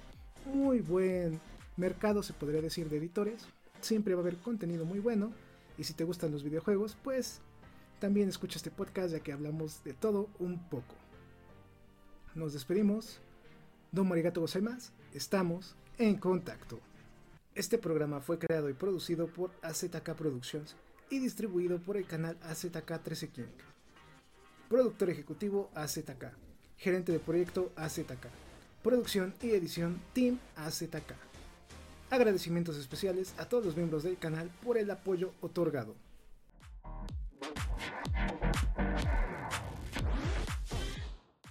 [0.53, 1.41] muy buen
[1.77, 3.47] mercado, se podría decir, de editores.
[3.81, 5.33] Siempre va a haber contenido muy bueno.
[5.79, 7.41] Y si te gustan los videojuegos, pues
[8.01, 11.04] también escucha este podcast ya que hablamos de todo un poco.
[12.35, 13.21] Nos despedimos.
[13.93, 16.81] Don Marigato Gozaimas, estamos en contacto.
[17.55, 20.75] Este programa fue creado y producido por AZK Productions
[21.11, 23.45] y distribuido por el canal AZK 13 King.
[24.69, 26.33] Productor ejecutivo AZK.
[26.79, 28.27] Gerente de proyecto AZK.
[28.83, 31.15] Producción y edición Team AZK.
[32.11, 35.95] Agradecimientos especiales a todos los miembros del canal por el apoyo otorgado.